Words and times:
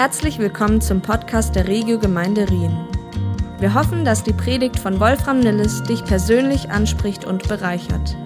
Herzlich 0.00 0.38
willkommen 0.38 0.80
zum 0.80 1.02
Podcast 1.02 1.54
der 1.54 1.68
Regio 1.68 1.98
Gemeinde 1.98 2.48
Rien. 2.48 2.74
Wir 3.58 3.74
hoffen, 3.74 4.02
dass 4.02 4.24
die 4.24 4.32
Predigt 4.32 4.78
von 4.78 4.98
Wolfram 4.98 5.40
Nilles 5.40 5.82
dich 5.82 6.02
persönlich 6.06 6.70
anspricht 6.70 7.26
und 7.26 7.46
bereichert. 7.46 8.16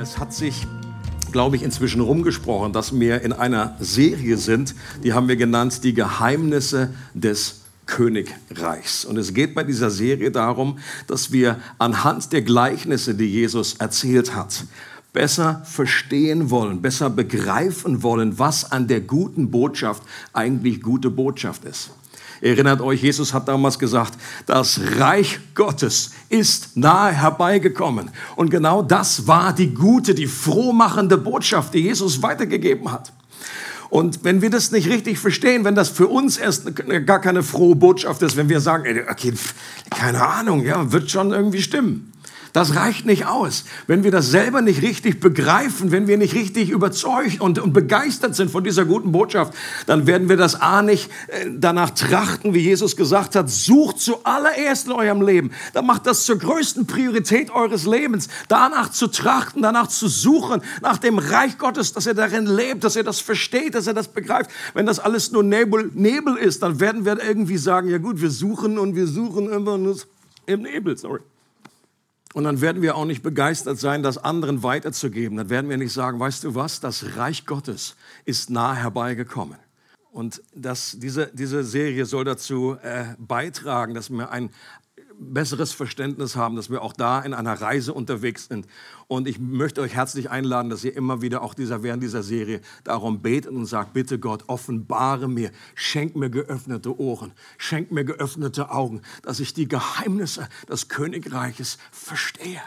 Es 0.00 0.18
hat 0.18 0.32
sich, 0.32 0.66
glaube 1.32 1.56
ich, 1.56 1.62
inzwischen 1.62 2.00
rumgesprochen, 2.00 2.72
dass 2.72 2.98
wir 2.98 3.20
in 3.20 3.34
einer 3.34 3.76
Serie 3.78 4.38
sind, 4.38 4.74
die 5.04 5.12
haben 5.12 5.28
wir 5.28 5.36
genannt, 5.36 5.84
die 5.84 5.92
Geheimnisse 5.92 6.94
des 7.12 7.60
Königreichs. 7.84 9.04
Und 9.04 9.18
es 9.18 9.34
geht 9.34 9.54
bei 9.54 9.64
dieser 9.64 9.90
Serie 9.90 10.30
darum, 10.30 10.78
dass 11.08 11.30
wir 11.30 11.60
anhand 11.76 12.32
der 12.32 12.40
Gleichnisse, 12.40 13.14
die 13.14 13.26
Jesus 13.26 13.74
erzählt 13.74 14.34
hat, 14.34 14.64
besser 15.16 15.62
verstehen 15.64 16.50
wollen, 16.50 16.82
besser 16.82 17.08
begreifen 17.08 18.02
wollen, 18.02 18.38
was 18.38 18.70
an 18.70 18.86
der 18.86 19.00
guten 19.00 19.50
Botschaft 19.50 20.02
eigentlich 20.34 20.82
gute 20.82 21.08
Botschaft 21.08 21.64
ist. 21.64 21.88
Erinnert 22.42 22.82
euch, 22.82 23.02
Jesus 23.02 23.32
hat 23.32 23.48
damals 23.48 23.78
gesagt, 23.78 24.12
das 24.44 24.78
Reich 24.98 25.40
Gottes 25.54 26.10
ist 26.28 26.76
nahe 26.76 27.12
herbeigekommen. 27.12 28.10
Und 28.36 28.50
genau 28.50 28.82
das 28.82 29.26
war 29.26 29.54
die 29.54 29.72
gute, 29.72 30.14
die 30.14 30.26
frohmachende 30.26 31.16
Botschaft, 31.16 31.72
die 31.72 31.78
Jesus 31.78 32.22
weitergegeben 32.22 32.92
hat. 32.92 33.10
Und 33.88 34.22
wenn 34.22 34.42
wir 34.42 34.50
das 34.50 34.70
nicht 34.70 34.86
richtig 34.86 35.18
verstehen, 35.18 35.64
wenn 35.64 35.74
das 35.74 35.88
für 35.88 36.08
uns 36.08 36.36
erst 36.36 36.76
gar 37.06 37.22
keine 37.22 37.42
frohe 37.42 37.74
Botschaft 37.74 38.20
ist, 38.20 38.36
wenn 38.36 38.50
wir 38.50 38.60
sagen, 38.60 38.84
okay, 39.10 39.32
keine 39.88 40.22
Ahnung, 40.26 40.62
ja, 40.62 40.92
wird 40.92 41.10
schon 41.10 41.32
irgendwie 41.32 41.62
stimmen. 41.62 42.12
Das 42.56 42.74
reicht 42.74 43.04
nicht 43.04 43.26
aus. 43.26 43.64
Wenn 43.86 44.02
wir 44.02 44.10
das 44.10 44.30
selber 44.30 44.62
nicht 44.62 44.80
richtig 44.80 45.20
begreifen, 45.20 45.92
wenn 45.92 46.06
wir 46.06 46.16
nicht 46.16 46.34
richtig 46.34 46.70
überzeugt 46.70 47.38
und, 47.38 47.58
und 47.58 47.74
begeistert 47.74 48.34
sind 48.34 48.50
von 48.50 48.64
dieser 48.64 48.86
guten 48.86 49.12
Botschaft, 49.12 49.52
dann 49.84 50.06
werden 50.06 50.30
wir 50.30 50.38
das 50.38 50.58
A 50.58 50.80
nicht 50.80 51.10
äh, 51.28 51.50
danach 51.54 51.90
trachten, 51.90 52.54
wie 52.54 52.60
Jesus 52.60 52.96
gesagt 52.96 53.36
hat, 53.36 53.50
sucht 53.50 54.00
zuallererst 54.00 54.86
in 54.86 54.92
eurem 54.92 55.20
Leben. 55.20 55.50
Dann 55.74 55.84
macht 55.84 56.06
das 56.06 56.24
zur 56.24 56.38
größten 56.38 56.86
Priorität 56.86 57.50
eures 57.50 57.84
Lebens, 57.84 58.28
danach 58.48 58.90
zu 58.90 59.08
trachten, 59.08 59.60
danach 59.60 59.88
zu 59.88 60.08
suchen, 60.08 60.62
nach 60.80 60.96
dem 60.96 61.18
Reich 61.18 61.58
Gottes, 61.58 61.92
dass 61.92 62.06
er 62.06 62.14
darin 62.14 62.46
lebt, 62.46 62.84
dass 62.84 62.96
er 62.96 63.04
das 63.04 63.20
versteht, 63.20 63.74
dass 63.74 63.86
er 63.86 63.92
das 63.92 64.08
begreift. 64.08 64.50
Wenn 64.72 64.86
das 64.86 64.98
alles 64.98 65.30
nur 65.30 65.42
Nebel, 65.42 65.90
Nebel 65.92 66.36
ist, 66.36 66.62
dann 66.62 66.80
werden 66.80 67.04
wir 67.04 67.22
irgendwie 67.22 67.58
sagen, 67.58 67.90
ja 67.90 67.98
gut, 67.98 68.22
wir 68.22 68.30
suchen 68.30 68.78
und 68.78 68.96
wir 68.96 69.06
suchen 69.06 69.52
immer 69.52 69.76
nur 69.76 69.98
im 70.46 70.62
Nebel, 70.62 70.96
sorry. 70.96 71.20
Und 72.36 72.44
dann 72.44 72.60
werden 72.60 72.82
wir 72.82 72.96
auch 72.96 73.06
nicht 73.06 73.22
begeistert 73.22 73.78
sein, 73.78 74.02
das 74.02 74.18
anderen 74.18 74.62
weiterzugeben. 74.62 75.38
Dann 75.38 75.48
werden 75.48 75.70
wir 75.70 75.78
nicht 75.78 75.94
sagen, 75.94 76.20
weißt 76.20 76.44
du 76.44 76.54
was, 76.54 76.80
das 76.80 77.16
Reich 77.16 77.46
Gottes 77.46 77.96
ist 78.26 78.50
nahe 78.50 78.76
herbeigekommen. 78.76 79.56
Und 80.12 80.42
das, 80.54 80.98
diese, 80.98 81.30
diese 81.32 81.64
Serie 81.64 82.04
soll 82.04 82.26
dazu 82.26 82.76
äh, 82.82 83.04
beitragen, 83.16 83.94
dass 83.94 84.10
wir 84.10 84.30
ein, 84.30 84.50
besseres 85.18 85.72
Verständnis 85.72 86.36
haben, 86.36 86.56
dass 86.56 86.70
wir 86.70 86.82
auch 86.82 86.92
da 86.92 87.20
in 87.20 87.34
einer 87.34 87.60
Reise 87.60 87.92
unterwegs 87.94 88.48
sind. 88.48 88.66
Und 89.08 89.28
ich 89.28 89.38
möchte 89.38 89.80
euch 89.80 89.94
herzlich 89.94 90.30
einladen, 90.30 90.70
dass 90.70 90.84
ihr 90.84 90.96
immer 90.96 91.22
wieder 91.22 91.42
auch 91.42 91.54
dieser, 91.54 91.82
während 91.82 92.02
dieser 92.02 92.22
Serie 92.22 92.60
darum 92.84 93.22
betet 93.22 93.52
und 93.52 93.66
sagt, 93.66 93.92
bitte 93.92 94.18
Gott, 94.18 94.44
offenbare 94.48 95.28
mir, 95.28 95.50
schenk 95.74 96.16
mir 96.16 96.30
geöffnete 96.30 96.98
Ohren, 96.98 97.32
schenk 97.58 97.92
mir 97.92 98.04
geöffnete 98.04 98.70
Augen, 98.70 99.02
dass 99.22 99.40
ich 99.40 99.54
die 99.54 99.68
Geheimnisse 99.68 100.48
des 100.68 100.88
Königreiches 100.88 101.78
verstehe. 101.90 102.62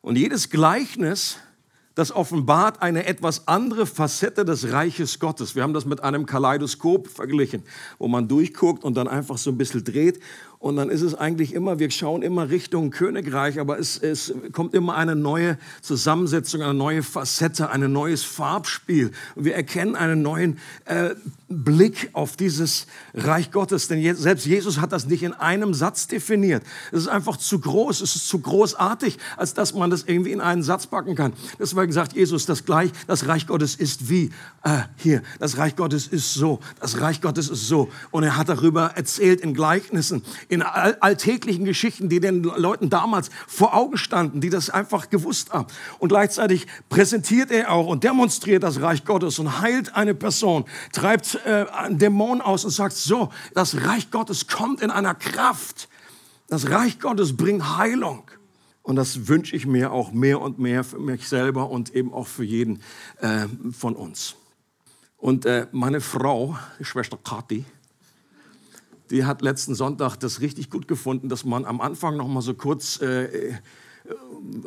Und 0.00 0.16
jedes 0.16 0.50
Gleichnis, 0.50 1.38
das 1.94 2.10
offenbart 2.10 2.82
eine 2.82 3.06
etwas 3.06 3.46
andere 3.46 3.86
Facette 3.86 4.44
des 4.44 4.72
Reiches 4.72 5.20
Gottes. 5.20 5.54
Wir 5.54 5.62
haben 5.62 5.74
das 5.74 5.84
mit 5.84 6.02
einem 6.02 6.26
Kaleidoskop 6.26 7.08
verglichen, 7.08 7.62
wo 7.98 8.08
man 8.08 8.26
durchguckt 8.26 8.82
und 8.84 8.96
dann 8.96 9.06
einfach 9.06 9.38
so 9.38 9.50
ein 9.50 9.58
bisschen 9.58 9.84
dreht. 9.84 10.20
Und 10.64 10.76
dann 10.76 10.88
ist 10.88 11.02
es 11.02 11.14
eigentlich 11.14 11.52
immer, 11.52 11.78
wir 11.78 11.90
schauen 11.90 12.22
immer 12.22 12.48
Richtung 12.48 12.90
Königreich, 12.90 13.60
aber 13.60 13.78
es, 13.78 13.98
es 13.98 14.32
kommt 14.52 14.72
immer 14.72 14.94
eine 14.94 15.14
neue 15.14 15.58
Zusammensetzung, 15.82 16.62
eine 16.62 16.72
neue 16.72 17.02
Facette, 17.02 17.68
ein 17.68 17.92
neues 17.92 18.24
Farbspiel. 18.24 19.10
Und 19.34 19.44
wir 19.44 19.54
erkennen 19.54 19.94
einen 19.94 20.22
neuen 20.22 20.58
äh, 20.86 21.10
Blick 21.50 22.08
auf 22.14 22.36
dieses 22.36 22.86
Reich 23.12 23.50
Gottes. 23.50 23.88
Denn 23.88 23.98
je, 23.98 24.14
selbst 24.14 24.46
Jesus 24.46 24.80
hat 24.80 24.92
das 24.92 25.06
nicht 25.06 25.22
in 25.22 25.34
einem 25.34 25.74
Satz 25.74 26.06
definiert. 26.06 26.62
Es 26.92 27.00
ist 27.00 27.08
einfach 27.08 27.36
zu 27.36 27.58
groß, 27.58 28.00
es 28.00 28.16
ist 28.16 28.28
zu 28.28 28.38
großartig, 28.38 29.18
als 29.36 29.52
dass 29.52 29.74
man 29.74 29.90
das 29.90 30.04
irgendwie 30.04 30.32
in 30.32 30.40
einen 30.40 30.62
Satz 30.62 30.86
packen 30.86 31.14
kann. 31.14 31.34
Deswegen 31.58 31.92
sagt 31.92 32.14
Jesus 32.14 32.46
das 32.46 32.64
gleich, 32.64 32.90
das 33.06 33.28
Reich 33.28 33.46
Gottes 33.46 33.74
ist 33.74 34.08
wie 34.08 34.30
äh, 34.62 34.78
hier. 34.96 35.22
Das 35.38 35.58
Reich 35.58 35.76
Gottes 35.76 36.06
ist 36.06 36.32
so, 36.32 36.60
das 36.80 37.02
Reich 37.02 37.20
Gottes 37.20 37.50
ist 37.50 37.68
so. 37.68 37.90
Und 38.10 38.22
er 38.22 38.38
hat 38.38 38.48
darüber 38.48 38.92
erzählt 38.94 39.42
in 39.42 39.52
Gleichnissen 39.52 40.22
in 40.54 40.62
alltäglichen 40.62 41.64
Geschichten, 41.64 42.08
die 42.08 42.20
den 42.20 42.42
Leuten 42.42 42.88
damals 42.88 43.30
vor 43.46 43.74
Augen 43.74 43.98
standen, 43.98 44.40
die 44.40 44.50
das 44.50 44.70
einfach 44.70 45.10
gewusst 45.10 45.52
haben. 45.52 45.66
Und 45.98 46.08
gleichzeitig 46.08 46.66
präsentiert 46.88 47.50
er 47.50 47.72
auch 47.72 47.86
und 47.86 48.04
demonstriert 48.04 48.62
das 48.62 48.80
Reich 48.80 49.04
Gottes 49.04 49.38
und 49.38 49.60
heilt 49.60 49.94
eine 49.94 50.14
Person, 50.14 50.64
treibt 50.92 51.38
äh, 51.44 51.66
einen 51.72 51.98
Dämon 51.98 52.40
aus 52.40 52.64
und 52.64 52.70
sagt, 52.70 52.94
so, 52.94 53.30
das 53.54 53.84
Reich 53.86 54.10
Gottes 54.10 54.46
kommt 54.46 54.80
in 54.80 54.90
einer 54.90 55.14
Kraft. 55.14 55.88
Das 56.48 56.70
Reich 56.70 57.00
Gottes 57.00 57.36
bringt 57.36 57.76
Heilung. 57.76 58.22
Und 58.82 58.96
das 58.96 59.28
wünsche 59.28 59.56
ich 59.56 59.66
mir 59.66 59.92
auch 59.92 60.12
mehr 60.12 60.40
und 60.40 60.58
mehr 60.58 60.84
für 60.84 60.98
mich 60.98 61.26
selber 61.28 61.70
und 61.70 61.94
eben 61.94 62.12
auch 62.12 62.26
für 62.26 62.44
jeden 62.44 62.82
äh, 63.20 63.46
von 63.72 63.96
uns. 63.96 64.36
Und 65.16 65.46
äh, 65.46 65.66
meine 65.72 66.02
Frau, 66.02 66.58
Schwester 66.82 67.18
Kathi, 67.24 67.64
die 69.14 69.24
hat 69.24 69.42
letzten 69.42 69.76
Sonntag 69.76 70.16
das 70.16 70.40
richtig 70.40 70.70
gut 70.70 70.88
gefunden, 70.88 71.28
dass 71.28 71.44
man 71.44 71.64
am 71.64 71.80
Anfang 71.80 72.16
noch 72.16 72.26
mal 72.26 72.42
so 72.42 72.54
kurz 72.54 73.00
äh, 73.00 73.24
äh 73.24 73.54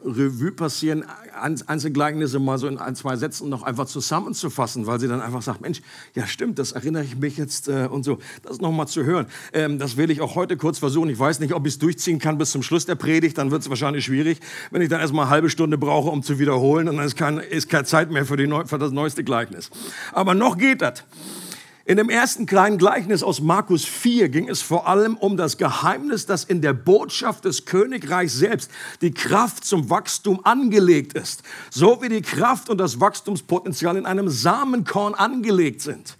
Revue 0.04 0.52
passieren, 0.52 1.06
einzelne 1.36 1.94
Gleichnisse 1.94 2.40
mal 2.40 2.58
so 2.58 2.68
in 2.68 2.80
ein, 2.80 2.96
zwei 2.96 3.16
Sätzen 3.18 3.50
noch 3.50 3.62
einfach 3.62 3.86
zusammenzufassen, 3.86 4.88
weil 4.88 5.00
sie 5.00 5.08
dann 5.08 5.22
einfach 5.22 5.44
sagt, 5.44 5.62
Mensch, 5.62 5.82
ja 6.16 6.26
stimmt, 6.26 6.58
das 6.58 6.72
erinnere 6.72 7.04
ich 7.04 7.16
mich 7.16 7.38
jetzt 7.38 7.68
äh, 7.68 7.88
und 7.92 8.02
so, 8.02 8.18
das 8.42 8.60
noch 8.60 8.72
mal 8.72 8.88
zu 8.88 9.04
hören. 9.04 9.28
Ähm, 9.54 9.78
das 9.78 9.96
will 9.96 10.10
ich 10.10 10.22
auch 10.22 10.34
heute 10.34 10.58
kurz 10.58 10.80
versuchen. 10.80 11.12
Ich 11.12 11.20
weiß 11.20 11.40
nicht, 11.40 11.54
ob 11.54 11.68
ich 11.68 11.74
es 11.74 11.80
durchziehen 11.80 12.18
kann 12.18 12.40
bis 12.40 12.50
zum 12.50 12.64
Schluss 12.64 12.88
der 12.88 12.96
Predigt, 12.96 13.38
dann 13.38 13.52
wird 13.52 13.62
es 13.62 13.70
wahrscheinlich 13.70 14.06
schwierig, 14.06 14.40
wenn 14.72 14.82
ich 14.82 14.90
dann 14.90 15.02
erstmal 15.02 15.26
eine 15.26 15.32
halbe 15.32 15.52
Stunde 15.52 15.78
brauche, 15.78 16.10
um 16.10 16.24
zu 16.24 16.40
wiederholen 16.40 16.90
und 16.90 16.98
dann 16.98 17.06
ist, 17.06 17.16
kein, 17.16 17.38
ist 17.38 17.70
keine 17.70 17.84
Zeit 17.84 18.10
mehr 18.10 18.26
für, 18.26 18.38
die, 18.38 18.52
für 18.66 18.80
das 18.80 18.92
neueste 18.92 19.24
Gleichnis. 19.24 19.70
Aber 20.14 20.34
noch 20.34 20.58
geht 20.58 20.82
das. 20.82 21.04
In 21.88 21.96
dem 21.96 22.10
ersten 22.10 22.46
kleinen 22.46 22.78
Gleichnis 22.78 23.24
aus 23.24 23.40
Markus 23.40 23.86
4 23.86 24.28
ging 24.28 24.50
es 24.50 24.62
vor 24.62 24.90
allem 24.90 25.16
um 25.16 25.38
das 25.38 25.58
Geheimnis, 25.58 26.26
dass 26.26 26.44
in 26.44 26.62
der 26.62 26.74
Botschaft 26.74 27.46
des 27.46 27.64
Königreichs 27.64 28.34
selbst 28.34 28.70
die 29.00 29.14
Kraft 29.14 29.64
zum 29.64 29.90
Wachstum 29.90 30.42
angelegt 30.44 31.14
ist. 31.14 31.44
So 31.70 32.02
wie 32.02 32.10
die 32.10 32.22
Kraft 32.22 32.70
und 32.70 32.78
das 32.78 33.00
Wachstumspotenzial 33.00 33.96
in 33.96 34.06
einem 34.06 34.28
Samenkorn 34.28 35.16
angelegt 35.16 35.80
sind. 35.80 36.18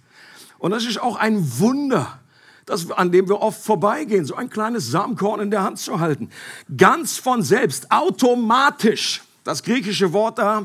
Und 0.56 0.70
das 0.70 0.86
ist 0.86 1.02
auch 1.02 1.16
ein 1.16 1.58
Wunder, 1.58 2.18
das, 2.64 2.90
an 2.90 3.12
dem 3.12 3.28
wir 3.28 3.42
oft 3.42 3.62
vorbeigehen, 3.62 4.24
so 4.24 4.36
ein 4.36 4.48
kleines 4.48 4.90
Samenkorn 4.90 5.40
in 5.40 5.50
der 5.50 5.64
Hand 5.64 5.78
zu 5.78 6.00
halten. 6.00 6.30
Ganz 6.78 7.18
von 7.18 7.42
selbst, 7.42 7.92
automatisch. 7.92 9.22
Das 9.44 9.62
griechische 9.62 10.14
Wort 10.14 10.38
da 10.38 10.64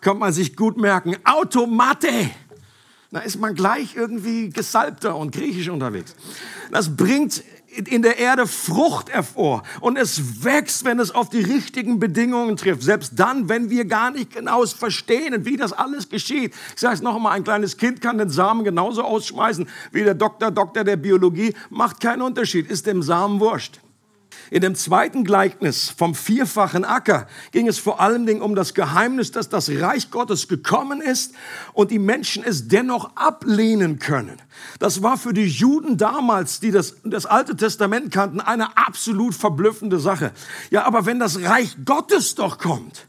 kann 0.00 0.18
man 0.18 0.32
sich 0.32 0.56
gut 0.56 0.78
merken. 0.78 1.14
Automate 1.24 2.30
da 3.10 3.20
ist 3.20 3.40
man 3.40 3.54
gleich 3.54 3.96
irgendwie 3.96 4.50
gesalbter 4.50 5.16
und 5.16 5.32
griechisch 5.32 5.68
unterwegs. 5.68 6.14
Das 6.70 6.96
bringt 6.96 7.42
in 7.86 8.02
der 8.02 8.18
Erde 8.18 8.46
Frucht 8.46 9.10
hervor 9.10 9.62
und 9.80 9.96
es 9.96 10.44
wächst, 10.44 10.84
wenn 10.84 10.98
es 10.98 11.12
auf 11.12 11.28
die 11.28 11.40
richtigen 11.40 11.98
Bedingungen 11.98 12.56
trifft. 12.56 12.82
Selbst 12.82 13.12
dann, 13.16 13.48
wenn 13.48 13.70
wir 13.70 13.84
gar 13.84 14.10
nicht 14.10 14.32
genau 14.32 14.64
verstehen, 14.66 15.44
wie 15.44 15.56
das 15.56 15.72
alles 15.72 16.08
geschieht. 16.08 16.54
Ich 16.74 16.80
sage 16.80 16.94
es 16.94 17.02
noch 17.02 17.16
einmal, 17.16 17.32
ein 17.32 17.44
kleines 17.44 17.76
Kind 17.76 18.00
kann 18.00 18.18
den 18.18 18.30
Samen 18.30 18.64
genauso 18.64 19.02
ausschmeißen 19.02 19.68
wie 19.92 20.02
der 20.02 20.14
Doktor, 20.14 20.50
Doktor 20.50 20.84
der 20.84 20.96
Biologie. 20.96 21.54
Macht 21.68 22.00
keinen 22.00 22.22
Unterschied, 22.22 22.70
ist 22.70 22.86
dem 22.86 23.02
Samen 23.02 23.40
wurscht. 23.40 23.80
In 24.50 24.62
dem 24.62 24.74
zweiten 24.74 25.22
Gleichnis 25.24 25.90
vom 25.96 26.14
vierfachen 26.14 26.84
Acker 26.84 27.28
ging 27.52 27.68
es 27.68 27.78
vor 27.78 28.00
allen 28.00 28.26
Dingen 28.26 28.42
um 28.42 28.56
das 28.56 28.74
Geheimnis, 28.74 29.30
dass 29.30 29.48
das 29.48 29.70
Reich 29.70 30.10
Gottes 30.10 30.48
gekommen 30.48 31.00
ist 31.00 31.34
und 31.72 31.92
die 31.92 32.00
Menschen 32.00 32.42
es 32.42 32.66
dennoch 32.66 33.14
ablehnen 33.16 34.00
können. 34.00 34.42
Das 34.80 35.02
war 35.02 35.16
für 35.16 35.32
die 35.32 35.46
Juden 35.46 35.96
damals, 35.96 36.58
die 36.58 36.72
das, 36.72 36.96
das 37.04 37.26
Alte 37.26 37.56
Testament 37.56 38.12
kannten, 38.12 38.40
eine 38.40 38.76
absolut 38.76 39.36
verblüffende 39.36 40.00
Sache. 40.00 40.32
Ja, 40.70 40.84
aber 40.84 41.06
wenn 41.06 41.20
das 41.20 41.42
Reich 41.42 41.76
Gottes 41.84 42.34
doch 42.34 42.58
kommt, 42.58 43.06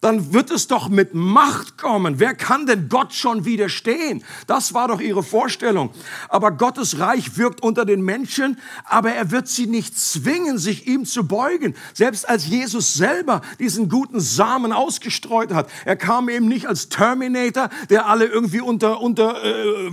dann 0.00 0.32
wird 0.32 0.52
es 0.52 0.68
doch 0.68 0.88
mit 0.88 1.14
Macht 1.14 1.76
kommen. 1.76 2.20
Wer 2.20 2.34
kann 2.34 2.66
denn 2.66 2.88
Gott 2.88 3.12
schon 3.12 3.44
widerstehen? 3.44 4.22
Das 4.46 4.72
war 4.72 4.86
doch 4.86 5.00
ihre 5.00 5.24
Vorstellung. 5.24 5.90
Aber 6.28 6.52
Gottes 6.52 7.00
Reich 7.00 7.36
wirkt 7.36 7.62
unter 7.62 7.84
den 7.84 8.02
Menschen, 8.02 8.58
aber 8.84 9.10
er 9.12 9.32
wird 9.32 9.48
sie 9.48 9.66
nicht 9.66 9.98
zwingen, 9.98 10.58
sich 10.58 10.86
ihm 10.86 11.04
zu 11.04 11.26
beugen. 11.26 11.74
Selbst 11.94 12.28
als 12.28 12.46
Jesus 12.46 12.94
selber 12.94 13.40
diesen 13.58 13.88
guten 13.88 14.20
Samen 14.20 14.72
ausgestreut 14.72 15.52
hat, 15.52 15.68
er 15.84 15.96
kam 15.96 16.28
eben 16.28 16.46
nicht 16.46 16.68
als 16.68 16.88
Terminator, 16.88 17.68
der 17.90 18.06
alle 18.06 18.26
irgendwie 18.26 18.60
unter, 18.60 19.00
unter 19.00 19.42
äh, 19.44 19.90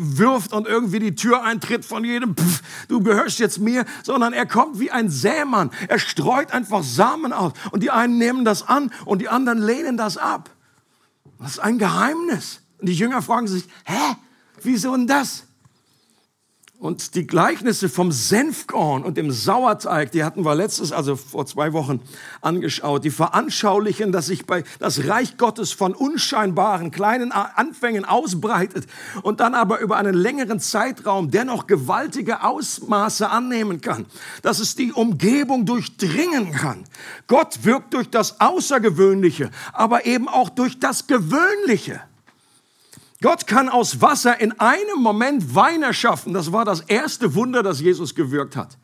und 0.51 0.67
irgendwie 0.67 0.99
die 0.99 1.15
Tür 1.15 1.43
eintritt 1.43 1.85
von 1.85 2.03
jedem, 2.03 2.35
pff, 2.35 2.61
du 2.87 3.01
gehörst 3.01 3.39
jetzt 3.39 3.59
mir, 3.59 3.85
sondern 4.03 4.33
er 4.33 4.45
kommt 4.45 4.79
wie 4.79 4.91
ein 4.91 5.09
Sämann. 5.09 5.71
Er 5.87 5.99
streut 5.99 6.51
einfach 6.51 6.83
Samen 6.83 7.33
aus 7.33 7.53
und 7.71 7.81
die 7.81 7.91
einen 7.91 8.17
nehmen 8.17 8.45
das 8.45 8.67
an 8.67 8.91
und 9.05 9.21
die 9.21 9.29
anderen 9.29 9.61
lehnen 9.61 9.94
lehnen 9.95 9.97
das 9.97 10.17
ab. 10.17 10.49
Das 11.39 11.51
ist 11.51 11.59
ein 11.59 11.77
Geheimnis. 11.77 12.61
Und 12.79 12.89
die 12.89 12.93
Jünger 12.93 13.21
fragen 13.21 13.47
sich, 13.47 13.67
hä, 13.85 14.15
wieso 14.61 14.91
denn 14.95 15.07
das? 15.07 15.44
Und 16.85 17.15
die 17.15 17.25
Gleichnisse 17.25 17.89
vom 17.89 18.11
Senfkorn 18.11 19.03
und 19.03 19.17
dem 19.17 19.31
Sauerteig, 19.31 20.11
die 20.11 20.23
hatten 20.23 20.45
wir 20.45 20.53
letztes, 20.53 20.91
also 20.91 21.15
vor 21.15 21.47
zwei 21.47 21.73
Wochen 21.73 21.99
angeschaut, 22.41 23.03
die 23.03 23.09
veranschaulichen, 23.09 24.11
dass 24.11 24.27
sich 24.27 24.45
bei 24.45 24.63
das 24.77 25.07
Reich 25.07 25.35
Gottes 25.37 25.71
von 25.71 25.95
unscheinbaren 25.95 26.91
kleinen 26.91 27.31
Anfängen 27.31 28.05
ausbreitet 28.05 28.85
und 29.23 29.39
dann 29.39 29.55
aber 29.55 29.79
über 29.79 29.97
einen 29.97 30.13
längeren 30.13 30.59
Zeitraum 30.59 31.31
dennoch 31.31 31.65
gewaltige 31.65 32.43
Ausmaße 32.43 33.31
annehmen 33.31 33.81
kann, 33.81 34.05
dass 34.43 34.59
es 34.59 34.75
die 34.75 34.93
Umgebung 34.93 35.65
durchdringen 35.65 36.51
kann. 36.51 36.83
Gott 37.25 37.63
wirkt 37.63 37.95
durch 37.95 38.11
das 38.11 38.39
Außergewöhnliche, 38.39 39.49
aber 39.73 40.05
eben 40.05 40.27
auch 40.27 40.49
durch 40.49 40.77
das 40.77 41.07
Gewöhnliche. 41.07 41.99
Gott 43.25 43.47
kann 43.47 43.69
aus 43.69 44.01
Wasser 44.01 44.39
in 44.39 44.51
einem 44.59 45.01
Moment 45.01 45.55
Wein 45.55 45.81
erschaffen. 45.81 46.31
Das 46.31 46.51
war 46.51 46.63
das 46.63 46.81
erste 46.81 47.33
Wunder, 47.33 47.63
das 47.63 47.81
Jesus 47.81 48.13
gewirkt 48.13 48.55
hat. 48.55 48.77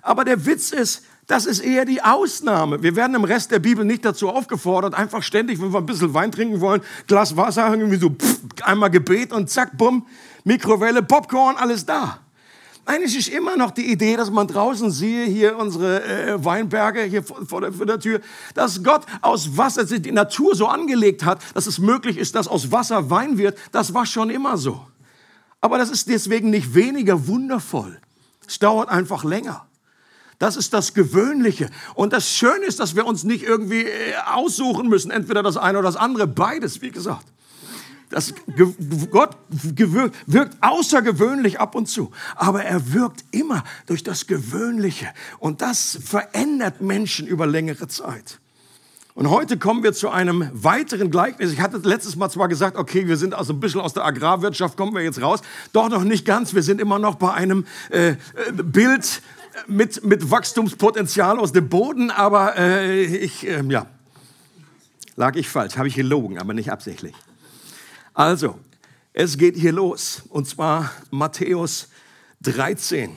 Aber 0.00 0.24
der 0.24 0.46
Witz 0.46 0.72
ist, 0.72 1.04
das 1.26 1.44
ist 1.44 1.58
eher 1.58 1.84
die 1.84 2.00
Ausnahme. 2.00 2.82
Wir 2.82 2.96
werden 2.96 3.14
im 3.14 3.24
Rest 3.24 3.50
der 3.50 3.58
Bibel 3.58 3.84
nicht 3.84 4.02
dazu 4.02 4.30
aufgefordert, 4.30 4.94
einfach 4.94 5.22
ständig, 5.22 5.60
wenn 5.60 5.70
wir 5.70 5.80
ein 5.80 5.84
bisschen 5.84 6.14
Wein 6.14 6.32
trinken 6.32 6.62
wollen, 6.62 6.80
Glas 7.08 7.36
Wasser, 7.36 7.68
irgendwie 7.68 7.98
so 7.98 8.08
pff, 8.08 8.38
einmal 8.62 8.88
Gebet 8.88 9.34
und 9.34 9.50
zack, 9.50 9.76
bumm, 9.76 10.06
Mikrowelle, 10.44 11.02
Popcorn, 11.02 11.56
alles 11.56 11.84
da. 11.84 12.23
Eigentlich 12.86 13.16
ist 13.16 13.28
immer 13.28 13.56
noch 13.56 13.70
die 13.70 13.90
Idee, 13.90 14.16
dass 14.16 14.30
man 14.30 14.46
draußen 14.46 14.90
siehe, 14.90 15.24
hier 15.24 15.56
unsere 15.56 16.04
äh, 16.04 16.44
Weinberge 16.44 17.02
hier 17.04 17.22
vor, 17.22 17.46
vor, 17.46 17.60
der, 17.62 17.72
vor, 17.72 17.86
der, 17.86 17.98
Tür, 17.98 18.20
dass 18.52 18.82
Gott 18.82 19.06
aus 19.22 19.56
Wasser, 19.56 19.84
die 19.84 20.12
Natur 20.12 20.54
so 20.54 20.66
angelegt 20.66 21.24
hat, 21.24 21.40
dass 21.54 21.66
es 21.66 21.78
möglich 21.78 22.18
ist, 22.18 22.34
dass 22.34 22.46
aus 22.46 22.70
Wasser 22.72 23.08
Wein 23.08 23.38
wird. 23.38 23.56
Das 23.72 23.94
war 23.94 24.04
schon 24.04 24.28
immer 24.28 24.58
so. 24.58 24.84
Aber 25.62 25.78
das 25.78 25.88
ist 25.90 26.08
deswegen 26.08 26.50
nicht 26.50 26.74
weniger 26.74 27.26
wundervoll. 27.26 27.98
Es 28.46 28.58
dauert 28.58 28.90
einfach 28.90 29.24
länger. 29.24 29.66
Das 30.38 30.56
ist 30.56 30.74
das 30.74 30.92
Gewöhnliche. 30.92 31.70
Und 31.94 32.12
das 32.12 32.28
Schöne 32.28 32.66
ist, 32.66 32.80
dass 32.80 32.94
wir 32.96 33.06
uns 33.06 33.24
nicht 33.24 33.44
irgendwie 33.44 33.84
äh, 33.84 34.14
aussuchen 34.26 34.88
müssen, 34.88 35.10
entweder 35.10 35.42
das 35.42 35.56
eine 35.56 35.78
oder 35.78 35.88
das 35.88 35.96
andere, 35.96 36.26
beides, 36.26 36.82
wie 36.82 36.90
gesagt. 36.90 37.24
Das, 38.14 38.32
Gott 39.10 39.36
wirkt 39.48 40.56
außergewöhnlich 40.60 41.58
ab 41.58 41.74
und 41.74 41.88
zu, 41.88 42.12
aber 42.36 42.62
er 42.62 42.92
wirkt 42.92 43.24
immer 43.32 43.64
durch 43.86 44.04
das 44.04 44.28
Gewöhnliche. 44.28 45.08
Und 45.40 45.62
das 45.62 45.98
verändert 46.00 46.80
Menschen 46.80 47.26
über 47.26 47.44
längere 47.44 47.88
Zeit. 47.88 48.38
Und 49.14 49.30
heute 49.30 49.58
kommen 49.58 49.82
wir 49.82 49.92
zu 49.94 50.10
einem 50.10 50.48
weiteren 50.52 51.10
Gleichnis. 51.10 51.50
Ich 51.50 51.60
hatte 51.60 51.78
letztes 51.78 52.14
Mal 52.14 52.30
zwar 52.30 52.46
gesagt, 52.46 52.76
okay, 52.76 53.08
wir 53.08 53.16
sind 53.16 53.34
also 53.34 53.52
ein 53.52 53.58
bisschen 53.58 53.80
aus 53.80 53.94
der 53.94 54.04
Agrarwirtschaft, 54.04 54.76
kommen 54.76 54.94
wir 54.94 55.02
jetzt 55.02 55.20
raus. 55.20 55.40
Doch 55.72 55.88
noch 55.88 56.04
nicht 56.04 56.24
ganz. 56.24 56.54
Wir 56.54 56.62
sind 56.62 56.80
immer 56.80 57.00
noch 57.00 57.16
bei 57.16 57.32
einem 57.32 57.66
äh, 57.90 58.10
äh 58.10 58.16
Bild 58.52 59.22
mit, 59.66 60.04
mit 60.04 60.30
Wachstumspotenzial 60.30 61.40
aus 61.40 61.50
dem 61.50 61.68
Boden. 61.68 62.12
Aber 62.12 62.56
äh, 62.56 63.02
ich, 63.02 63.44
äh, 63.44 63.60
ja, 63.68 63.86
lag 65.16 65.34
ich 65.34 65.48
falsch, 65.48 65.78
habe 65.78 65.88
ich 65.88 65.96
gelogen, 65.96 66.38
aber 66.38 66.54
nicht 66.54 66.70
absichtlich. 66.70 67.14
Also, 68.14 68.58
es 69.12 69.36
geht 69.36 69.56
hier 69.56 69.72
los. 69.72 70.22
Und 70.28 70.48
zwar 70.48 70.90
Matthäus 71.10 71.88
13, 72.42 73.10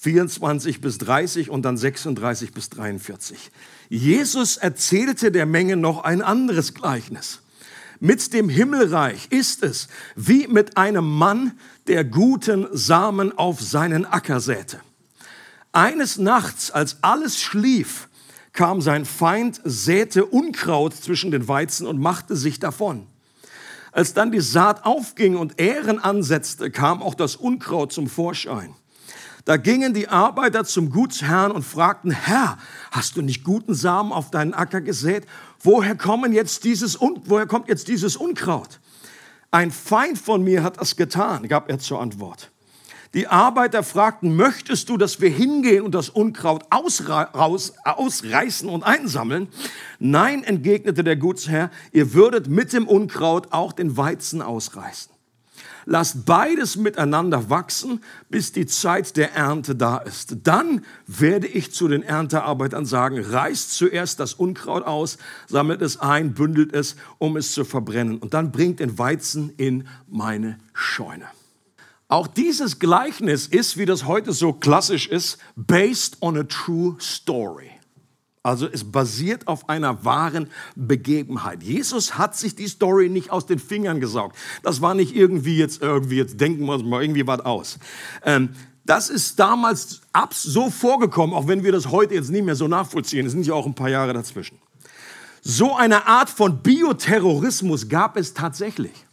24 0.00 0.80
bis 0.80 0.98
30 0.98 1.50
und 1.50 1.62
dann 1.62 1.76
36 1.76 2.52
bis 2.52 2.70
43. 2.70 3.50
Jesus 3.90 4.56
erzählte 4.56 5.30
der 5.30 5.46
Menge 5.46 5.76
noch 5.76 6.04
ein 6.04 6.22
anderes 6.22 6.74
Gleichnis. 6.74 7.40
Mit 8.00 8.32
dem 8.32 8.48
Himmelreich 8.48 9.26
ist 9.30 9.62
es 9.62 9.88
wie 10.14 10.46
mit 10.46 10.76
einem 10.76 11.04
Mann, 11.04 11.58
der 11.86 12.04
guten 12.04 12.66
Samen 12.72 13.36
auf 13.36 13.60
seinen 13.60 14.06
Acker 14.06 14.40
säte. 14.40 14.80
Eines 15.72 16.16
Nachts, 16.16 16.70
als 16.70 16.98
alles 17.02 17.40
schlief, 17.40 18.08
kam 18.52 18.80
sein 18.80 19.04
Feind, 19.04 19.60
säte 19.64 20.24
Unkraut 20.26 20.94
zwischen 20.94 21.30
den 21.30 21.48
Weizen 21.48 21.86
und 21.86 21.98
machte 21.98 22.36
sich 22.36 22.60
davon. 22.60 23.06
Als 23.92 24.14
dann 24.14 24.30
die 24.30 24.40
Saat 24.40 24.84
aufging 24.84 25.36
und 25.36 25.60
Ähren 25.60 25.98
ansetzte, 25.98 26.70
kam 26.70 27.02
auch 27.02 27.14
das 27.14 27.36
Unkraut 27.36 27.92
zum 27.92 28.06
Vorschein. 28.06 28.74
Da 29.44 29.56
gingen 29.56 29.94
die 29.94 30.08
Arbeiter 30.08 30.64
zum 30.64 30.90
Gutsherrn 30.90 31.52
und 31.52 31.62
fragten, 31.62 32.10
Herr, 32.10 32.58
hast 32.90 33.16
du 33.16 33.22
nicht 33.22 33.44
guten 33.44 33.72
Samen 33.72 34.12
auf 34.12 34.30
deinen 34.30 34.52
Acker 34.52 34.82
gesät? 34.82 35.26
Woher, 35.60 35.96
kommen 35.96 36.32
jetzt 36.34 36.64
dieses, 36.64 36.98
woher 37.00 37.46
kommt 37.46 37.68
jetzt 37.68 37.88
dieses 37.88 38.16
Unkraut? 38.16 38.78
Ein 39.50 39.70
Feind 39.70 40.18
von 40.18 40.44
mir 40.44 40.62
hat 40.62 40.78
das 40.78 40.96
getan, 40.96 41.48
gab 41.48 41.70
er 41.70 41.78
zur 41.78 42.00
Antwort. 42.00 42.50
Die 43.14 43.26
Arbeiter 43.26 43.82
fragten, 43.82 44.36
möchtest 44.36 44.90
du, 44.90 44.98
dass 44.98 45.20
wir 45.20 45.30
hingehen 45.30 45.82
und 45.82 45.94
das 45.94 46.10
Unkraut 46.10 46.64
ausreißen 46.70 48.68
und 48.68 48.82
einsammeln? 48.82 49.48
Nein, 49.98 50.44
entgegnete 50.44 51.02
der 51.02 51.16
Gutsherr, 51.16 51.70
ihr 51.92 52.12
würdet 52.12 52.48
mit 52.48 52.72
dem 52.72 52.86
Unkraut 52.86 53.48
auch 53.50 53.72
den 53.72 53.96
Weizen 53.96 54.42
ausreißen. 54.42 55.12
Lasst 55.90 56.26
beides 56.26 56.76
miteinander 56.76 57.48
wachsen, 57.48 58.02
bis 58.28 58.52
die 58.52 58.66
Zeit 58.66 59.16
der 59.16 59.34
Ernte 59.34 59.74
da 59.74 59.96
ist. 59.96 60.36
Dann 60.42 60.84
werde 61.06 61.46
ich 61.46 61.72
zu 61.72 61.88
den 61.88 62.02
Erntearbeitern 62.02 62.84
sagen, 62.84 63.18
reißt 63.18 63.72
zuerst 63.72 64.20
das 64.20 64.34
Unkraut 64.34 64.84
aus, 64.84 65.16
sammelt 65.46 65.80
es 65.80 65.98
ein, 65.98 66.34
bündelt 66.34 66.74
es, 66.74 66.96
um 67.16 67.38
es 67.38 67.52
zu 67.52 67.64
verbrennen. 67.64 68.18
Und 68.18 68.34
dann 68.34 68.52
bringt 68.52 68.80
den 68.80 68.98
Weizen 68.98 69.50
in 69.56 69.88
meine 70.06 70.58
Scheune. 70.74 71.24
Auch 72.08 72.26
dieses 72.26 72.78
Gleichnis 72.78 73.46
ist, 73.46 73.76
wie 73.76 73.84
das 73.84 74.06
heute 74.06 74.32
so 74.32 74.54
klassisch 74.54 75.06
ist, 75.06 75.36
based 75.56 76.16
on 76.22 76.38
a 76.38 76.44
true 76.44 76.96
story. 76.98 77.70
Also 78.42 78.66
es 78.66 78.90
basiert 78.90 79.46
auf 79.46 79.68
einer 79.68 80.06
wahren 80.06 80.48
Begebenheit. 80.74 81.62
Jesus 81.62 82.16
hat 82.16 82.34
sich 82.34 82.54
die 82.54 82.66
Story 82.66 83.10
nicht 83.10 83.30
aus 83.30 83.44
den 83.44 83.58
Fingern 83.58 84.00
gesaugt. 84.00 84.36
Das 84.62 84.80
war 84.80 84.94
nicht 84.94 85.14
irgendwie 85.14 85.58
jetzt, 85.58 85.82
irgendwie 85.82 86.16
jetzt 86.16 86.40
denken 86.40 86.64
wir 86.64 86.72
uns 86.74 86.84
mal 86.84 87.02
irgendwie 87.02 87.26
was 87.26 87.40
aus. 87.40 87.78
Ähm, 88.24 88.50
das 88.86 89.10
ist 89.10 89.38
damals 89.38 90.00
so 90.32 90.70
vorgekommen, 90.70 91.36
auch 91.36 91.46
wenn 91.46 91.62
wir 91.62 91.72
das 91.72 91.90
heute 91.90 92.14
jetzt 92.14 92.30
nicht 92.30 92.44
mehr 92.44 92.56
so 92.56 92.68
nachvollziehen. 92.68 93.26
Es 93.26 93.32
sind 93.32 93.44
ja 93.44 93.52
auch 93.52 93.66
ein 93.66 93.74
paar 93.74 93.90
Jahre 93.90 94.14
dazwischen. 94.14 94.58
So 95.42 95.76
eine 95.76 96.06
Art 96.06 96.30
von 96.30 96.62
Bioterrorismus 96.62 97.90
gab 97.90 98.16
es 98.16 98.32
tatsächlich 98.32 99.04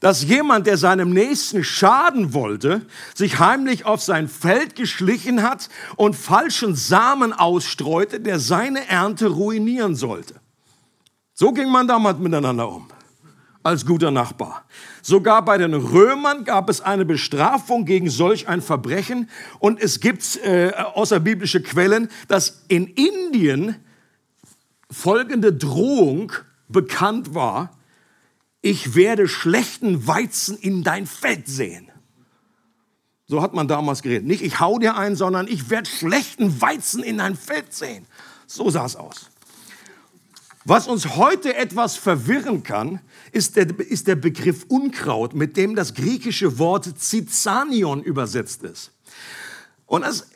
dass 0.00 0.24
jemand, 0.24 0.66
der 0.66 0.76
seinem 0.76 1.10
Nächsten 1.10 1.64
schaden 1.64 2.34
wollte, 2.34 2.82
sich 3.14 3.38
heimlich 3.38 3.84
auf 3.84 4.02
sein 4.02 4.28
Feld 4.28 4.76
geschlichen 4.76 5.42
hat 5.42 5.68
und 5.96 6.16
falschen 6.16 6.74
Samen 6.74 7.32
ausstreute, 7.32 8.20
der 8.20 8.38
seine 8.38 8.88
Ernte 8.88 9.28
ruinieren 9.28 9.94
sollte. 9.94 10.34
So 11.34 11.52
ging 11.52 11.70
man 11.70 11.86
damals 11.86 12.18
miteinander 12.18 12.68
um, 12.68 12.88
als 13.62 13.84
guter 13.84 14.10
Nachbar. 14.10 14.64
Sogar 15.02 15.44
bei 15.44 15.58
den 15.58 15.74
Römern 15.74 16.44
gab 16.44 16.70
es 16.70 16.80
eine 16.80 17.04
Bestrafung 17.04 17.84
gegen 17.84 18.08
solch 18.10 18.48
ein 18.48 18.62
Verbrechen 18.62 19.28
und 19.58 19.80
es 19.80 20.00
gibt 20.00 20.36
äh, 20.44 20.72
außerbiblische 20.72 21.62
Quellen, 21.62 22.08
dass 22.26 22.64
in 22.68 22.86
Indien 22.86 23.76
folgende 24.90 25.52
Drohung 25.52 26.32
bekannt 26.68 27.34
war, 27.34 27.75
ich 28.66 28.96
werde 28.96 29.28
schlechten 29.28 30.08
Weizen 30.08 30.58
in 30.58 30.82
dein 30.82 31.06
Feld 31.06 31.46
sehen. 31.46 31.88
So 33.28 33.40
hat 33.40 33.54
man 33.54 33.68
damals 33.68 34.02
geredet. 34.02 34.26
Nicht 34.26 34.42
ich 34.42 34.58
hau 34.58 34.80
dir 34.80 34.96
ein, 34.96 35.14
sondern 35.14 35.46
ich 35.46 35.70
werde 35.70 35.88
schlechten 35.88 36.60
Weizen 36.60 37.04
in 37.04 37.18
dein 37.18 37.36
Feld 37.36 37.72
sehen. 37.72 38.06
So 38.48 38.68
sah 38.68 38.84
es 38.84 38.96
aus. 38.96 39.30
Was 40.64 40.88
uns 40.88 41.14
heute 41.14 41.54
etwas 41.54 41.94
verwirren 41.94 42.64
kann, 42.64 43.00
ist 43.30 43.54
der, 43.54 43.68
ist 43.78 44.08
der 44.08 44.16
Begriff 44.16 44.64
Unkraut, 44.66 45.32
mit 45.32 45.56
dem 45.56 45.76
das 45.76 45.94
griechische 45.94 46.58
Wort 46.58 46.98
Zizanion 46.98 48.02
übersetzt 48.02 48.64
ist. 48.64 48.90
Und 49.86 50.02
das, 50.02 50.26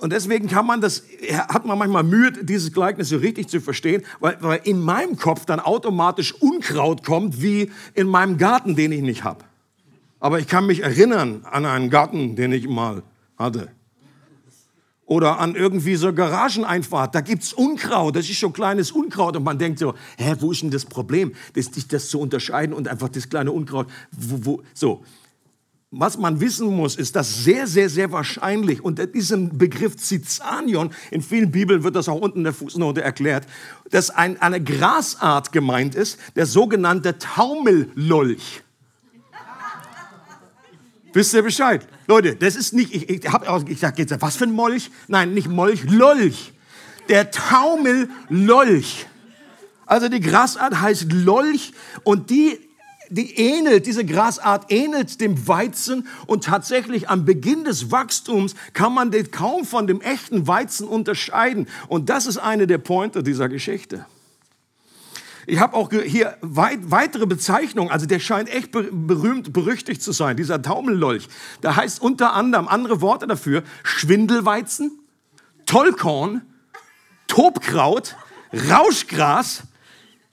und 0.00 0.12
deswegen 0.12 0.48
kann 0.48 0.66
man 0.66 0.80
das, 0.80 1.02
hat 1.48 1.64
man 1.64 1.76
manchmal 1.76 2.04
Mühe, 2.04 2.32
dieses 2.32 2.72
Gleichnis 2.72 3.08
so 3.08 3.16
richtig 3.16 3.48
zu 3.48 3.60
verstehen, 3.60 4.02
weil, 4.20 4.36
weil 4.40 4.60
in 4.64 4.80
meinem 4.80 5.16
Kopf 5.16 5.44
dann 5.44 5.58
automatisch 5.60 6.34
Unkraut 6.34 7.04
kommt, 7.04 7.42
wie 7.42 7.70
in 7.94 8.06
meinem 8.06 8.38
Garten, 8.38 8.76
den 8.76 8.92
ich 8.92 9.02
nicht 9.02 9.24
habe. 9.24 9.44
Aber 10.20 10.38
ich 10.38 10.46
kann 10.46 10.66
mich 10.66 10.82
erinnern 10.82 11.42
an 11.50 11.66
einen 11.66 11.90
Garten, 11.90 12.36
den 12.36 12.52
ich 12.52 12.68
mal 12.68 13.02
hatte. 13.36 13.70
Oder 15.04 15.40
an 15.40 15.54
irgendwie 15.54 15.96
so 15.96 16.12
Garageneinfahrt, 16.12 17.14
da 17.14 17.20
gibt's 17.20 17.52
Unkraut, 17.52 18.14
das 18.14 18.28
ist 18.28 18.36
schon 18.36 18.52
kleines 18.52 18.92
Unkraut. 18.92 19.36
Und 19.36 19.42
man 19.42 19.58
denkt 19.58 19.78
so, 19.78 19.94
hä, 20.18 20.34
wo 20.38 20.52
ist 20.52 20.62
denn 20.62 20.70
das 20.70 20.84
Problem, 20.84 21.32
das, 21.54 21.70
das 21.88 22.08
zu 22.08 22.20
unterscheiden 22.20 22.74
und 22.74 22.88
einfach 22.88 23.08
das 23.08 23.28
kleine 23.28 23.50
Unkraut, 23.50 23.88
wo, 24.12 24.44
wo, 24.44 24.62
so 24.74 25.02
was 25.90 26.18
man 26.18 26.40
wissen 26.40 26.66
muss, 26.76 26.96
ist, 26.96 27.16
dass 27.16 27.44
sehr, 27.44 27.66
sehr, 27.66 27.88
sehr 27.88 28.12
wahrscheinlich 28.12 28.84
unter 28.84 29.06
diesem 29.06 29.56
Begriff 29.56 29.96
Zizanion, 29.96 30.90
in 31.10 31.22
vielen 31.22 31.50
Bibeln 31.50 31.82
wird 31.82 31.96
das 31.96 32.08
auch 32.08 32.20
unten 32.20 32.38
in 32.38 32.44
der 32.44 32.52
Fußnote 32.52 33.02
erklärt, 33.02 33.46
dass 33.90 34.10
ein, 34.10 34.40
eine 34.42 34.62
Grasart 34.62 35.50
gemeint 35.50 35.94
ist, 35.94 36.18
der 36.36 36.44
sogenannte 36.44 37.18
Taumellolch. 37.18 38.62
Wisst 41.14 41.32
ihr 41.32 41.42
Bescheid? 41.42 41.88
Leute, 42.06 42.36
das 42.36 42.54
ist 42.54 42.74
nicht, 42.74 42.94
ich, 42.94 43.08
ich 43.08 43.32
habe 43.32 43.48
auch 43.48 43.64
gesagt, 43.64 43.98
was 44.20 44.36
für 44.36 44.44
ein 44.44 44.52
Molch? 44.52 44.90
Nein, 45.08 45.32
nicht 45.32 45.48
Molch, 45.48 45.84
Lolch. 45.84 46.52
Der 47.08 47.30
Taumellolch. 47.30 49.06
Also 49.86 50.10
die 50.10 50.20
Grasart 50.20 50.82
heißt 50.82 51.10
Lolch 51.10 51.72
und 52.04 52.28
die 52.28 52.67
die 53.10 53.36
ähnelt, 53.36 53.86
diese 53.86 54.04
Grasart 54.04 54.70
ähnelt 54.70 55.20
dem 55.20 55.48
Weizen 55.48 56.06
und 56.26 56.44
tatsächlich 56.44 57.08
am 57.08 57.24
Beginn 57.24 57.64
des 57.64 57.90
Wachstums 57.90 58.54
kann 58.72 58.94
man 58.94 59.10
den 59.10 59.30
kaum 59.30 59.64
von 59.64 59.86
dem 59.86 60.00
echten 60.00 60.46
Weizen 60.46 60.86
unterscheiden. 60.86 61.68
Und 61.88 62.08
das 62.08 62.26
ist 62.26 62.38
eine 62.38 62.66
der 62.66 62.78
Pointer 62.78 63.22
dieser 63.22 63.48
Geschichte. 63.48 64.06
Ich 65.46 65.60
habe 65.60 65.74
auch 65.74 65.90
hier 65.90 66.36
weit, 66.42 66.90
weitere 66.90 67.24
Bezeichnungen, 67.24 67.90
also 67.90 68.04
der 68.04 68.18
scheint 68.18 68.50
echt 68.50 68.70
berühmt, 68.70 69.54
berüchtigt 69.54 70.02
zu 70.02 70.12
sein, 70.12 70.36
dieser 70.36 70.60
Taumellolch. 70.60 71.26
Da 71.62 71.74
heißt 71.74 72.02
unter 72.02 72.34
anderem 72.34 72.68
andere 72.68 73.00
Worte 73.00 73.26
dafür 73.26 73.62
Schwindelweizen, 73.82 74.98
Tollkorn, 75.64 76.42
Tobkraut, 77.28 78.16
Rauschgras, 78.52 79.62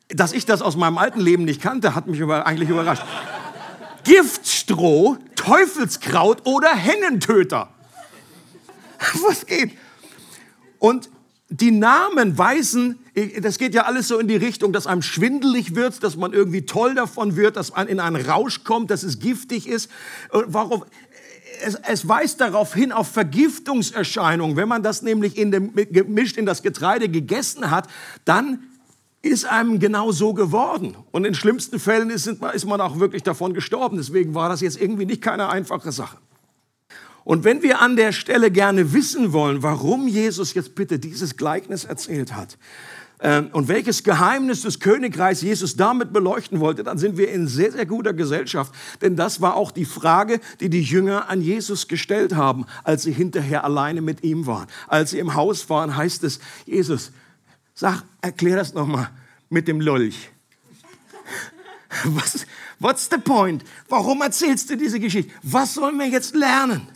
dass 0.10 0.34
ich 0.34 0.46
das 0.46 0.62
aus 0.62 0.76
meinem 0.76 0.98
alten 0.98 1.20
Leben 1.20 1.46
nicht 1.46 1.62
kannte, 1.62 1.96
hat 1.96 2.08
mich 2.08 2.20
über, 2.20 2.46
eigentlich 2.46 2.70
überrascht. 2.70 3.04
Giftstroh, 4.04 5.18
Teufelskraut 5.36 6.46
oder 6.46 6.74
Hennentöter. 6.76 7.70
Was 9.28 9.46
geht? 9.46 9.72
Und 10.80 11.10
die 11.50 11.72
Namen 11.72 12.38
weisen, 12.38 13.00
das 13.40 13.58
geht 13.58 13.74
ja 13.74 13.84
alles 13.84 14.08
so 14.08 14.20
in 14.20 14.28
die 14.28 14.36
Richtung, 14.36 14.74
dass 14.74 14.88
einem 14.88 15.02
schwindelig 15.02 15.76
wird, 15.76 16.04
dass 16.04 16.16
man 16.16 16.34
irgendwie 16.34 16.66
toll 16.66 16.96
davon 16.96 17.36
wird, 17.36 17.56
dass 17.56 17.76
man 17.76 17.88
in 17.88 18.00
einen 18.00 18.24
Rausch 18.24 18.64
kommt, 18.64 18.92
dass 18.92 19.04
es 19.04 19.20
giftig 19.20 19.68
ist. 19.68 19.90
Warum? 20.32 20.84
Es, 21.62 21.76
es, 21.76 22.08
weist 22.08 22.42
darauf 22.42 22.74
hin 22.74 22.92
auf 22.92 23.08
Vergiftungserscheinungen. 23.08 24.58
Wenn 24.58 24.68
man 24.68 24.84
das 24.84 25.02
nämlich 25.02 25.38
in 25.38 25.52
dem, 25.52 25.74
gemischt 25.74 26.36
in 26.36 26.46
das 26.46 26.64
Getreide 26.64 27.08
gegessen 27.08 27.72
hat, 27.72 27.88
dann 28.26 28.60
ist 29.26 29.46
einem 29.46 29.80
genau 29.80 30.12
so 30.12 30.34
geworden. 30.34 30.96
Und 31.12 31.26
in 31.26 31.34
schlimmsten 31.34 31.80
Fällen 31.80 32.10
ist, 32.10 32.28
ist 32.28 32.66
man 32.66 32.80
auch 32.80 33.00
wirklich 33.00 33.24
davon 33.24 33.54
gestorben. 33.54 33.98
Deswegen 33.98 34.36
war 34.36 34.50
das 34.50 34.62
jetzt 34.62 34.80
irgendwie 34.80 35.06
nicht 35.06 35.22
keine 35.22 35.50
einfache 35.50 35.92
Sache. 35.92 36.18
Und 37.24 37.44
wenn 37.44 37.64
wir 37.64 37.82
an 37.82 37.96
der 37.96 38.12
Stelle 38.12 38.52
gerne 38.52 38.94
wissen 38.94 39.34
wollen, 39.34 39.64
warum 39.64 40.08
Jesus 40.08 40.54
jetzt 40.54 40.76
bitte 40.76 41.00
dieses 41.00 41.38
Gleichnis 41.38 41.84
erzählt 41.84 42.36
hat 42.36 42.60
ähm, 43.20 43.50
und 43.52 43.68
welches 43.68 44.04
Geheimnis 44.04 44.62
des 44.62 44.80
Königreichs 44.80 45.42
Jesus 45.42 45.76
damit 45.76 46.14
beleuchten 46.14 46.60
wollte, 46.60 46.84
dann 46.84 47.00
sind 47.00 47.18
wir 47.18 47.32
in 47.32 47.48
sehr, 47.48 47.72
sehr 47.72 47.88
guter 47.88 48.14
Gesellschaft. 48.14 48.72
Denn 49.02 49.16
das 49.16 49.42
war 49.42 49.56
auch 49.56 49.72
die 49.72 49.86
Frage, 49.86 50.40
die 50.60 50.70
die 50.70 50.84
Jünger 50.84 51.28
an 51.28 51.42
Jesus 51.42 51.88
gestellt 51.88 52.36
haben, 52.36 52.68
als 52.84 53.02
sie 53.02 53.12
hinterher 53.12 53.64
alleine 53.64 54.02
mit 54.02 54.24
ihm 54.24 54.46
waren. 54.46 54.68
Als 54.88 55.10
sie 55.10 55.18
im 55.18 55.34
Haus 55.34 55.68
waren, 55.72 55.98
heißt 55.98 56.24
es, 56.24 56.40
Jesus, 56.68 57.12
Sag, 57.76 58.04
erklär 58.22 58.56
das 58.56 58.74
nochmal 58.74 59.10
mit 59.50 59.68
dem 59.68 59.82
Lolch. 59.82 60.30
Was, 62.06 62.46
what's 62.80 63.10
the 63.12 63.18
point? 63.18 63.64
Warum 63.90 64.22
erzählst 64.22 64.70
du 64.70 64.78
diese 64.78 65.00
Geschichte? 65.00 65.32
Was 65.44 65.74
sollen 65.76 65.98
wir 65.98 66.08
jetzt 66.08 66.36
lernen? 66.36 66.88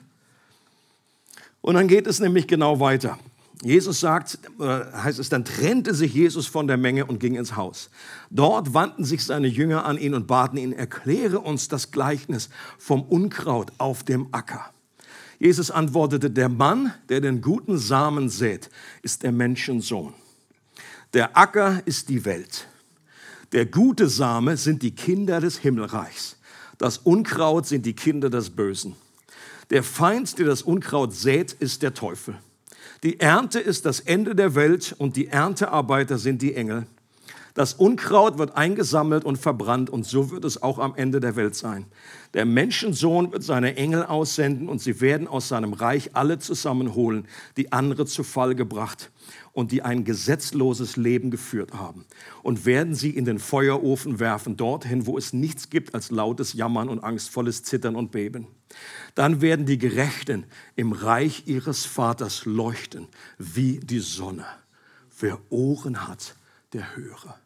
Und 1.62 1.76
dann 1.76 1.88
geht 1.88 2.08
es 2.08 2.20
nämlich 2.20 2.48
genau 2.48 2.80
weiter. 2.80 3.20
Jesus 3.62 4.00
sagt, 4.00 4.40
heißt 4.58 5.20
es, 5.20 5.28
dann 5.28 5.44
trennte 5.44 5.94
sich 5.94 6.14
Jesus 6.14 6.48
von 6.48 6.68
der 6.68 6.78
Menge 6.78 7.06
und 7.06 7.20
ging 7.20 7.36
ins 7.36 7.58
Haus. 7.58 7.90
Dort 8.30 8.74
wandten 8.74 9.04
sich 9.04 9.26
seine 9.26 9.48
Jünger 9.48 9.86
an 9.86 9.98
ihn 9.98 10.14
und 10.14 10.28
baten 10.28 10.58
ihn, 10.58 10.72
erkläre 10.72 11.40
uns 11.40 11.68
das 11.68 11.92
Gleichnis 11.92 12.50
vom 12.78 13.02
Unkraut 13.02 13.74
auf 13.78 14.04
dem 14.04 14.28
Acker. 14.32 14.72
Jesus 15.40 15.72
antwortete, 15.72 16.32
der 16.32 16.48
Mann, 16.48 16.94
der 17.10 17.20
den 17.20 17.42
guten 17.42 17.78
Samen 17.78 18.30
sät, 18.30 18.70
ist 19.02 19.24
der 19.24 19.34
Menschensohn. 19.34 20.14
Der 21.14 21.36
Acker 21.36 21.82
ist 21.86 22.10
die 22.10 22.24
Welt. 22.24 22.68
Der 23.52 23.66
gute 23.66 24.08
Same 24.08 24.58
sind 24.58 24.84
die 24.84 24.92
Kinder 24.92 25.42
des 25.42 25.58
Himmelreichs. 25.58 26.38
Das 26.78 27.00
Unkraut 27.00 27.66
sind 27.66 27.86
die 27.88 27.96
Kinder 27.96 28.30
des 28.30 28.52
Bösen. 28.52 28.96
Der 29.72 29.82
Feind, 29.84 30.38
der 30.38 30.46
das 30.46 30.62
Unkraut 30.62 31.16
sät, 31.16 31.54
ist 31.54 31.82
der 31.82 31.96
Teufel. 31.96 32.38
Die 33.02 33.20
Ernte 33.20 33.60
ist 33.60 33.86
das 33.86 34.02
Ende 34.02 34.36
der 34.36 34.54
Welt 34.54 34.94
und 34.98 35.16
die 35.16 35.28
Erntearbeiter 35.28 36.20
sind 36.20 36.44
die 36.44 36.54
Engel. 36.54 36.86
Das 37.54 37.74
Unkraut 37.74 38.38
wird 38.38 38.56
eingesammelt 38.56 39.26
und 39.26 39.38
verbrannt 39.38 39.90
und 39.90 40.06
so 40.06 40.32
wird 40.32 40.46
es 40.46 40.62
auch 40.62 40.80
am 40.80 40.96
Ende 40.96 41.20
der 41.20 41.36
Welt 41.36 41.56
sein. 41.56 41.86
Der 42.34 42.46
Menschensohn 42.46 43.32
wird 43.32 43.44
seine 43.44 43.76
Engel 43.76 44.04
aussenden 44.04 44.70
und 44.70 44.80
sie 44.80 45.02
werden 45.02 45.28
aus 45.28 45.48
seinem 45.48 45.74
Reich 45.74 46.12
alle 46.14 46.40
zusammenholen, 46.40 47.28
die 47.58 47.72
andere 47.72 48.06
zu 48.06 48.24
Fall 48.24 48.54
gebracht 48.54 49.12
und 49.52 49.72
die 49.72 49.82
ein 49.82 50.04
gesetzloses 50.04 50.96
Leben 50.96 51.32
geführt 51.32 51.74
haben 51.74 52.06
und 52.44 52.66
werden 52.66 52.94
sie 52.94 53.10
in 53.10 53.26
den 53.26 53.40
Feuerofen 53.40 54.20
werfen, 54.20 54.58
dorthin, 54.58 55.08
wo 55.08 55.18
es 55.18 55.34
nichts 55.34 55.70
gibt 55.70 55.96
als 55.96 56.12
lautes 56.12 56.54
Jammern 56.54 56.88
und 56.88 57.04
angstvolles 57.04 57.64
Zittern 57.64 57.96
und 57.96 58.12
Beben. 58.12 58.48
Dann 59.16 59.42
werden 59.42 59.66
die 59.66 59.80
Gerechten 59.80 60.46
im 60.76 60.92
Reich 60.92 61.44
ihres 61.48 61.86
Vaters 61.86 62.46
leuchten 62.46 63.08
wie 63.38 63.80
die 63.80 64.00
Sonne. 64.00 64.46
Wer 65.20 65.40
Ohren 65.50 66.08
hat, 66.08 66.36
der 66.74 66.96
höre. 66.96 67.40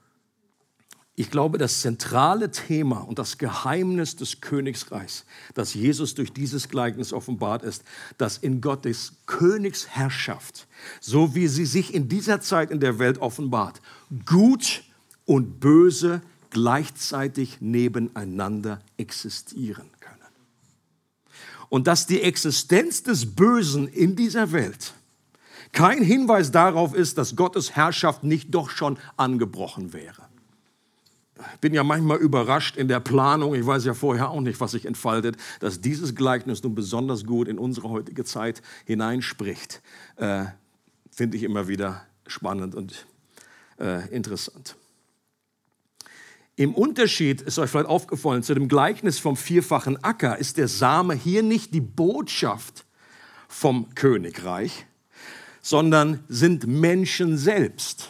Ich 1.16 1.30
glaube, 1.30 1.60
das 1.60 1.82
zentrale 1.82 2.50
Thema 2.50 2.98
und 3.02 3.20
das 3.20 3.38
Geheimnis 3.38 4.16
des 4.16 4.42
Königsreichs, 4.42 5.26
das 5.54 5.76
Jesus 5.76 6.16
durch 6.16 6.34
dieses 6.34 6.70
Gleichnis 6.70 7.14
offenbart 7.14 7.62
ist, 7.62 7.84
dass 8.18 8.40
in 8.40 8.62
Gottes 8.62 9.14
Königsherrschaft, 9.28 10.68
so 11.00 11.36
wie 11.36 11.48
sie 11.48 11.66
sich 11.66 11.94
in 11.94 12.10
dieser 12.10 12.42
Zeit 12.42 12.72
in 12.72 12.80
der 12.80 12.98
Welt 12.98 13.20
offenbart, 13.20 13.80
gut 14.26 14.84
und 15.26 15.60
böse 15.60 16.22
gleichzeitig 16.50 17.62
nebeneinander 17.62 18.82
existieren 18.98 19.92
können. 20.00 20.14
Und 21.70 21.86
dass 21.86 22.08
die 22.08 22.22
Existenz 22.22 23.04
des 23.04 23.36
Bösen 23.36 23.88
in 23.88 24.16
dieser 24.16 24.52
Welt 24.52 24.94
kein 25.74 26.02
Hinweis 26.02 26.52
darauf 26.52 26.96
ist, 26.96 27.18
dass 27.18 27.36
Gottes 27.36 27.76
Herrschaft 27.76 28.24
nicht 28.24 28.54
doch 28.56 28.70
schon 28.70 28.98
angebrochen 29.18 29.92
wäre 29.92 30.24
bin 31.62 31.74
ja 31.74 31.84
manchmal 31.84 32.18
überrascht 32.18 32.78
in 32.78 32.88
der 32.88 33.00
Planung, 33.00 33.56
ich 33.56 33.66
weiß 33.66 33.86
ja 33.86 33.94
vorher 33.94 34.30
auch 34.30 34.42
nicht, 34.42 34.60
was 34.60 34.72
sich 34.72 34.86
entfaltet, 34.86 35.38
dass 35.60 35.82
dieses 35.82 36.16
Gleichnis 36.16 36.64
nun 36.64 36.76
besonders 36.76 37.26
gut 37.26 37.48
in 37.48 37.58
unsere 37.58 37.90
heutige 37.90 38.24
Zeit 38.24 38.62
hineinspricht. 38.86 39.82
Äh, 40.18 40.46
Finde 41.12 41.38
ich 41.38 41.44
immer 41.44 41.68
wieder 41.68 42.02
spannend 42.28 42.76
und 42.76 43.06
äh, 43.80 44.08
interessant. 44.10 44.76
Im 46.56 46.76
Unterschied, 46.76 47.42
ist 47.42 47.58
euch 47.58 47.70
vielleicht 47.70 47.88
aufgefallen, 47.88 48.44
zu 48.44 48.54
dem 48.54 48.68
Gleichnis 48.68 49.20
vom 49.20 49.36
vierfachen 49.36 50.04
Acker 50.04 50.38
ist 50.38 50.58
der 50.58 50.68
Same 50.68 51.16
hier 51.16 51.42
nicht 51.42 51.74
die 51.74 51.82
Botschaft 51.82 52.86
vom 53.48 53.94
Königreich, 53.96 54.86
sondern 55.64 56.20
sind 56.28 56.68
Menschen 56.68 57.38
selbst. 57.40 58.10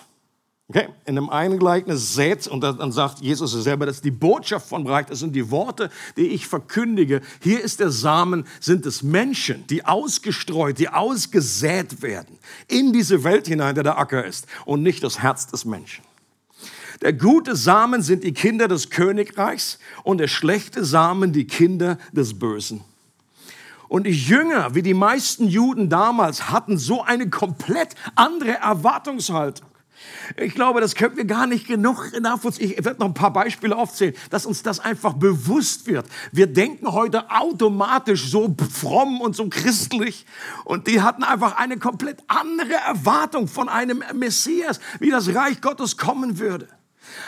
Okay? 0.68 0.88
In 1.06 1.16
dem 1.16 1.30
einen 1.30 1.60
Gleichnis 1.60 2.16
sät, 2.16 2.48
und 2.48 2.62
dann 2.62 2.92
sagt 2.92 3.20
Jesus 3.20 3.52
selber, 3.52 3.86
das 3.86 3.98
ist 3.98 4.06
die 4.06 4.12
Botschaft 4.12 4.68
von 4.68 4.84
Bereich, 4.84 5.06
das 5.06 5.20
sind 5.20 5.36
die 5.36 5.52
Worte, 5.52 5.90
die 6.18 6.28
ich 6.28 6.48
verkündige. 6.48 7.22
Hier 7.42 7.62
ist 7.62 7.80
der 7.80 7.92
Samen, 7.92 8.46
sind 8.60 8.86
es 8.86 9.04
Menschen, 9.04 9.68
die 9.68 9.86
ausgestreut, 9.86 10.80
die 10.80 10.90
ausgesät 10.90 12.02
werden 12.02 12.40
in 12.68 12.92
diese 12.92 13.24
Welt 13.24 13.48
hinein, 13.48 13.76
der 13.76 13.84
der 13.84 14.00
Acker 14.00 14.26
ist, 14.26 14.48
und 14.66 14.82
nicht 14.82 15.04
das 15.04 15.20
Herz 15.20 15.48
des 15.48 15.64
Menschen. 15.64 16.04
Der 17.02 17.14
gute 17.14 17.56
Samen 17.56 18.02
sind 18.02 18.24
die 18.24 18.34
Kinder 18.34 18.68
des 18.68 18.90
Königreichs 18.90 19.78
und 20.04 20.18
der 20.20 20.28
schlechte 20.28 20.86
Samen 20.86 21.34
die 21.34 21.46
Kinder 21.46 21.98
des 22.14 22.40
Bösen. 22.40 22.82
Und 23.88 24.06
die 24.06 24.12
Jünger, 24.12 24.76
wie 24.76 24.82
die 24.82 24.94
meisten 24.94 25.48
Juden 25.48 25.90
damals, 25.90 26.50
hatten 26.50 26.78
so 26.78 27.02
eine 27.02 27.30
komplett 27.30 27.96
andere 28.16 28.54
Erwartungshaltung. 28.54 29.68
Ich 30.38 30.54
glaube, 30.56 30.82
das 30.82 30.96
können 30.96 31.18
wir 31.18 31.26
gar 31.26 31.48
nicht 31.48 31.68
genug 31.68 32.12
nachvollziehen. 32.20 32.72
Ich 32.72 32.84
werde 32.84 33.00
noch 33.00 33.08
ein 33.08 33.14
paar 33.14 33.34
Beispiele 33.34 33.76
aufzählen, 33.76 34.16
dass 34.30 34.46
uns 34.46 34.64
das 34.64 34.80
einfach 34.80 35.14
bewusst 35.14 35.88
wird. 35.88 36.06
Wir 36.32 36.48
denken 36.48 36.92
heute 36.92 37.30
automatisch 37.32 38.30
so 38.30 38.54
fromm 38.72 39.22
und 39.22 39.36
so 39.36 39.48
christlich. 39.50 40.26
Und 40.66 40.88
die 40.88 41.02
hatten 41.02 41.24
einfach 41.24 41.58
eine 41.58 41.78
komplett 41.78 42.24
andere 42.28 42.74
Erwartung 42.74 43.48
von 43.48 43.70
einem 43.70 44.04
Messias, 44.14 44.80
wie 45.00 45.10
das 45.10 45.34
Reich 45.34 45.62
Gottes 45.62 45.98
kommen 45.98 46.40
würde. 46.40 46.68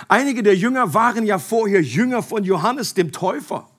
Einige 0.08 0.42
der 0.42 0.56
Jünger 0.56 0.94
waren 0.94 1.26
ja 1.26 1.38
vorher 1.38 1.82
Jünger 1.82 2.24
von 2.24 2.44
Johannes 2.44 2.94
dem 2.94 3.12
Täufer 3.12 3.70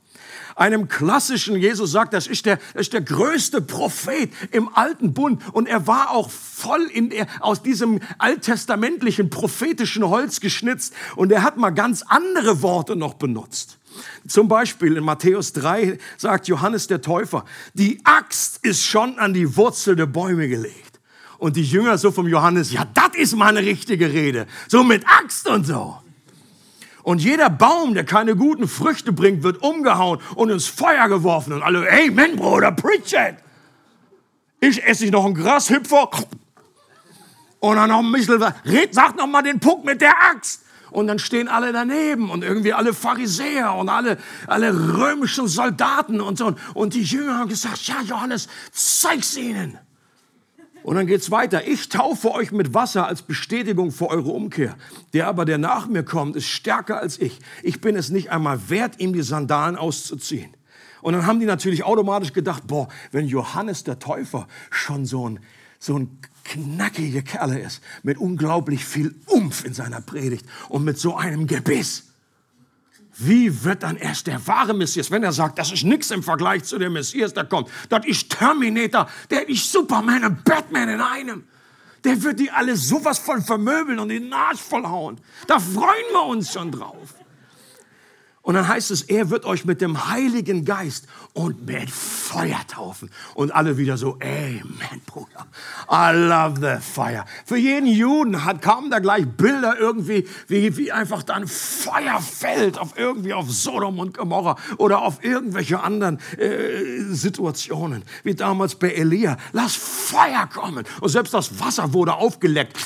einem 0.57 0.89
klassischen, 0.89 1.57
Jesus 1.57 1.93
sagt, 1.93 2.15
das 2.15 2.27
ist 2.27 2.47
der, 2.47 2.59
das 2.75 2.83
ist 2.83 2.93
der 2.95 3.03
größte 3.03 3.61
Prophet 3.61 4.31
im 4.51 4.75
alten 4.75 5.13
Bund 5.13 5.43
und 5.53 5.69
er 5.69 5.87
war 5.87 6.11
auch 6.11 6.31
voll 6.31 6.83
in 6.93 7.11
der, 7.11 7.27
aus 7.41 7.63
diesem 7.63 8.01
alttestamentlichen 8.19 9.31
prophetischen 9.31 10.09
Holz 10.09 10.41
geschnitzt 10.41 10.95
und 11.15 11.31
er 11.31 11.43
hat 11.43 11.59
mal 11.59 11.71
ganz 11.71 12.03
andere 12.09 12.63
Worte 12.63 12.97
noch 12.97 13.15
benutzt. 13.15 13.79
Zum 14.27 14.49
Beispiel 14.49 14.97
in 14.97 15.05
Matthäus 15.05 15.53
3 15.53 15.99
sagt 16.17 16.49
Johannes 16.49 16.87
der 16.87 17.01
Täufer, 17.01 17.45
die 17.75 18.01
Axt 18.05 18.59
ist 18.63 18.85
schon 18.85 19.19
an 19.19 19.35
die 19.35 19.57
Wurzel 19.57 19.97
der 19.97 20.07
Bäume 20.07 20.49
gelegt. 20.49 21.01
Und 21.39 21.57
die 21.57 21.65
Jünger 21.65 21.99
so 21.99 22.11
vom 22.11 22.27
Johannes, 22.27 22.73
ja, 22.73 22.87
das 22.95 23.15
ist 23.15 23.37
mal 23.37 23.57
eine 23.57 23.61
richtige 23.67 24.11
Rede. 24.11 24.47
So 24.69 24.83
mit 24.83 25.05
Axt 25.07 25.49
und 25.49 25.67
so. 25.67 25.99
Und 27.07 27.23
jeder 27.23 27.51
Baum, 27.51 27.95
der 27.95 28.03
keine 28.03 28.35
guten 28.35 28.67
Früchte 28.67 29.13
bringt, 29.13 29.45
wird 29.45 29.63
umgehauen 29.63 30.19
und 30.35 30.51
ins 30.51 30.67
Feuer 30.67 31.07
geworfen. 31.09 31.53
Und 31.53 31.63
alle, 31.63 31.89
Amen, 31.89 32.35
Bruder, 32.35 32.73
preach 32.73 33.13
it. 33.13 33.37
Ich 34.59 34.85
esse 34.85 35.05
ich 35.05 35.13
noch 35.13 35.25
einen 35.25 35.37
Grashüpfer 35.37 36.11
und 37.61 37.77
dann 37.77 37.91
noch 37.91 38.01
ein 38.01 38.11
bisschen, 38.11 38.43
red, 38.43 38.93
sag 38.93 39.17
noch 39.17 39.29
mal 39.29 39.43
den 39.43 39.61
Punkt 39.61 39.85
mit 39.85 40.01
der 40.01 40.21
Axt. 40.21 40.65
Und 40.91 41.07
dann 41.07 41.21
stehen 41.21 41.47
alle 41.47 41.73
daneben 41.73 42.29
und 42.29 42.43
irgendwie 42.43 42.73
alle 42.73 42.93
Pharisäer 42.93 43.73
und 43.75 43.89
alle, 43.89 44.19
alle 44.49 44.75
römischen 44.75 45.47
Soldaten 45.47 46.21
und 46.21 46.39
so. 46.39 46.57
Und 46.75 46.95
die 46.95 47.05
Jünger 47.05 47.39
haben 47.39 47.49
gesagt, 47.49 47.87
ja, 47.87 48.03
Johannes, 48.03 48.49
zeig's 48.73 49.37
ihnen. 49.37 49.79
Und 50.87 50.95
dann 50.95 51.09
geht's 51.09 51.33
weiter. 51.33 51.67
Ich 51.67 51.89
taufe 51.89 52.31
euch 52.31 52.53
mit 52.53 52.73
Wasser 52.73 53.09
als 53.09 53.23
Bestätigung 53.23 53.91
für 53.91 54.09
eure 54.09 54.31
Umkehr. 54.31 54.77
Der 55.15 55.27
aber, 55.27 55.45
der 55.45 55.59
nach 55.59 55.89
mir 55.89 56.05
kommt, 56.05 56.37
ist 56.37 56.47
stärker 56.47 57.01
als 57.01 57.21
ich. 57.21 57.41
Ich 57.65 57.81
bin 57.81 57.97
es 57.97 58.11
nicht 58.11 58.31
einmal 58.31 58.71
wert, 58.71 59.01
ihm 59.01 59.13
die 59.13 59.23
Sandalen 59.23 59.75
auszuziehen. 59.75 60.57
Und 61.03 61.15
dann 61.15 61.27
haben 61.27 61.41
die 61.41 61.47
natürlich 61.47 61.83
automatisch 61.83 62.33
gedacht, 62.33 62.69
boah, 62.69 62.87
wenn 63.11 63.27
Johannes 63.27 63.83
der 63.83 63.99
Täufer 63.99 64.47
schon 64.71 65.07
so 65.07 65.29
ein, 65.29 65.41
so 65.81 65.99
ein 65.99 66.21
knackiger 66.45 67.23
Kerl 67.23 67.57
ist, 67.57 67.83
mit 68.05 68.19
unglaublich 68.19 68.85
viel 68.85 69.17
Umf 69.27 69.65
in 69.65 69.75
seiner 69.75 70.01
Predigt 70.01 70.47
und 70.69 70.85
mit 70.85 71.01
so 71.01 71.17
einem 71.17 71.49
Gebiss, 71.49 72.13
wie 73.19 73.65
wird 73.65 73.83
dann 73.83 73.97
erst 73.97 74.27
der 74.27 74.47
wahre 74.47 74.75
Messias, 74.75 75.11
wenn 75.11 75.23
er 75.23 75.33
sagt, 75.33 75.59
das 75.59 75.73
ist 75.73 75.85
nichts 75.85 76.11
im 76.11 76.23
Vergleich 76.23 76.65
zu 76.65 76.79
dem 76.79 76.93
Messias, 76.93 77.35
der 77.35 77.45
kommt. 77.45 77.69
Das 77.89 78.07
ist 78.07 78.31
Terminator, 78.31 79.09
der 79.31 79.49
ist 79.49 79.73
Superman 79.73 80.25
und 80.25 80.45
Batman 80.45 80.89
in 80.89 81.01
einem. 81.01 81.45
Der 82.05 82.23
wird 82.23 82.39
die 82.39 82.51
alle 82.51 82.77
sowas 82.77 83.19
von 83.19 83.43
vermöbeln 83.43 83.99
und 83.99 84.11
den 84.11 84.33
Arsch 84.33 84.61
vollhauen. 84.61 85.21
Da 85.49 85.59
freuen 85.59 86.13
wir 86.13 86.25
uns 86.27 86.53
schon 86.53 86.71
drauf. 86.71 87.16
Und 88.47 88.55
dann 88.55 88.69
heißt 88.69 88.93
es, 88.93 89.03
er 89.03 89.31
wird 89.31 89.45
euch 89.45 89.65
mit 89.65 89.81
dem 89.81 90.09
Heiligen 90.09 90.65
Geist 90.65 91.09
und 91.33 91.67
mit 91.67 91.91
Feuer 91.91 92.61
taufen. 92.69 93.11
Und 93.35 93.51
alle 93.51 93.77
wieder 93.77 93.97
so, 93.97 94.21
Amen, 94.23 95.03
Bruder. 95.05 95.49
I 95.91 96.15
love 96.15 96.61
the 96.61 96.81
fire. 96.81 97.25
Für 97.45 97.57
jeden 97.57 97.89
Juden 97.89 98.45
hat, 98.45 98.63
kamen 98.63 98.89
da 98.89 99.01
gleich 99.01 99.27
Bilder 99.27 99.77
irgendwie, 99.77 100.29
wie, 100.47 100.77
wie 100.77 100.93
einfach 100.93 101.25
dann 101.25 101.49
Feuer 101.49 102.21
fällt 102.21 102.79
auf 102.79 102.97
irgendwie 102.97 103.35
auf 103.35 103.51
Sodom 103.51 103.99
und 103.99 104.17
Gomorra 104.17 104.55
oder 104.79 105.03
auf 105.03 105.25
irgendwelche 105.25 105.81
anderen 105.81 106.21
äh, 106.39 107.03
Situationen. 107.13 108.05
Wie 108.23 108.37
damals 108.37 108.77
bei 108.77 108.91
Elia. 108.93 109.39
Lass 109.55 109.75
Feuer 109.75 110.49
kommen. 110.55 110.85
Und 111.01 111.09
selbst 111.09 111.35
das 111.35 111.59
Wasser 111.59 111.93
wurde 111.93 112.15
aufgeleckt. 112.15 112.77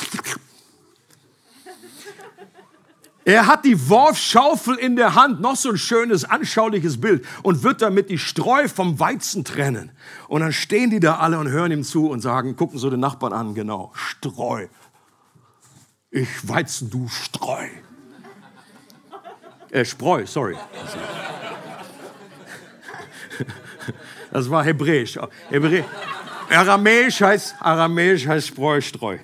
Er 3.24 3.46
hat 3.46 3.64
die 3.64 3.88
Worfschaufel 3.88 4.76
in 4.76 4.96
der 4.96 5.14
Hand, 5.14 5.40
noch 5.40 5.56
so 5.56 5.70
ein 5.70 5.78
schönes, 5.78 6.24
anschauliches 6.24 7.00
Bild, 7.00 7.24
und 7.42 7.62
wird 7.62 7.82
damit 7.82 8.08
die 8.08 8.18
Streu 8.18 8.66
vom 8.66 8.98
Weizen 8.98 9.44
trennen. 9.44 9.92
Und 10.28 10.40
dann 10.40 10.52
stehen 10.52 10.90
die 10.90 11.00
da 11.00 11.18
alle 11.18 11.38
und 11.38 11.48
hören 11.48 11.70
ihm 11.70 11.84
zu 11.84 12.08
und 12.08 12.20
sagen, 12.20 12.56
gucken 12.56 12.78
so 12.78 12.88
den 12.88 13.00
Nachbarn 13.00 13.32
an, 13.32 13.54
genau, 13.54 13.92
Streu. 13.94 14.68
Ich 16.10 16.28
Weizen, 16.48 16.90
du 16.90 17.08
Streu. 17.08 17.68
Äh, 19.70 19.84
Spreu, 19.84 20.26
sorry. 20.26 20.56
Das 24.32 24.48
war 24.50 24.64
Hebräisch. 24.64 25.18
Hebrä 25.50 25.84
Aramäisch 26.50 27.20
heißt, 27.20 27.56
Aramäisch 27.60 28.26
heißt 28.26 28.48
Spreu, 28.48 28.80
Streu. 28.80 29.18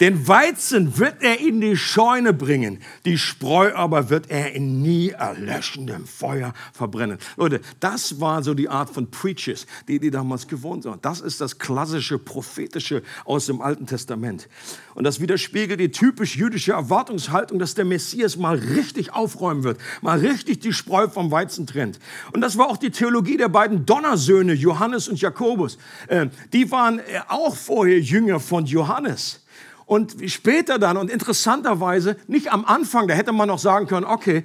Den 0.00 0.28
Weizen 0.28 0.98
wird 0.98 1.22
er 1.22 1.40
in 1.40 1.60
die 1.60 1.76
Scheune 1.76 2.32
bringen, 2.32 2.80
die 3.04 3.18
Spreu 3.18 3.74
aber 3.74 4.10
wird 4.10 4.30
er 4.30 4.52
in 4.52 4.80
nie 4.80 5.10
erlöschendem 5.10 6.06
Feuer 6.06 6.54
verbrennen. 6.72 7.18
Leute, 7.36 7.60
das 7.80 8.20
war 8.20 8.42
so 8.42 8.54
die 8.54 8.68
Art 8.68 8.90
von 8.90 9.10
Preachers, 9.10 9.66
die 9.88 9.98
die 9.98 10.10
damals 10.10 10.46
gewohnt 10.46 10.84
waren. 10.84 11.00
Das 11.02 11.20
ist 11.20 11.40
das 11.40 11.58
klassische 11.58 12.18
prophetische 12.18 13.02
aus 13.24 13.46
dem 13.46 13.60
Alten 13.60 13.86
Testament. 13.86 14.48
Und 14.94 15.04
das 15.04 15.20
widerspiegelt 15.20 15.80
die 15.80 15.90
typisch 15.90 16.36
jüdische 16.36 16.72
Erwartungshaltung, 16.72 17.58
dass 17.58 17.74
der 17.74 17.84
Messias 17.84 18.36
mal 18.36 18.56
richtig 18.56 19.12
aufräumen 19.12 19.64
wird, 19.64 19.78
mal 20.00 20.18
richtig 20.18 20.60
die 20.60 20.72
Spreu 20.72 21.08
vom 21.08 21.30
Weizen 21.30 21.66
trennt. 21.66 21.98
Und 22.32 22.40
das 22.40 22.56
war 22.58 22.68
auch 22.68 22.76
die 22.76 22.90
Theologie 22.90 23.36
der 23.36 23.48
beiden 23.48 23.86
Donnersöhne, 23.86 24.52
Johannes 24.52 25.08
und 25.08 25.20
Jakobus. 25.20 25.78
Äh, 26.08 26.28
die 26.52 26.70
waren 26.70 26.98
äh, 26.98 27.20
auch 27.28 27.56
vorher 27.56 28.00
Jünger 28.00 28.40
von 28.40 28.66
Johannes. 28.66 29.40
Und 29.88 30.16
später 30.26 30.78
dann, 30.78 30.98
und 30.98 31.10
interessanterweise, 31.10 32.18
nicht 32.26 32.52
am 32.52 32.66
Anfang, 32.66 33.08
da 33.08 33.14
hätte 33.14 33.32
man 33.32 33.48
noch 33.48 33.58
sagen 33.58 33.86
können, 33.86 34.04
okay, 34.04 34.44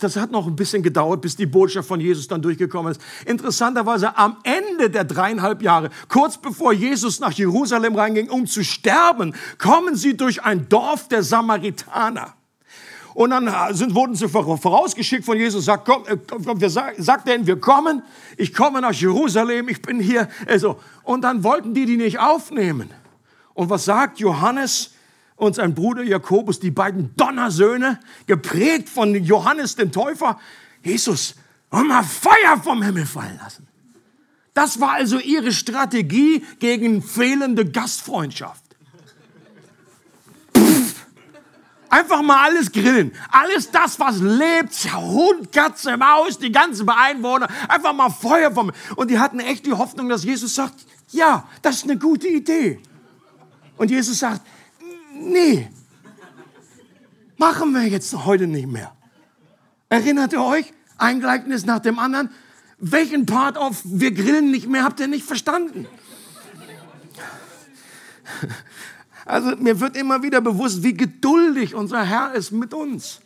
das 0.00 0.16
hat 0.16 0.30
noch 0.30 0.46
ein 0.46 0.56
bisschen 0.56 0.82
gedauert, 0.82 1.20
bis 1.20 1.36
die 1.36 1.44
Botschaft 1.44 1.86
von 1.86 2.00
Jesus 2.00 2.28
dann 2.28 2.40
durchgekommen 2.40 2.92
ist. 2.92 3.00
Interessanterweise 3.26 4.16
am 4.16 4.38
Ende 4.42 4.88
der 4.88 5.04
dreieinhalb 5.04 5.60
Jahre, 5.60 5.90
kurz 6.08 6.38
bevor 6.38 6.72
Jesus 6.72 7.20
nach 7.20 7.32
Jerusalem 7.32 7.94
reinging, 7.94 8.30
um 8.30 8.46
zu 8.46 8.64
sterben, 8.64 9.34
kommen 9.58 9.96
sie 9.96 10.16
durch 10.16 10.42
ein 10.44 10.66
Dorf 10.70 11.08
der 11.08 11.22
Samaritaner. 11.24 12.32
Und 13.12 13.30
dann 13.30 13.52
sind, 13.74 13.94
wurden 13.94 14.14
sie 14.14 14.30
vorausgeschickt 14.30 15.26
von 15.26 15.36
Jesus, 15.36 15.66
sagt, 15.66 15.84
komm, 15.84 16.06
äh, 16.06 16.16
komm, 16.42 16.58
wir 16.58 16.70
sag, 16.70 16.94
sagt 16.96 17.28
denen, 17.28 17.46
wir 17.46 17.60
kommen, 17.60 18.02
ich 18.38 18.54
komme 18.54 18.80
nach 18.80 18.94
Jerusalem, 18.94 19.68
ich 19.68 19.82
bin 19.82 20.00
hier. 20.00 20.26
Also, 20.46 20.80
und 21.02 21.20
dann 21.20 21.44
wollten 21.44 21.74
die 21.74 21.84
die 21.84 21.98
nicht 21.98 22.18
aufnehmen. 22.18 22.88
Und 23.60 23.68
was 23.68 23.84
sagt 23.84 24.20
Johannes 24.20 24.92
und 25.36 25.56
sein 25.56 25.74
Bruder 25.74 26.02
Jakobus, 26.02 26.60
die 26.60 26.70
beiden 26.70 27.14
Donnersöhne, 27.16 28.00
geprägt 28.26 28.88
von 28.88 29.14
Johannes 29.14 29.76
dem 29.76 29.92
Täufer? 29.92 30.40
Jesus, 30.82 31.34
und 31.68 31.88
mal 31.88 32.02
Feuer 32.02 32.56
vom 32.64 32.82
Himmel 32.82 33.04
fallen 33.04 33.36
lassen. 33.36 33.68
Das 34.54 34.80
war 34.80 34.92
also 34.92 35.18
ihre 35.18 35.52
Strategie 35.52 36.42
gegen 36.58 37.02
fehlende 37.02 37.70
Gastfreundschaft. 37.70 38.64
Pff, 40.56 40.94
einfach 41.90 42.22
mal 42.22 42.42
alles 42.42 42.72
grillen. 42.72 43.12
Alles 43.30 43.70
das, 43.70 44.00
was 44.00 44.20
lebt, 44.20 44.72
Hund, 44.94 45.52
Katze, 45.52 45.98
Maus, 45.98 46.38
die 46.38 46.50
ganzen 46.50 46.88
Einwohner, 46.88 47.46
einfach 47.68 47.92
mal 47.92 48.08
Feuer 48.08 48.52
vom. 48.52 48.72
Und 48.96 49.10
die 49.10 49.18
hatten 49.18 49.38
echt 49.38 49.66
die 49.66 49.74
Hoffnung, 49.74 50.08
dass 50.08 50.24
Jesus 50.24 50.54
sagt, 50.54 50.86
ja, 51.10 51.46
das 51.60 51.76
ist 51.76 51.84
eine 51.84 51.98
gute 51.98 52.26
Idee. 52.26 52.80
Und 53.80 53.90
Jesus 53.90 54.18
sagt, 54.18 54.42
nee, 55.14 55.66
machen 57.38 57.72
wir 57.72 57.88
jetzt 57.88 58.26
heute 58.26 58.46
nicht 58.46 58.68
mehr. 58.68 58.92
Erinnert 59.88 60.34
ihr 60.34 60.42
euch? 60.42 60.70
Ein 60.98 61.18
Gleichnis 61.18 61.64
nach 61.64 61.78
dem 61.78 61.98
anderen. 61.98 62.28
Welchen 62.76 63.24
Part 63.24 63.56
auf 63.56 63.80
wir 63.84 64.12
grillen 64.12 64.50
nicht 64.50 64.68
mehr 64.68 64.84
habt 64.84 65.00
ihr 65.00 65.08
nicht 65.08 65.24
verstanden? 65.24 65.86
Also 69.24 69.56
mir 69.56 69.80
wird 69.80 69.96
immer 69.96 70.22
wieder 70.22 70.42
bewusst, 70.42 70.82
wie 70.82 70.92
geduldig 70.92 71.74
unser 71.74 72.04
Herr 72.04 72.34
ist 72.34 72.50
mit 72.50 72.74
uns. 72.74 73.20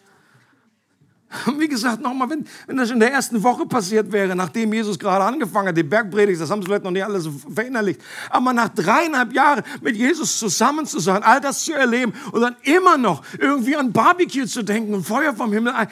Wie 1.59 1.69
gesagt, 1.69 2.01
nochmal, 2.01 2.31
wenn, 2.31 2.47
wenn 2.67 2.77
das 2.77 2.91
in 2.91 3.01
der 3.01 3.13
ersten 3.13 3.43
Woche 3.43 3.67
passiert 3.67 4.11
wäre, 4.13 4.35
nachdem 4.35 4.73
Jesus 4.73 4.99
gerade 4.99 5.25
angefangen 5.25 5.69
hat, 5.69 5.77
die 5.77 5.83
Bergpredigt, 5.83 6.41
das 6.41 6.51
haben 6.51 6.63
sie 6.63 6.67
vielleicht 6.67 6.85
noch 6.85 6.91
nicht 6.91 7.05
alles 7.05 7.29
verinnerlicht, 7.53 8.01
aber 8.31 8.53
nach 8.53 8.69
dreieinhalb 8.69 9.33
Jahren 9.33 9.63
mit 9.81 9.97
Jesus 9.97 10.39
zusammen 10.39 10.87
zu 10.87 10.99
sein, 10.99 11.23
all 11.23 11.41
das 11.41 11.65
zu 11.65 11.73
erleben 11.73 12.13
und 12.33 12.41
dann 12.41 12.57
immer 12.63 12.97
noch 12.97 13.23
irgendwie 13.39 13.77
an 13.77 13.93
Barbecue 13.93 14.47
zu 14.47 14.63
denken 14.63 14.95
und 14.95 15.05
Feuer 15.05 15.35
vom 15.35 15.53
Himmel 15.53 15.73
ein. 15.73 15.89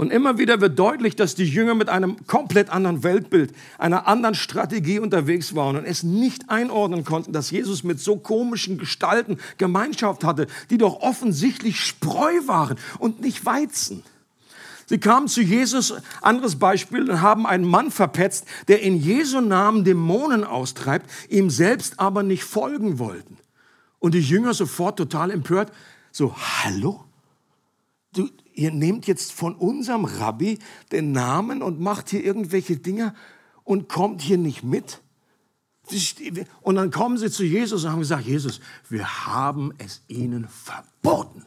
Und 0.00 0.10
immer 0.14 0.38
wieder 0.38 0.62
wird 0.62 0.78
deutlich, 0.78 1.14
dass 1.14 1.34
die 1.34 1.44
Jünger 1.44 1.74
mit 1.74 1.90
einem 1.90 2.26
komplett 2.26 2.70
anderen 2.70 3.02
Weltbild, 3.02 3.52
einer 3.76 4.08
anderen 4.08 4.34
Strategie 4.34 4.98
unterwegs 4.98 5.54
waren 5.54 5.76
und 5.76 5.84
es 5.84 6.02
nicht 6.02 6.48
einordnen 6.48 7.04
konnten, 7.04 7.34
dass 7.34 7.50
Jesus 7.50 7.84
mit 7.84 8.00
so 8.00 8.16
komischen 8.16 8.78
Gestalten 8.78 9.36
Gemeinschaft 9.58 10.24
hatte, 10.24 10.46
die 10.70 10.78
doch 10.78 11.02
offensichtlich 11.02 11.78
Spreu 11.78 12.32
waren 12.46 12.78
und 12.98 13.20
nicht 13.20 13.44
Weizen. 13.44 14.02
Sie 14.86 14.96
kamen 14.96 15.28
zu 15.28 15.42
Jesus, 15.42 15.92
anderes 16.22 16.58
Beispiel, 16.58 17.10
und 17.10 17.20
haben 17.20 17.46
einen 17.46 17.66
Mann 17.68 17.90
verpetzt, 17.90 18.46
der 18.68 18.80
in 18.80 18.96
Jesu 18.96 19.42
Namen 19.42 19.84
Dämonen 19.84 20.44
austreibt, 20.44 21.10
ihm 21.28 21.50
selbst 21.50 22.00
aber 22.00 22.22
nicht 22.22 22.44
folgen 22.44 22.98
wollten. 22.98 23.36
Und 23.98 24.14
die 24.14 24.22
Jünger 24.22 24.54
sofort 24.54 24.96
total 24.96 25.30
empört, 25.30 25.70
so, 26.10 26.34
hallo? 26.38 27.04
Du, 28.14 28.30
ihr 28.60 28.72
nehmt 28.72 29.06
jetzt 29.06 29.32
von 29.32 29.54
unserem 29.54 30.04
Rabbi 30.04 30.58
den 30.92 31.12
Namen 31.12 31.62
und 31.62 31.80
macht 31.80 32.10
hier 32.10 32.22
irgendwelche 32.22 32.76
Dinge 32.76 33.14
und 33.64 33.88
kommt 33.88 34.20
hier 34.20 34.36
nicht 34.36 34.62
mit? 34.62 35.00
Und 36.60 36.76
dann 36.76 36.90
kommen 36.90 37.16
sie 37.16 37.30
zu 37.30 37.42
Jesus 37.42 37.84
und 37.84 37.90
haben 37.90 37.98
gesagt, 38.00 38.26
Jesus, 38.26 38.60
wir 38.88 39.26
haben 39.26 39.72
es 39.78 40.02
ihnen 40.08 40.46
verboten. 40.46 41.44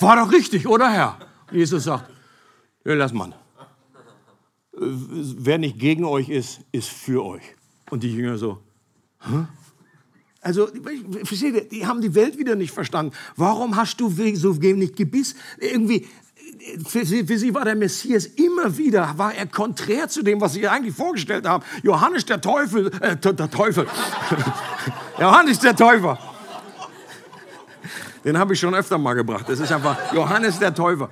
War 0.00 0.16
doch 0.16 0.32
richtig, 0.32 0.66
oder 0.66 0.90
Herr? 0.90 1.18
Jesus 1.52 1.84
sagt, 1.84 2.10
ja, 2.84 2.94
lass 2.94 3.12
mal. 3.12 3.34
Wer 4.72 5.58
nicht 5.58 5.78
gegen 5.78 6.04
euch 6.04 6.28
ist, 6.30 6.60
ist 6.72 6.88
für 6.88 7.24
euch. 7.24 7.42
Und 7.90 8.02
die 8.02 8.12
Jünger 8.12 8.38
so, 8.38 8.62
Hä? 9.20 9.44
Also, 10.40 10.68
versteht 11.24 11.54
ihr, 11.54 11.68
die 11.68 11.86
haben 11.86 12.00
die 12.00 12.14
Welt 12.14 12.38
wieder 12.38 12.54
nicht 12.54 12.72
verstanden. 12.72 13.12
Warum 13.36 13.76
hast 13.76 14.00
du 14.00 14.08
so 14.34 14.62
wenig 14.62 14.94
Gebiss? 14.94 15.34
Irgendwie, 15.58 16.06
für 16.86 17.04
sie, 17.04 17.24
für 17.24 17.38
sie, 17.38 17.54
war 17.54 17.64
der 17.64 17.74
Messias 17.74 18.26
immer 18.26 18.76
wieder, 18.76 19.14
war 19.16 19.34
er 19.34 19.46
konträr 19.46 20.08
zu 20.08 20.22
dem, 20.22 20.40
was 20.40 20.52
sie 20.52 20.66
eigentlich 20.68 20.94
vorgestellt 20.94 21.46
haben. 21.46 21.64
Johannes 21.82 22.24
der 22.24 22.40
Teufel, 22.40 22.90
äh, 23.00 23.16
der 23.16 23.50
Teufel. 23.50 23.86
Johannes 25.18 25.58
der 25.58 25.74
Täufer. 25.74 26.18
Den 28.24 28.38
habe 28.38 28.54
ich 28.54 28.60
schon 28.60 28.74
öfter 28.74 28.98
mal 28.98 29.14
gebracht. 29.14 29.48
Das 29.48 29.60
ist 29.60 29.72
einfach 29.72 30.12
Johannes 30.12 30.58
der 30.58 30.74
Täufer. 30.74 31.08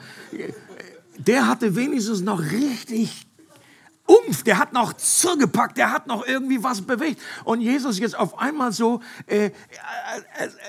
Der 1.19 1.49
hatte 1.49 1.75
wenigstens 1.75 2.21
noch 2.21 2.41
richtig 2.41 3.26
Umf, 4.07 4.45
der 4.45 4.59
hat 4.59 4.73
noch 4.73 4.93
zugepackt, 4.95 5.77
der 5.77 5.91
hat 5.93 6.07
noch 6.07 6.27
irgendwie 6.27 6.63
was 6.63 6.83
bewegt. 6.83 7.21
Und 7.45 7.61
Jesus 7.61 7.99
jetzt 7.99 8.17
auf 8.17 8.39
einmal 8.39 8.73
so, 8.73 9.01
äh, 9.27 9.47
äh, 9.47 9.51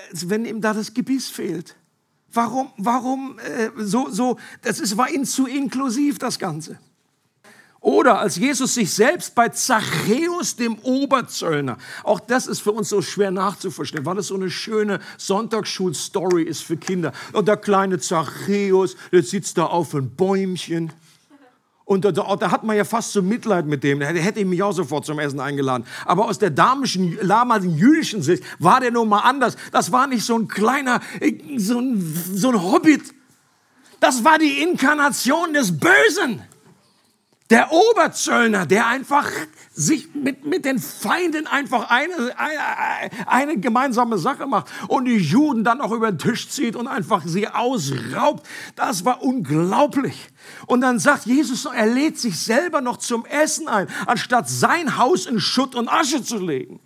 als 0.10 0.30
wenn 0.30 0.46
ihm 0.46 0.62
da 0.62 0.74
das 0.74 0.94
Gebiss 0.94 1.30
fehlt. 1.30 1.76
Warum, 2.34 2.72
warum 2.78 3.40
äh, 3.40 3.70
so, 3.78 4.10
so, 4.10 4.38
das 4.62 4.80
ist, 4.80 4.98
war 4.98 5.10
ihm 5.10 5.26
zu 5.26 5.48
inklusiv, 5.48 6.20
das 6.20 6.40
Ganze. 6.40 6.80
Oder 7.80 8.20
als 8.20 8.36
Jesus 8.38 8.74
sich 8.74 8.92
selbst 8.92 9.36
bei 9.36 9.50
Zachäus, 9.50 10.56
dem 10.56 10.78
Oberzöllner, 10.80 11.78
auch 12.04 12.20
das 12.20 12.48
ist 12.48 12.60
für 12.60 12.72
uns 12.72 12.90
so 12.90 13.02
schwer 13.02 13.32
nachzuverstehen, 13.32 14.06
weil 14.06 14.18
es 14.18 14.28
so 14.28 14.36
eine 14.36 14.50
schöne 14.50 15.00
Sonntagsschulstory 15.18 16.44
ist 16.44 16.64
für 16.64 16.76
Kinder. 16.76 17.14
Und 17.34 17.48
der 17.48 17.58
kleine 17.58 18.00
Zachäus, 18.00 18.98
der 19.12 19.24
sitzt 19.24 19.58
da 19.58 19.68
auf 19.68 19.94
einem 19.94 20.10
Bäumchen 20.10 20.92
und 21.88 22.04
da, 22.04 22.12
da, 22.12 22.52
hat 22.52 22.66
man 22.66 22.76
ja 22.76 22.84
fast 22.84 23.14
so 23.14 23.22
Mitleid 23.22 23.66
mit 23.66 23.82
dem. 23.82 24.00
Der 24.00 24.10
hätte 24.10 24.42
ich 24.42 24.46
mich 24.46 24.62
auch 24.62 24.74
sofort 24.74 25.06
zum 25.06 25.20
Essen 25.20 25.40
eingeladen. 25.40 25.86
Aber 26.06 26.26
aus 26.26 26.38
der 26.38 26.50
damischen, 26.50 27.18
damaligen 27.26 27.78
jüdischen 27.78 28.22
Sicht 28.22 28.44
war 28.60 28.82
der 28.82 28.92
nun 28.92 29.08
mal 29.08 29.22
anders. 29.22 29.56
Das 29.72 29.90
war 29.94 30.06
nicht 30.06 30.26
so 30.26 30.38
ein 30.38 30.50
kleiner, 30.50 31.00
so 31.56 31.80
ein, 31.80 32.02
so 32.36 32.50
ein 32.50 32.62
Hobbit. 32.62 33.04
Das 34.02 34.26
war 34.26 34.38
die 34.38 34.62
Inkarnation 34.62 35.54
des 35.54 35.80
Bösen. 35.80 36.42
Der 37.50 37.72
Oberzöllner, 37.72 38.66
der 38.66 38.88
einfach 38.88 39.30
sich 39.74 40.14
mit, 40.14 40.46
mit 40.46 40.66
den 40.66 40.80
Feinden 40.80 41.48
einfach 41.48 41.90
eine, 41.90 42.38
eine, 42.38 43.28
eine 43.28 43.58
gemeinsame 43.58 44.18
Sache 44.18 44.48
macht 44.48 44.68
und 44.90 45.06
die 45.06 45.16
Juden 45.16 45.64
dann 45.64 45.80
auch 45.80 45.92
über 45.92 46.12
den 46.12 46.18
Tisch 46.18 46.50
zieht 46.50 46.76
und 46.76 46.88
einfach 46.88 47.24
sie 47.26 47.48
ausraubt. 47.48 48.46
Das 48.76 49.06
war 49.06 49.24
unglaublich. 49.24 50.28
Und 50.66 50.82
dann 50.82 51.00
sagt 51.00 51.26
Jesus, 51.26 51.66
er 51.66 51.86
lädt 51.86 52.18
sich 52.18 52.38
selber 52.38 52.82
noch 52.82 52.98
zum 52.98 53.26
Essen 53.26 53.70
ein, 53.70 53.88
anstatt 54.08 54.50
sein 54.50 54.98
Haus 54.98 55.26
in 55.26 55.40
Schutt 55.40 55.74
und 55.74 55.88
Asche 55.88 56.22
zu 56.24 56.40
legen. 56.40 56.82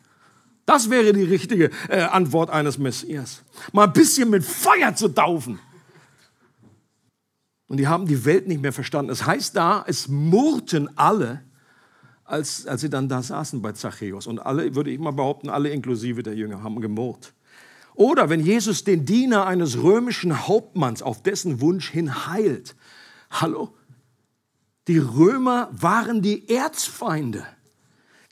Das 0.68 0.92
wäre 0.92 1.12
die 1.12 1.24
richtige 1.24 1.72
äh, 1.90 2.02
Antwort 2.02 2.52
eines 2.52 2.78
Messias. 2.78 3.42
Mal 3.72 3.86
ein 3.86 3.94
bisschen 3.94 4.30
mit 4.30 4.46
Feuer 4.46 4.96
zu 4.96 5.10
taufen. 5.10 5.60
Und 7.72 7.78
die 7.78 7.88
haben 7.88 8.06
die 8.06 8.26
Welt 8.26 8.50
nicht 8.50 8.62
mehr 8.62 8.74
verstanden. 8.74 9.14
Es 9.14 9.26
heißt 9.26 9.56
da, 9.56 9.86
es 9.88 10.10
murrten 10.10 10.90
alle, 10.98 11.42
als, 12.26 12.68
als 12.68 12.82
sie 12.82 12.90
dann 12.90 13.08
da 13.08 13.24
saßen 13.24 13.62
bei 13.62 13.72
Zachäus. 13.72 14.28
Und 14.28 14.40
alle, 14.40 14.76
würde 14.76 14.92
ich 14.92 15.00
mal 15.00 15.12
behaupten, 15.12 15.50
alle 15.50 15.70
inklusive 15.70 16.22
der 16.22 16.36
Jünger 16.36 16.64
haben 16.64 16.82
gemurrt. 16.82 17.34
Oder 17.94 18.30
wenn 18.30 18.42
Jesus 18.42 18.84
den 18.84 19.06
Diener 19.06 19.46
eines 19.46 19.82
römischen 19.82 20.50
Hauptmanns 20.50 21.02
auf 21.02 21.24
dessen 21.24 21.62
Wunsch 21.62 21.90
hin 21.90 22.28
heilt. 22.28 22.76
Hallo? 23.30 23.74
Die 24.90 24.98
Römer 24.98 25.70
waren 25.72 26.22
die 26.22 26.50
Erzfeinde, 26.50 27.46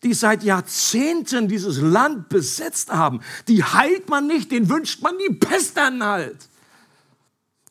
die 0.04 0.16
seit 0.16 0.44
Jahrzehnten 0.44 1.48
dieses 1.48 1.80
Land 1.80 2.28
besetzt 2.28 2.92
haben. 2.92 3.22
Die 3.48 3.64
heilt 3.64 4.10
man 4.10 4.28
nicht, 4.28 4.52
den 4.52 4.68
wünscht 4.68 5.02
man 5.02 5.14
die 5.18 5.34
Pest 5.34 5.78
an 5.78 6.04
halt. 6.04 6.49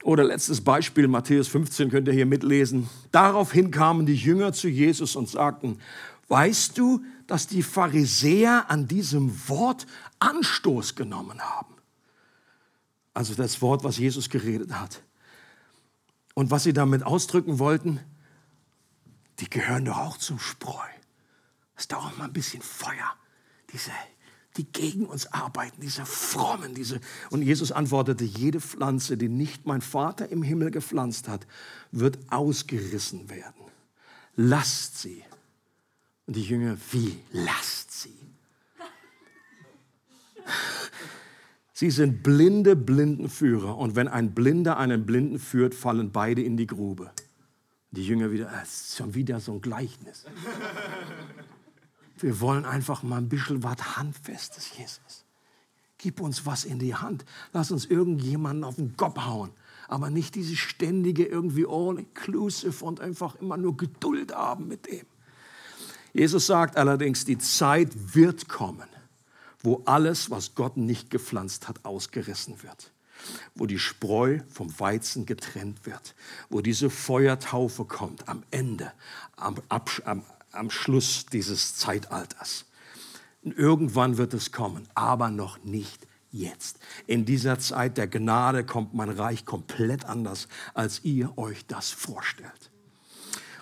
Oder 0.03 0.25
letztes 0.25 0.61
Beispiel, 0.61 1.09
Matthäus 1.09 1.49
15 1.49 1.91
könnt 1.91 2.09
ihr 2.09 2.15
hier 2.15 2.27
mitlesen. 2.27 2.89
Daraufhin 3.11 3.71
kamen 3.71 4.07
die 4.07 4.15
Jünger 4.15 4.53
zu 4.53 4.69
Jesus 4.69 5.17
und 5.17 5.29
sagten, 5.29 5.81
weißt 6.29 6.79
du, 6.79 7.03
dass 7.27 7.47
die 7.47 7.63
Pharisäer 7.63 8.71
an 8.71 8.87
diesem 8.87 9.49
Wort 9.49 9.87
Anstoß 10.21 10.95
genommen 10.95 11.41
haben? 11.41 11.75
Also 13.13 13.35
das 13.35 13.61
Wort, 13.61 13.83
was 13.83 13.99
Jesus 13.99 14.31
geredet 14.31 14.73
hat. 14.73 15.03
Und 16.35 16.53
was 16.53 16.63
sie 16.63 16.73
damit 16.73 17.03
ausdrücken 17.03 17.59
wollten, 17.59 17.99
die 19.41 19.51
gehören 19.51 19.85
doch 19.85 19.99
auch 19.99 20.17
zum 20.19 20.39
Spreu. 20.39 20.87
Das 21.75 21.89
dauert 21.89 22.17
mal 22.17 22.27
ein 22.27 22.33
bisschen 22.33 22.63
Feuer. 22.63 23.17
Diese 23.73 23.91
die 24.59 24.65
gegen 24.65 25.07
uns 25.07 25.33
arbeiten, 25.33 25.81
diese 25.81 26.05
frommen, 26.05 26.75
diese. 26.75 27.01
Und 27.31 27.43
Jesus 27.43 27.73
antwortete, 27.73 28.25
jede 28.25 28.61
Pflanze, 28.61 29.17
die 29.17 29.29
nicht 29.29 29.67
mein 29.67 29.81
Vater 29.81 30.29
im 30.29 30.43
Himmel 30.43 30.71
gepflanzt 30.71 31.29
hat, 31.29 31.47
wird 31.93 32.19
ausgerissen 32.29 33.31
werden. 33.31 33.65
Lasst 34.37 34.99
sie. 34.99 35.25
Und 36.27 36.37
die 36.37 36.43
Jünger, 36.43 36.77
wie 36.91 37.17
lasst 37.33 38.03
sie? 38.03 38.15
Sie 41.73 41.91
sind 41.91 42.25
blinde 42.25 42.75
Blindenführer. 42.75 43.79
Und 43.79 43.95
wenn 43.95 44.09
ein 44.09 44.35
Blinder 44.35 44.79
einen 44.79 45.07
Blinden 45.07 45.39
führt, 45.39 45.75
fallen 45.75 46.11
beide 46.11 46.43
in 46.43 46.57
die 46.57 46.67
Grube. 46.67 47.13
Die 47.93 48.05
Jünger 48.05 48.33
wieder, 48.33 48.47
das 48.47 48.89
ist 48.89 48.97
schon 48.97 49.15
wieder 49.15 49.41
so 49.41 49.53
ein 49.53 49.61
Gleichnis. 49.61 50.27
Wir 52.23 52.41
wollen 52.41 52.65
einfach 52.65 53.03
mal 53.03 53.19
ein 53.19 53.29
bisschen 53.29 53.63
was 53.63 53.97
Handfestes, 53.97 54.77
Jesus. 54.77 55.25
Gib 55.99 56.21
uns 56.21 56.47
was 56.47 56.65
in 56.65 56.79
die 56.79 56.95
Hand. 56.95 57.25
Lass 57.53 57.71
uns 57.71 57.85
irgendjemanden 57.85 58.65
auf 58.65 58.77
den 58.77 58.97
Kopf 58.97 59.19
hauen. 59.19 59.51
Aber 59.89 60.11
nicht 60.11 60.35
diese 60.35 60.57
ständige 60.57 61.25
irgendwie 61.25 61.67
all-inclusive 61.67 62.85
und 62.85 63.01
einfach 63.01 63.35
immer 63.37 63.57
nur 63.57 63.77
Geduld 63.77 64.33
haben 64.35 64.69
mit 64.69 64.87
dem. 64.87 65.07
Jesus 66.13 66.47
sagt 66.47 66.77
allerdings, 66.77 67.25
die 67.25 67.39
Zeit 67.39 68.15
wird 68.15 68.49
kommen, 68.49 68.89
wo 69.61 69.83
alles, 69.87 70.31
was 70.31 70.55
Gott 70.55 70.77
nicht 70.77 71.11
gepflanzt 71.11 71.69
hat, 71.69 71.85
ausgerissen 71.85 72.63
wird. 72.63 72.93
Wo 73.55 73.67
die 73.67 73.79
Spreu 73.79 74.41
vom 74.49 74.79
Weizen 74.79 75.27
getrennt 75.27 75.85
wird. 75.85 76.15
Wo 76.49 76.61
diese 76.61 76.91
Feuertaufe 76.91 77.85
kommt 77.85 78.29
am 78.29 78.45
Ende, 78.51 78.93
am, 79.37 79.57
am, 80.05 80.23
am 80.53 80.71
Schluss 80.71 81.27
dieses 81.27 81.77
Zeitalters. 81.77 82.65
Und 83.43 83.57
irgendwann 83.57 84.17
wird 84.19 84.35
es 84.35 84.53
kommen, 84.53 84.89
aber 84.95 85.31
noch 85.31 85.63
nicht 85.65 86.07
jetzt. 86.31 86.79
In 87.07 87.25
dieser 87.25 87.59
Zeit 87.59 87.97
der 87.97 88.09
Gnade 88.09 88.65
kommt 88.65 88.95
mein 88.95 89.11
Reich 89.11 89.45
komplett 89.45 90.05
anders, 90.05 90.49
als 90.75 91.05
ihr 91.05 91.37
euch 91.39 91.67
das 91.67 91.91
vorstellt. 91.91 92.68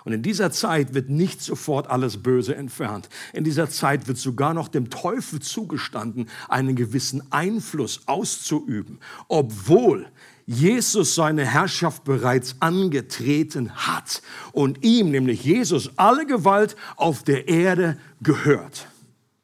Und 0.07 0.13
in 0.13 0.21
dieser 0.21 0.51
Zeit 0.51 0.93
wird 0.93 1.09
nicht 1.09 1.41
sofort 1.41 1.89
alles 1.89 2.23
Böse 2.23 2.55
entfernt. 2.55 3.09
In 3.33 3.43
dieser 3.43 3.69
Zeit 3.69 4.07
wird 4.07 4.17
sogar 4.17 4.53
noch 4.53 4.69
dem 4.69 4.89
Teufel 4.89 5.41
zugestanden, 5.41 6.29
einen 6.47 6.77
gewissen 6.77 7.29
Einfluss 7.29 8.03
auszuüben, 8.05 8.99
obwohl 9.27 10.07
Jesus 10.45 11.13
seine 11.13 11.43
Herrschaft 11.43 12.05
bereits 12.05 12.55
angetreten 12.61 13.75
hat 13.75 14.21
und 14.53 14.81
ihm, 14.85 15.11
nämlich 15.11 15.43
Jesus, 15.43 15.91
alle 15.97 16.25
Gewalt 16.25 16.77
auf 16.95 17.23
der 17.23 17.49
Erde 17.49 17.97
gehört. 18.21 18.87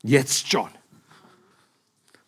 Jetzt 0.01 0.49
schon. 0.49 0.69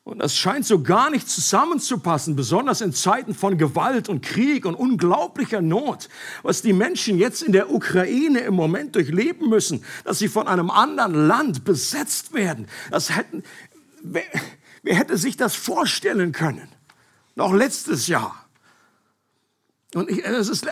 Und 0.05 0.19
das 0.19 0.37
scheint 0.37 0.67
so 0.67 0.83
gar 0.83 1.09
nicht 1.09 1.27
zusammenzupassen, 1.27 2.35
besonders 2.35 2.81
in 2.81 2.93
Zeiten 2.93 3.33
von 3.33 3.57
Gewalt 3.57 4.07
und 4.07 4.21
Krieg 4.23 4.67
und 4.67 4.75
unglaublicher 4.75 5.61
Not, 5.61 6.09
was 6.43 6.61
die 6.61 6.73
Menschen 6.73 7.17
jetzt 7.17 7.41
in 7.41 7.51
der 7.51 7.73
Ukraine 7.73 8.41
im 8.41 8.53
Moment 8.53 8.93
durchleben 8.93 9.49
müssen, 9.49 9.83
dass 10.03 10.19
sie 10.19 10.27
von 10.27 10.47
einem 10.47 10.69
anderen 10.69 11.27
Land 11.27 11.63
besetzt 11.63 12.33
werden. 12.33 12.67
Das 12.91 13.15
hätten, 13.15 13.43
wer, 14.03 14.21
wer 14.83 14.95
hätte 14.95 15.17
sich 15.17 15.37
das 15.37 15.55
vorstellen 15.55 16.33
können? 16.33 16.67
Noch 17.33 17.51
letztes 17.51 18.05
Jahr. 18.05 18.45
Und 19.95 20.07
es 20.07 20.49
ist 20.49 20.67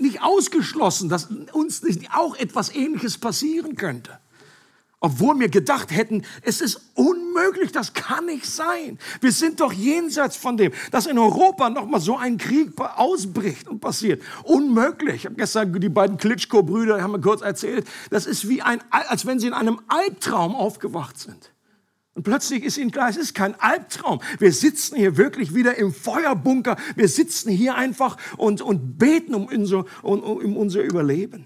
nicht 0.00 0.22
ausgeschlossen, 0.22 1.08
dass 1.08 1.26
uns 1.52 1.82
nicht 1.82 2.14
auch 2.14 2.36
etwas 2.36 2.72
Ähnliches 2.72 3.18
passieren 3.18 3.74
könnte. 3.74 4.20
Obwohl 5.00 5.38
wir 5.38 5.50
gedacht 5.50 5.90
hätten, 5.90 6.22
es 6.42 6.62
ist 6.62 6.80
unmöglich, 6.94 7.70
das 7.70 7.92
kann 7.92 8.26
nicht 8.26 8.46
sein. 8.46 8.98
Wir 9.20 9.30
sind 9.30 9.60
doch 9.60 9.72
jenseits 9.72 10.36
von 10.36 10.56
dem, 10.56 10.72
dass 10.90 11.06
in 11.06 11.18
Europa 11.18 11.68
nochmal 11.68 12.00
so 12.00 12.16
ein 12.16 12.38
Krieg 12.38 12.72
ausbricht 12.80 13.68
und 13.68 13.80
passiert. 13.80 14.22
Unmöglich. 14.44 15.16
Ich 15.16 15.26
habe 15.26 15.34
gestern 15.34 15.78
die 15.78 15.90
beiden 15.90 16.16
Klitschko-Brüder, 16.16 17.02
haben 17.02 17.12
mir 17.12 17.20
kurz 17.20 17.42
erzählt, 17.42 17.86
das 18.08 18.24
ist 18.24 18.48
wie 18.48 18.62
ein, 18.62 18.80
als 18.90 19.26
wenn 19.26 19.38
sie 19.38 19.48
in 19.48 19.52
einem 19.52 19.80
Albtraum 19.88 20.54
aufgewacht 20.54 21.18
sind. 21.18 21.52
Und 22.14 22.22
plötzlich 22.22 22.64
ist 22.64 22.78
ihnen 22.78 22.90
klar, 22.90 23.10
es 23.10 23.18
ist 23.18 23.34
kein 23.34 23.54
Albtraum. 23.60 24.22
Wir 24.38 24.50
sitzen 24.50 24.96
hier 24.96 25.18
wirklich 25.18 25.54
wieder 25.54 25.76
im 25.76 25.92
Feuerbunker. 25.92 26.76
Wir 26.94 27.08
sitzen 27.08 27.50
hier 27.50 27.74
einfach 27.74 28.16
und, 28.38 28.62
und 28.62 28.96
beten 28.96 29.34
um 29.34 29.46
unser, 29.46 29.84
um, 30.02 30.22
um 30.22 30.56
unser 30.56 30.80
Überleben. 30.80 31.44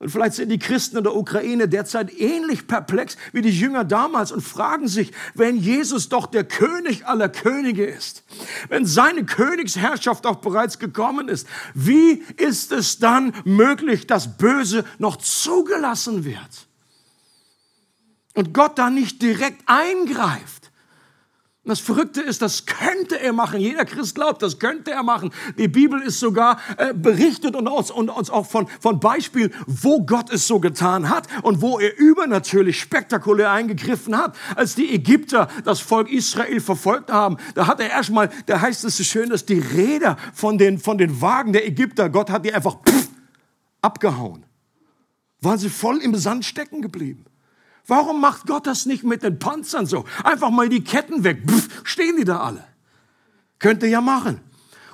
Und 0.00 0.10
vielleicht 0.10 0.34
sind 0.34 0.50
die 0.50 0.60
Christen 0.60 0.96
in 0.96 1.02
der 1.02 1.16
Ukraine 1.16 1.68
derzeit 1.68 2.16
ähnlich 2.20 2.68
perplex 2.68 3.16
wie 3.32 3.42
die 3.42 3.50
Jünger 3.50 3.82
damals 3.82 4.30
und 4.30 4.42
fragen 4.42 4.86
sich, 4.86 5.12
wenn 5.34 5.56
Jesus 5.56 6.08
doch 6.08 6.26
der 6.26 6.44
König 6.44 7.06
aller 7.06 7.28
Könige 7.28 7.84
ist, 7.84 8.22
wenn 8.68 8.86
seine 8.86 9.24
Königsherrschaft 9.24 10.24
auch 10.24 10.36
bereits 10.36 10.78
gekommen 10.78 11.28
ist, 11.28 11.48
wie 11.74 12.22
ist 12.36 12.70
es 12.70 13.00
dann 13.00 13.34
möglich, 13.44 14.06
dass 14.06 14.36
Böse 14.38 14.84
noch 14.98 15.16
zugelassen 15.16 16.24
wird? 16.24 16.68
Und 18.34 18.54
Gott 18.54 18.78
da 18.78 18.90
nicht 18.90 19.20
direkt 19.20 19.62
eingreift? 19.66 20.57
Das 21.68 21.80
Verrückte 21.80 22.22
ist, 22.22 22.40
das 22.40 22.64
könnte 22.64 23.20
er 23.20 23.34
machen. 23.34 23.60
Jeder 23.60 23.84
Christ 23.84 24.14
glaubt, 24.14 24.40
das 24.40 24.58
könnte 24.58 24.90
er 24.90 25.02
machen. 25.02 25.30
Die 25.58 25.68
Bibel 25.68 26.00
ist 26.00 26.18
sogar 26.18 26.58
äh, 26.78 26.94
berichtet 26.94 27.54
und 27.54 27.68
uns, 27.68 27.90
und 27.90 28.08
uns 28.08 28.30
auch 28.30 28.46
von, 28.46 28.66
von 28.80 29.00
Beispielen, 29.00 29.52
wo 29.66 30.00
Gott 30.00 30.32
es 30.32 30.46
so 30.46 30.60
getan 30.60 31.10
hat 31.10 31.28
und 31.42 31.60
wo 31.60 31.78
er 31.78 31.98
übernatürlich 31.98 32.80
spektakulär 32.80 33.50
eingegriffen 33.50 34.16
hat. 34.16 34.34
Als 34.56 34.76
die 34.76 34.94
Ägypter 34.94 35.48
das 35.66 35.80
Volk 35.80 36.10
Israel 36.10 36.58
verfolgt 36.60 37.12
haben, 37.12 37.36
da 37.54 37.66
hat 37.66 37.80
er 37.80 37.90
erstmal, 37.90 38.30
da 38.46 38.62
heißt 38.62 38.84
es 38.84 38.96
so 38.96 39.04
schön, 39.04 39.28
dass 39.28 39.44
die 39.44 39.58
Räder 39.58 40.16
von 40.32 40.56
den, 40.56 40.78
von 40.78 40.96
den 40.96 41.20
Wagen 41.20 41.52
der 41.52 41.66
Ägypter, 41.66 42.08
Gott 42.08 42.30
hat 42.30 42.46
die 42.46 42.54
einfach 42.54 42.76
pff, 42.82 43.10
abgehauen. 43.82 44.46
Waren 45.42 45.58
sie 45.58 45.68
voll 45.68 45.98
im 45.98 46.16
Sand 46.16 46.46
stecken 46.46 46.80
geblieben. 46.80 47.26
Warum 47.88 48.20
macht 48.20 48.46
Gott 48.46 48.66
das 48.66 48.84
nicht 48.84 49.02
mit 49.02 49.22
den 49.22 49.38
Panzern 49.38 49.86
so? 49.86 50.04
Einfach 50.22 50.50
mal 50.50 50.68
die 50.68 50.84
Ketten 50.84 51.24
weg. 51.24 51.42
Pff, 51.48 51.80
stehen 51.84 52.16
die 52.18 52.24
da 52.24 52.40
alle? 52.40 52.64
Könnte 53.58 53.86
ja 53.86 54.02
machen. 54.02 54.40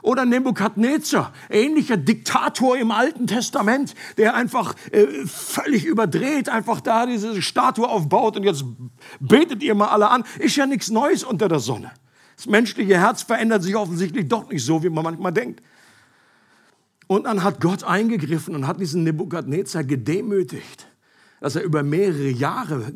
Oder 0.00 0.24
Nebukadnezar, 0.24 1.32
ähnlicher 1.50 1.96
Diktator 1.96 2.76
im 2.76 2.90
Alten 2.90 3.26
Testament, 3.26 3.94
der 4.16 4.34
einfach 4.34 4.74
äh, 4.92 5.06
völlig 5.26 5.86
überdreht, 5.86 6.48
einfach 6.48 6.80
da 6.80 7.06
diese 7.06 7.40
Statue 7.42 7.88
aufbaut 7.88 8.36
und 8.36 8.44
jetzt 8.44 8.64
betet 9.18 9.62
ihr 9.62 9.74
mal 9.74 9.88
alle 9.88 10.08
an. 10.10 10.24
Ist 10.38 10.56
ja 10.56 10.66
nichts 10.66 10.90
Neues 10.90 11.24
unter 11.24 11.48
der 11.48 11.58
Sonne. 11.58 11.90
Das 12.36 12.46
menschliche 12.46 12.98
Herz 12.98 13.22
verändert 13.22 13.62
sich 13.62 13.74
offensichtlich 13.74 14.28
doch 14.28 14.48
nicht 14.48 14.64
so, 14.64 14.82
wie 14.82 14.90
man 14.90 15.04
manchmal 15.04 15.32
denkt. 15.32 15.62
Und 17.06 17.24
dann 17.24 17.42
hat 17.42 17.60
Gott 17.60 17.82
eingegriffen 17.82 18.54
und 18.54 18.66
hat 18.66 18.80
diesen 18.80 19.04
Nebukadnezar 19.04 19.84
gedemütigt 19.84 20.86
dass 21.44 21.56
er 21.56 21.62
über 21.62 21.82
mehrere 21.82 22.30
Jahre 22.30 22.94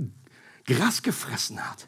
Gras 0.64 1.02
gefressen 1.02 1.60
hat. 1.60 1.86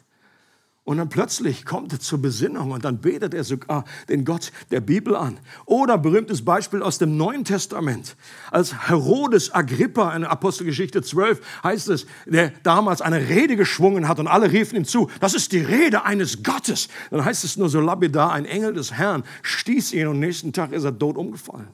Und 0.83 0.97
dann 0.97 1.09
plötzlich 1.09 1.65
kommt 1.65 1.91
er 1.91 1.99
zur 1.99 2.21
Besinnung 2.21 2.69
und 2.69 2.85
dann 2.85 3.01
betet 3.01 3.33
er 3.33 3.43
sogar 3.43 3.83
den 4.09 4.25
Gott 4.25 4.51
der 4.69 4.79
Bibel 4.79 5.15
an. 5.15 5.39
Oder 5.65 5.97
berühmtes 5.97 6.45
Beispiel 6.45 6.83
aus 6.83 6.99
dem 6.99 7.17
Neuen 7.17 7.45
Testament. 7.45 8.15
Als 8.51 8.89
Herodes 8.89 9.51
Agrippa 9.51 10.15
in 10.15 10.23
Apostelgeschichte 10.23 11.01
12 11.01 11.41
heißt 11.63 11.89
es, 11.89 12.05
der 12.27 12.51
damals 12.61 13.01
eine 13.01 13.27
Rede 13.27 13.55
geschwungen 13.55 14.07
hat 14.07 14.19
und 14.19 14.27
alle 14.27 14.51
riefen 14.51 14.75
ihm 14.75 14.85
zu, 14.85 15.09
das 15.19 15.33
ist 15.33 15.53
die 15.53 15.61
Rede 15.61 16.05
eines 16.05 16.43
Gottes. 16.43 16.89
Dann 17.09 17.25
heißt 17.25 17.43
es 17.43 17.57
nur 17.57 17.69
so 17.69 17.81
lapidar, 17.81 18.33
ein 18.33 18.45
Engel 18.45 18.73
des 18.73 18.91
Herrn 18.93 19.23
stieß 19.41 19.93
ihn 19.93 20.05
und 20.05 20.19
nächsten 20.19 20.53
Tag 20.53 20.73
ist 20.73 20.83
er 20.83 20.95
tot 20.95 21.17
umgefallen. 21.17 21.69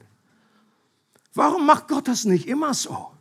Warum 1.34 1.66
macht 1.66 1.88
Gott 1.88 2.08
das 2.08 2.24
nicht 2.24 2.48
immer 2.48 2.72
so? 2.72 3.17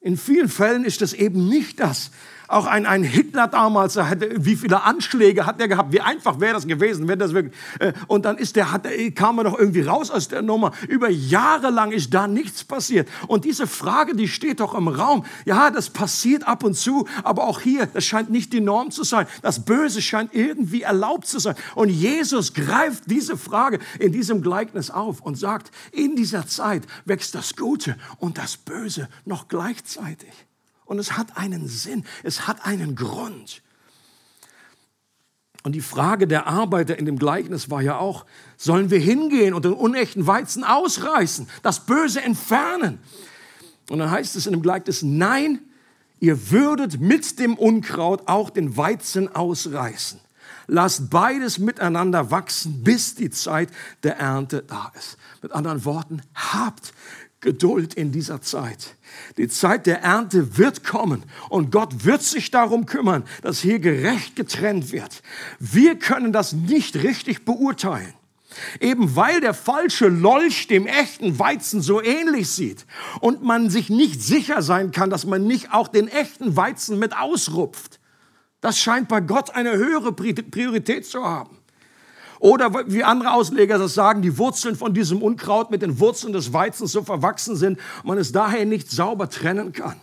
In 0.00 0.16
vielen 0.16 0.48
Fällen 0.48 0.84
ist 0.84 1.00
das 1.02 1.12
eben 1.12 1.48
nicht 1.48 1.80
das, 1.80 2.10
auch 2.48 2.66
ein, 2.66 2.86
ein 2.86 3.02
Hitler 3.02 3.48
damals, 3.48 3.96
hatte, 3.96 4.30
wie 4.38 4.56
viele 4.56 4.82
Anschläge 4.82 5.46
hat 5.46 5.60
er 5.60 5.68
gehabt? 5.68 5.92
Wie 5.92 6.00
einfach 6.00 6.40
wäre 6.40 6.54
das 6.54 6.66
gewesen, 6.66 7.08
wenn 7.08 7.18
das 7.18 7.32
wirklich. 7.32 7.54
Äh, 7.78 7.92
und 8.06 8.24
dann 8.24 8.38
ist 8.38 8.56
der, 8.56 8.72
hat, 8.72 8.86
kam 9.14 9.38
er 9.38 9.44
doch 9.44 9.58
irgendwie 9.58 9.82
raus 9.82 10.10
aus 10.10 10.28
der 10.28 10.42
Nummer. 10.42 10.72
Über 10.88 11.08
Jahre 11.08 11.70
lang 11.70 11.92
ist 11.92 12.12
da 12.14 12.26
nichts 12.26 12.64
passiert. 12.64 13.08
Und 13.26 13.44
diese 13.44 13.66
Frage, 13.66 14.14
die 14.14 14.28
steht 14.28 14.60
doch 14.60 14.74
im 14.74 14.88
Raum. 14.88 15.24
Ja, 15.44 15.70
das 15.70 15.90
passiert 15.90 16.46
ab 16.46 16.64
und 16.64 16.74
zu, 16.74 17.06
aber 17.24 17.44
auch 17.44 17.60
hier, 17.60 17.86
das 17.86 18.04
scheint 18.04 18.30
nicht 18.30 18.52
die 18.52 18.60
Norm 18.60 18.90
zu 18.90 19.04
sein. 19.04 19.26
Das 19.42 19.64
Böse 19.64 20.02
scheint 20.02 20.34
irgendwie 20.34 20.82
erlaubt 20.82 21.26
zu 21.26 21.38
sein. 21.38 21.56
Und 21.74 21.88
Jesus 21.88 22.54
greift 22.54 23.04
diese 23.10 23.36
Frage 23.36 23.78
in 23.98 24.12
diesem 24.12 24.42
Gleichnis 24.42 24.90
auf 24.90 25.20
und 25.20 25.36
sagt: 25.36 25.70
In 25.92 26.16
dieser 26.16 26.46
Zeit 26.46 26.84
wächst 27.04 27.34
das 27.34 27.56
Gute 27.56 27.96
und 28.18 28.38
das 28.38 28.56
Böse 28.56 29.08
noch 29.24 29.48
gleichzeitig. 29.48 30.46
Und 30.86 30.98
es 30.98 31.16
hat 31.16 31.36
einen 31.36 31.68
Sinn, 31.68 32.04
es 32.22 32.46
hat 32.46 32.64
einen 32.64 32.94
Grund. 32.94 33.62
Und 35.66 35.72
die 35.72 35.80
Frage 35.80 36.28
der 36.28 36.46
Arbeiter 36.46 36.96
in 36.96 37.06
dem 37.06 37.18
Gleichnis 37.18 37.70
war 37.70 37.82
ja 37.82 37.98
auch, 37.98 38.24
sollen 38.56 38.90
wir 38.90 39.00
hingehen 39.00 39.52
und 39.52 39.64
den 39.64 39.72
unechten 39.72 40.24
Weizen 40.26 40.62
ausreißen, 40.62 41.48
das 41.62 41.86
Böse 41.86 42.22
entfernen? 42.22 43.00
Und 43.90 43.98
dann 43.98 44.10
heißt 44.10 44.36
es 44.36 44.46
in 44.46 44.52
dem 44.52 44.62
Gleichnis, 44.62 45.02
nein, 45.02 45.58
ihr 46.20 46.52
würdet 46.52 47.00
mit 47.00 47.40
dem 47.40 47.56
Unkraut 47.56 48.28
auch 48.28 48.50
den 48.50 48.76
Weizen 48.76 49.34
ausreißen. 49.34 50.20
Lasst 50.68 51.10
beides 51.10 51.58
miteinander 51.58 52.30
wachsen, 52.30 52.84
bis 52.84 53.16
die 53.16 53.30
Zeit 53.30 53.68
der 54.04 54.18
Ernte 54.18 54.62
da 54.62 54.92
ist. 54.96 55.16
Mit 55.42 55.50
anderen 55.52 55.84
Worten, 55.84 56.22
habt 56.34 56.92
Geduld 57.46 57.94
in 57.94 58.10
dieser 58.10 58.42
Zeit. 58.42 58.96
Die 59.36 59.46
Zeit 59.46 59.86
der 59.86 60.02
Ernte 60.02 60.58
wird 60.58 60.82
kommen 60.82 61.22
und 61.48 61.70
Gott 61.70 62.04
wird 62.04 62.22
sich 62.24 62.50
darum 62.50 62.86
kümmern, 62.86 63.22
dass 63.40 63.60
hier 63.60 63.78
gerecht 63.78 64.34
getrennt 64.34 64.90
wird. 64.90 65.22
Wir 65.60 65.96
können 65.96 66.32
das 66.32 66.52
nicht 66.52 66.96
richtig 66.96 67.44
beurteilen. 67.44 68.12
Eben 68.80 69.14
weil 69.14 69.40
der 69.40 69.54
falsche 69.54 70.08
Lolch 70.08 70.66
dem 70.66 70.88
echten 70.88 71.38
Weizen 71.38 71.82
so 71.82 72.02
ähnlich 72.02 72.48
sieht 72.50 72.84
und 73.20 73.44
man 73.44 73.70
sich 73.70 73.90
nicht 73.90 74.20
sicher 74.20 74.60
sein 74.60 74.90
kann, 74.90 75.08
dass 75.08 75.24
man 75.24 75.46
nicht 75.46 75.72
auch 75.72 75.86
den 75.86 76.08
echten 76.08 76.56
Weizen 76.56 76.98
mit 76.98 77.16
ausrupft. 77.16 78.00
Das 78.60 78.80
scheint 78.80 79.06
bei 79.06 79.20
Gott 79.20 79.50
eine 79.50 79.76
höhere 79.76 80.12
Priorität 80.12 81.06
zu 81.06 81.24
haben. 81.24 81.55
Oder 82.38 82.84
wie 82.90 83.04
andere 83.04 83.32
Ausleger 83.32 83.78
das 83.78 83.94
sagen, 83.94 84.22
die 84.22 84.38
Wurzeln 84.38 84.76
von 84.76 84.94
diesem 84.94 85.22
Unkraut 85.22 85.70
mit 85.70 85.82
den 85.82 86.00
Wurzeln 86.00 86.32
des 86.32 86.52
Weizens 86.52 86.92
so 86.92 87.02
verwachsen 87.02 87.56
sind, 87.56 87.78
man 88.04 88.18
es 88.18 88.32
daher 88.32 88.66
nicht 88.66 88.90
sauber 88.90 89.28
trennen 89.28 89.72
kann. 89.72 89.96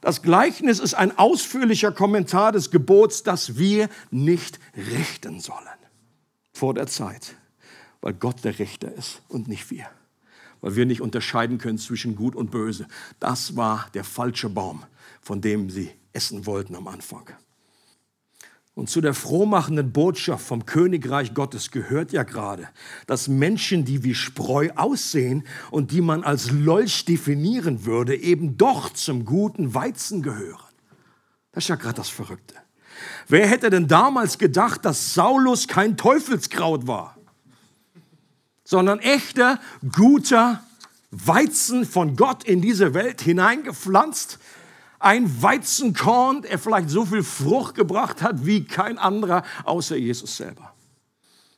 Das 0.00 0.20
Gleichnis 0.20 0.80
ist 0.80 0.94
ein 0.94 1.16
ausführlicher 1.16 1.92
Kommentar 1.92 2.50
des 2.50 2.70
Gebots, 2.70 3.22
dass 3.22 3.56
wir 3.56 3.88
nicht 4.10 4.58
richten 4.76 5.38
sollen 5.38 5.58
vor 6.52 6.74
der 6.74 6.88
Zeit, 6.88 7.36
weil 8.00 8.12
Gott 8.12 8.42
der 8.42 8.58
Richter 8.58 8.92
ist 8.92 9.22
und 9.28 9.46
nicht 9.46 9.70
wir, 9.70 9.86
weil 10.60 10.74
wir 10.74 10.86
nicht 10.86 11.02
unterscheiden 11.02 11.58
können 11.58 11.78
zwischen 11.78 12.16
Gut 12.16 12.34
und 12.34 12.50
Böse. 12.50 12.88
Das 13.20 13.54
war 13.54 13.86
der 13.94 14.02
falsche 14.02 14.48
Baum, 14.48 14.82
von 15.20 15.40
dem 15.40 15.70
sie 15.70 15.92
essen 16.12 16.46
wollten 16.46 16.74
am 16.74 16.88
Anfang. 16.88 17.30
Und 18.74 18.88
zu 18.88 19.02
der 19.02 19.12
frohmachenden 19.12 19.92
Botschaft 19.92 20.46
vom 20.46 20.64
Königreich 20.64 21.34
Gottes 21.34 21.70
gehört 21.70 22.12
ja 22.12 22.22
gerade, 22.22 22.68
dass 23.06 23.28
Menschen, 23.28 23.84
die 23.84 24.02
wie 24.02 24.14
Spreu 24.14 24.70
aussehen 24.76 25.44
und 25.70 25.90
die 25.90 26.00
man 26.00 26.24
als 26.24 26.50
Lolch 26.50 27.04
definieren 27.04 27.84
würde, 27.84 28.16
eben 28.16 28.56
doch 28.56 28.90
zum 28.90 29.26
guten 29.26 29.74
Weizen 29.74 30.22
gehören. 30.22 30.72
Das 31.52 31.64
ist 31.64 31.68
ja 31.68 31.76
gerade 31.76 31.96
das 31.96 32.08
Verrückte. 32.08 32.54
Wer 33.28 33.46
hätte 33.46 33.68
denn 33.68 33.88
damals 33.88 34.38
gedacht, 34.38 34.84
dass 34.86 35.12
Saulus 35.12 35.68
kein 35.68 35.98
Teufelskraut 35.98 36.86
war, 36.86 37.18
sondern 38.64 39.00
echter, 39.00 39.60
guter 39.94 40.62
Weizen 41.10 41.84
von 41.84 42.16
Gott 42.16 42.44
in 42.44 42.62
diese 42.62 42.94
Welt 42.94 43.20
hineingepflanzt, 43.20 44.38
Ein 45.02 45.42
Weizenkorn, 45.42 46.42
der 46.42 46.58
vielleicht 46.58 46.88
so 46.88 47.04
viel 47.04 47.24
Frucht 47.24 47.74
gebracht 47.74 48.22
hat 48.22 48.46
wie 48.46 48.64
kein 48.64 48.98
anderer 48.98 49.42
außer 49.64 49.96
Jesus 49.96 50.36
selber. 50.36 50.72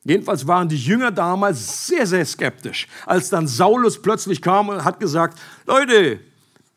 Jedenfalls 0.03 0.47
waren 0.47 0.69
die 0.69 0.77
Jünger 0.77 1.11
damals 1.11 1.87
sehr, 1.87 2.07
sehr 2.07 2.25
skeptisch, 2.25 2.89
als 3.05 3.29
dann 3.29 3.47
Saulus 3.47 4.01
plötzlich 4.01 4.41
kam 4.41 4.71
und 4.71 4.85
hat 4.85 4.99
gesagt, 4.99 5.39
Leute, 5.67 6.21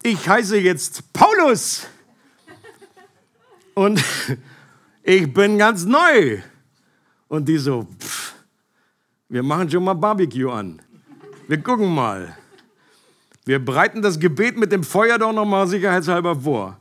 ich 0.04 0.28
heiße 0.28 0.58
jetzt 0.58 1.14
Paulus 1.14 1.88
und 3.74 4.04
ich 5.04 5.34
bin 5.34 5.58
ganz 5.58 5.86
neu. 5.86 6.42
Und 7.30 7.48
die 7.48 7.58
so, 7.58 7.88
pff, 8.00 8.34
wir 9.30 9.44
machen 9.44 9.70
schon 9.70 9.84
mal 9.84 9.94
Barbecue 9.94 10.50
an. 10.50 10.82
Wir 11.48 11.62
gucken 11.62 11.94
mal. 11.94 12.38
Wir 13.48 13.64
bereiten 13.64 14.02
das 14.02 14.20
Gebet 14.20 14.58
mit 14.58 14.74
dem 14.74 14.84
Feuer 14.84 15.18
doch 15.18 15.32
noch 15.32 15.46
mal 15.46 15.68
sicherheitshalber 15.68 16.42
vor. 16.42 16.78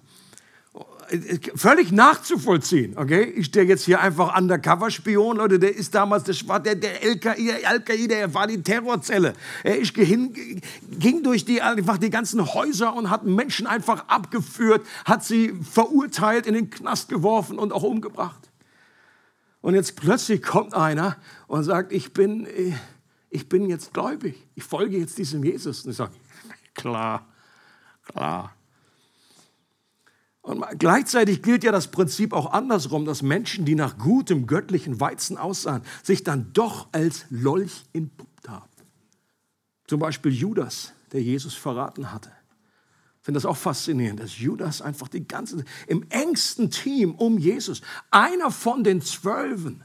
Völlig 1.54 1.92
nachzuvollziehen, 1.92 2.98
okay? 2.98 3.22
Ich 3.36 3.46
stehe 3.46 3.64
jetzt 3.66 3.84
hier 3.84 4.00
einfach 4.00 4.36
Undercover-Spion, 4.36 5.36
Leute, 5.36 5.60
der 5.60 5.76
ist 5.76 5.94
damals, 5.94 6.48
war 6.48 6.58
der, 6.58 6.74
der 6.74 7.04
LKI, 7.04 7.64
Al-Qaida, 7.64 8.16
er 8.16 8.34
war 8.34 8.48
die 8.48 8.60
Terrorzelle. 8.60 9.34
Er 9.62 9.78
ist 9.78 9.94
hin, 9.94 10.60
ging 10.98 11.22
durch 11.22 11.44
die, 11.44 11.62
einfach 11.62 11.98
die 11.98 12.10
ganzen 12.10 12.44
Häuser 12.52 12.96
und 12.96 13.10
hat 13.10 13.24
Menschen 13.24 13.68
einfach 13.68 14.08
abgeführt, 14.08 14.84
hat 15.04 15.22
sie 15.22 15.54
verurteilt, 15.62 16.48
in 16.48 16.54
den 16.54 16.70
Knast 16.70 17.08
geworfen 17.08 17.60
und 17.60 17.72
auch 17.72 17.84
umgebracht. 17.84 18.50
Und 19.60 19.76
jetzt 19.76 19.94
plötzlich 19.94 20.42
kommt 20.42 20.74
einer 20.74 21.16
und 21.46 21.62
sagt, 21.62 21.92
ich 21.92 22.12
bin, 22.12 22.48
ich 23.30 23.48
bin 23.48 23.68
jetzt 23.68 23.94
gläubig, 23.94 24.44
ich 24.56 24.64
folge 24.64 24.98
jetzt 24.98 25.16
diesem 25.18 25.44
Jesus. 25.44 25.84
Und 25.84 25.92
ich 25.92 25.96
sage, 25.96 26.10
klar, 26.76 27.26
klar. 28.04 28.52
Und 30.46 30.64
gleichzeitig 30.78 31.42
gilt 31.42 31.64
ja 31.64 31.72
das 31.72 31.90
Prinzip 31.90 32.32
auch 32.32 32.52
andersrum, 32.52 33.04
dass 33.04 33.20
Menschen, 33.20 33.64
die 33.64 33.74
nach 33.74 33.98
gutem 33.98 34.46
göttlichen 34.46 35.00
Weizen 35.00 35.36
aussahen, 35.36 35.82
sich 36.04 36.22
dann 36.22 36.52
doch 36.52 36.86
als 36.92 37.26
Lolch 37.30 37.84
entpuppt 37.92 38.48
haben. 38.48 38.70
Zum 39.88 39.98
Beispiel 39.98 40.32
Judas, 40.32 40.92
der 41.10 41.20
Jesus 41.20 41.54
verraten 41.54 42.12
hatte. 42.12 42.30
Ich 43.20 43.24
finde 43.26 43.38
das 43.38 43.46
auch 43.46 43.56
faszinierend, 43.56 44.20
dass 44.20 44.38
Judas 44.38 44.80
einfach 44.82 45.08
die 45.08 45.26
ganze, 45.26 45.64
im 45.88 46.06
engsten 46.10 46.70
Team 46.70 47.16
um 47.16 47.38
Jesus, 47.38 47.82
einer 48.12 48.52
von 48.52 48.84
den 48.84 49.00
Zwölfen, 49.00 49.82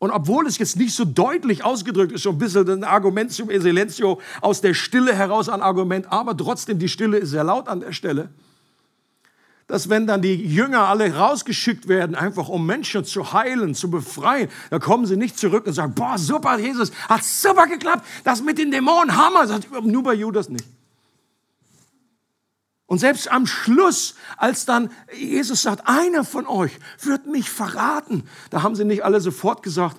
und 0.00 0.10
obwohl 0.10 0.46
es 0.46 0.56
jetzt 0.56 0.78
nicht 0.78 0.94
so 0.94 1.04
deutlich 1.04 1.62
ausgedrückt 1.62 2.12
ist, 2.12 2.22
schon 2.22 2.36
ein 2.36 2.38
bisschen 2.38 2.68
ein 2.68 2.84
Argument 2.84 3.30
zum 3.30 3.48
Silencio 3.48 4.18
aus 4.40 4.62
der 4.62 4.72
Stille 4.72 5.14
heraus 5.14 5.50
ein 5.50 5.60
Argument, 5.60 6.10
aber 6.10 6.34
trotzdem 6.34 6.78
die 6.78 6.88
Stille 6.88 7.18
ist 7.18 7.30
sehr 7.30 7.44
laut 7.44 7.68
an 7.68 7.80
der 7.80 7.92
Stelle, 7.92 8.30
dass 9.66 9.90
wenn 9.90 10.06
dann 10.06 10.22
die 10.22 10.34
Jünger 10.34 10.88
alle 10.88 11.14
rausgeschickt 11.14 11.86
werden, 11.86 12.16
einfach 12.16 12.48
um 12.48 12.64
Menschen 12.64 13.04
zu 13.04 13.34
heilen, 13.34 13.74
zu 13.74 13.90
befreien, 13.90 14.48
da 14.70 14.78
kommen 14.78 15.04
sie 15.04 15.18
nicht 15.18 15.38
zurück 15.38 15.66
und 15.66 15.74
sagen, 15.74 15.92
boah, 15.94 16.16
super, 16.16 16.58
Jesus, 16.58 16.92
hat 17.06 17.22
super 17.22 17.66
geklappt, 17.66 18.06
das 18.24 18.42
mit 18.42 18.56
den 18.56 18.70
Dämonen, 18.70 19.14
Hammer, 19.14 19.60
nur 19.82 20.02
bei 20.02 20.14
Judas 20.14 20.48
nicht. 20.48 20.64
Und 22.90 22.98
selbst 22.98 23.30
am 23.30 23.46
Schluss, 23.46 24.16
als 24.36 24.64
dann 24.64 24.90
Jesus 25.16 25.62
sagt, 25.62 25.86
einer 25.86 26.24
von 26.24 26.44
euch 26.48 26.72
wird 27.00 27.24
mich 27.24 27.48
verraten, 27.48 28.24
da 28.50 28.64
haben 28.64 28.74
sie 28.74 28.84
nicht 28.84 29.04
alle 29.04 29.20
sofort 29.20 29.62
gesagt, 29.62 29.96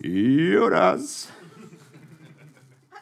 Judas. 0.00 1.28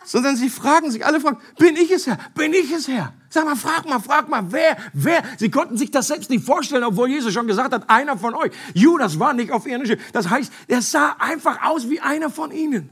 Sondern 0.05 0.35
sie 0.35 0.51
fragen 0.51 0.91
sich, 0.91 1.07
alle 1.07 1.21
fragen, 1.21 1.39
bin 1.57 1.77
ich 1.77 1.93
es 1.93 2.09
Herr? 2.09 2.19
Bin 2.35 2.53
ich 2.53 2.73
es 2.73 2.89
Herr? 2.89 3.15
Sag 3.29 3.45
mal, 3.45 3.55
frag 3.55 3.89
mal, 3.89 4.01
frag 4.01 4.29
mal, 4.29 4.51
wer, 4.51 4.77
wer? 4.95 5.23
Sie 5.39 5.49
konnten 5.49 5.77
sich 5.77 5.93
das 5.93 6.09
selbst 6.09 6.29
nicht 6.29 6.45
vorstellen, 6.45 6.83
obwohl 6.83 7.09
Jesus 7.09 7.33
schon 7.33 7.47
gesagt 7.47 7.73
hat, 7.73 7.89
einer 7.89 8.19
von 8.19 8.35
euch. 8.35 8.51
Judas 8.75 9.21
war 9.21 9.33
nicht 9.33 9.53
auf 9.53 9.65
ihren 9.65 9.87
Schiff. 9.87 10.03
Das 10.11 10.29
heißt, 10.29 10.53
er 10.67 10.83
sah 10.83 11.15
einfach 11.21 11.63
aus 11.63 11.89
wie 11.89 12.01
einer 12.01 12.31
von 12.31 12.51
ihnen. 12.51 12.91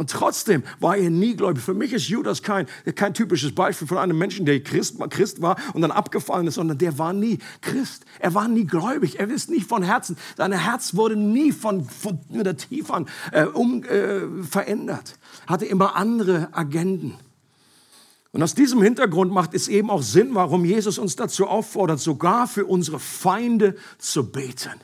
Und 0.00 0.08
trotzdem 0.08 0.62
war 0.78 0.96
er 0.96 1.10
nie 1.10 1.36
gläubig. 1.36 1.62
Für 1.62 1.74
mich 1.74 1.92
ist 1.92 2.08
Judas 2.08 2.42
kein, 2.42 2.66
kein 2.94 3.12
typisches 3.12 3.54
Beispiel 3.54 3.86
von 3.86 3.98
einem 3.98 4.16
Menschen, 4.16 4.46
der 4.46 4.58
Christ, 4.62 4.96
Christ 5.10 5.42
war 5.42 5.56
und 5.74 5.82
dann 5.82 5.90
abgefallen 5.90 6.46
ist, 6.46 6.54
sondern 6.54 6.78
der 6.78 6.96
war 6.98 7.12
nie 7.12 7.38
Christ. 7.60 8.06
Er 8.18 8.32
war 8.32 8.48
nie 8.48 8.64
gläubig. 8.64 9.20
Er 9.20 9.28
ist 9.28 9.50
nicht 9.50 9.68
von 9.68 9.82
Herzen. 9.82 10.16
Sein 10.38 10.52
Herz 10.52 10.94
wurde 10.94 11.16
nie 11.16 11.52
von, 11.52 11.84
von 11.84 12.18
der 12.30 12.56
Tiefe 12.56 12.94
an 12.94 13.08
äh, 13.32 13.44
um, 13.44 13.84
äh, 13.84 14.42
verändert. 14.42 15.18
Hatte 15.46 15.66
immer 15.66 15.96
andere 15.96 16.48
Agenden. 16.52 17.18
Und 18.32 18.42
aus 18.42 18.54
diesem 18.54 18.80
Hintergrund 18.80 19.30
macht 19.30 19.52
es 19.52 19.68
eben 19.68 19.90
auch 19.90 20.00
Sinn, 20.00 20.30
warum 20.32 20.64
Jesus 20.64 20.96
uns 20.96 21.14
dazu 21.14 21.46
auffordert, 21.46 22.00
sogar 22.00 22.46
für 22.46 22.64
unsere 22.64 23.00
Feinde 23.00 23.76
zu 23.98 24.32
beten 24.32 24.80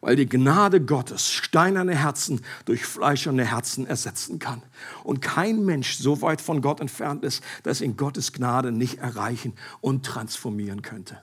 weil 0.00 0.16
die 0.16 0.28
Gnade 0.28 0.80
Gottes 0.80 1.30
steinerne 1.30 1.94
Herzen 1.94 2.42
durch 2.64 2.84
fleischerne 2.84 3.44
Herzen 3.44 3.86
ersetzen 3.86 4.38
kann. 4.38 4.62
Und 5.04 5.20
kein 5.20 5.64
Mensch 5.64 5.96
so 5.96 6.22
weit 6.22 6.40
von 6.40 6.62
Gott 6.62 6.80
entfernt 6.80 7.24
ist, 7.24 7.42
dass 7.62 7.80
ihn 7.80 7.96
Gottes 7.96 8.32
Gnade 8.32 8.72
nicht 8.72 8.98
erreichen 8.98 9.54
und 9.80 10.04
transformieren 10.04 10.82
könnte. 10.82 11.20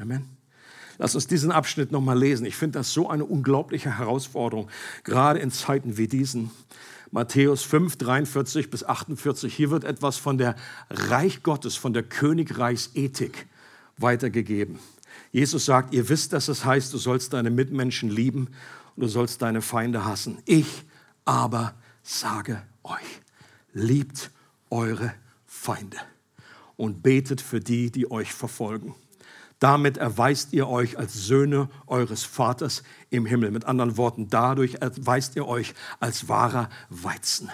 Amen. 0.00 0.28
Lass 0.98 1.14
uns 1.14 1.26
diesen 1.26 1.50
Abschnitt 1.50 1.90
nochmal 1.90 2.18
lesen. 2.18 2.46
Ich 2.46 2.56
finde 2.56 2.78
das 2.78 2.92
so 2.92 3.08
eine 3.08 3.24
unglaubliche 3.24 3.98
Herausforderung, 3.98 4.68
gerade 5.04 5.40
in 5.40 5.50
Zeiten 5.50 5.96
wie 5.96 6.06
diesen. 6.06 6.50
Matthäus 7.10 7.62
5, 7.62 7.96
43 7.96 8.70
bis 8.70 8.84
48. 8.84 9.54
Hier 9.54 9.70
wird 9.70 9.84
etwas 9.84 10.16
von 10.16 10.38
der 10.38 10.56
Reich 10.88 11.42
Gottes, 11.42 11.76
von 11.76 11.92
der 11.92 12.04
Königreichsethik 12.04 13.46
weitergegeben. 13.98 14.78
Jesus 15.32 15.64
sagt, 15.64 15.94
ihr 15.94 16.08
wisst, 16.10 16.34
dass 16.34 16.48
es 16.48 16.64
heißt, 16.64 16.92
du 16.92 16.98
sollst 16.98 17.32
deine 17.32 17.50
Mitmenschen 17.50 18.10
lieben 18.10 18.48
und 18.94 19.02
du 19.02 19.08
sollst 19.08 19.40
deine 19.40 19.62
Feinde 19.62 20.04
hassen. 20.04 20.38
Ich 20.44 20.84
aber 21.24 21.74
sage 22.02 22.62
euch, 22.84 23.22
liebt 23.72 24.30
eure 24.70 25.14
Feinde 25.46 25.96
und 26.76 27.02
betet 27.02 27.40
für 27.40 27.60
die, 27.60 27.90
die 27.90 28.10
euch 28.10 28.32
verfolgen. 28.34 28.94
Damit 29.58 29.96
erweist 29.96 30.52
ihr 30.52 30.68
euch 30.68 30.98
als 30.98 31.14
Söhne 31.14 31.70
eures 31.86 32.24
Vaters 32.24 32.82
im 33.10 33.24
Himmel. 33.24 33.52
Mit 33.52 33.64
anderen 33.64 33.96
Worten, 33.96 34.28
dadurch 34.28 34.74
erweist 34.80 35.36
ihr 35.36 35.46
euch 35.46 35.74
als 36.00 36.28
wahrer 36.28 36.68
Weizen, 36.90 37.48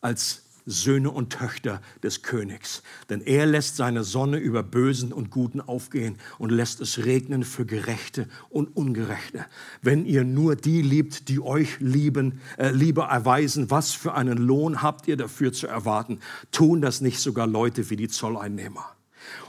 als 0.00 0.41
Söhne 0.66 1.10
und 1.10 1.30
Töchter 1.30 1.80
des 2.02 2.22
Königs. 2.22 2.82
Denn 3.08 3.20
er 3.20 3.46
lässt 3.46 3.76
seine 3.76 4.04
Sonne 4.04 4.38
über 4.38 4.62
Bösen 4.62 5.12
und 5.12 5.30
Guten 5.30 5.60
aufgehen 5.60 6.16
und 6.38 6.50
lässt 6.50 6.80
es 6.80 7.04
regnen 7.04 7.44
für 7.44 7.66
Gerechte 7.66 8.28
und 8.50 8.76
Ungerechte. 8.76 9.44
Wenn 9.82 10.06
ihr 10.06 10.24
nur 10.24 10.56
die 10.56 10.82
liebt, 10.82 11.28
die 11.28 11.40
euch 11.40 11.80
lieben, 11.80 12.40
äh, 12.58 12.70
Liebe 12.70 13.02
erweisen, 13.02 13.70
was 13.70 13.92
für 13.92 14.14
einen 14.14 14.38
Lohn 14.38 14.82
habt 14.82 15.08
ihr 15.08 15.16
dafür 15.16 15.52
zu 15.52 15.66
erwarten? 15.66 16.20
Tun 16.50 16.80
das 16.80 17.00
nicht 17.00 17.18
sogar 17.18 17.46
Leute 17.46 17.90
wie 17.90 17.96
die 17.96 18.08
Zolleinnehmer? 18.08 18.94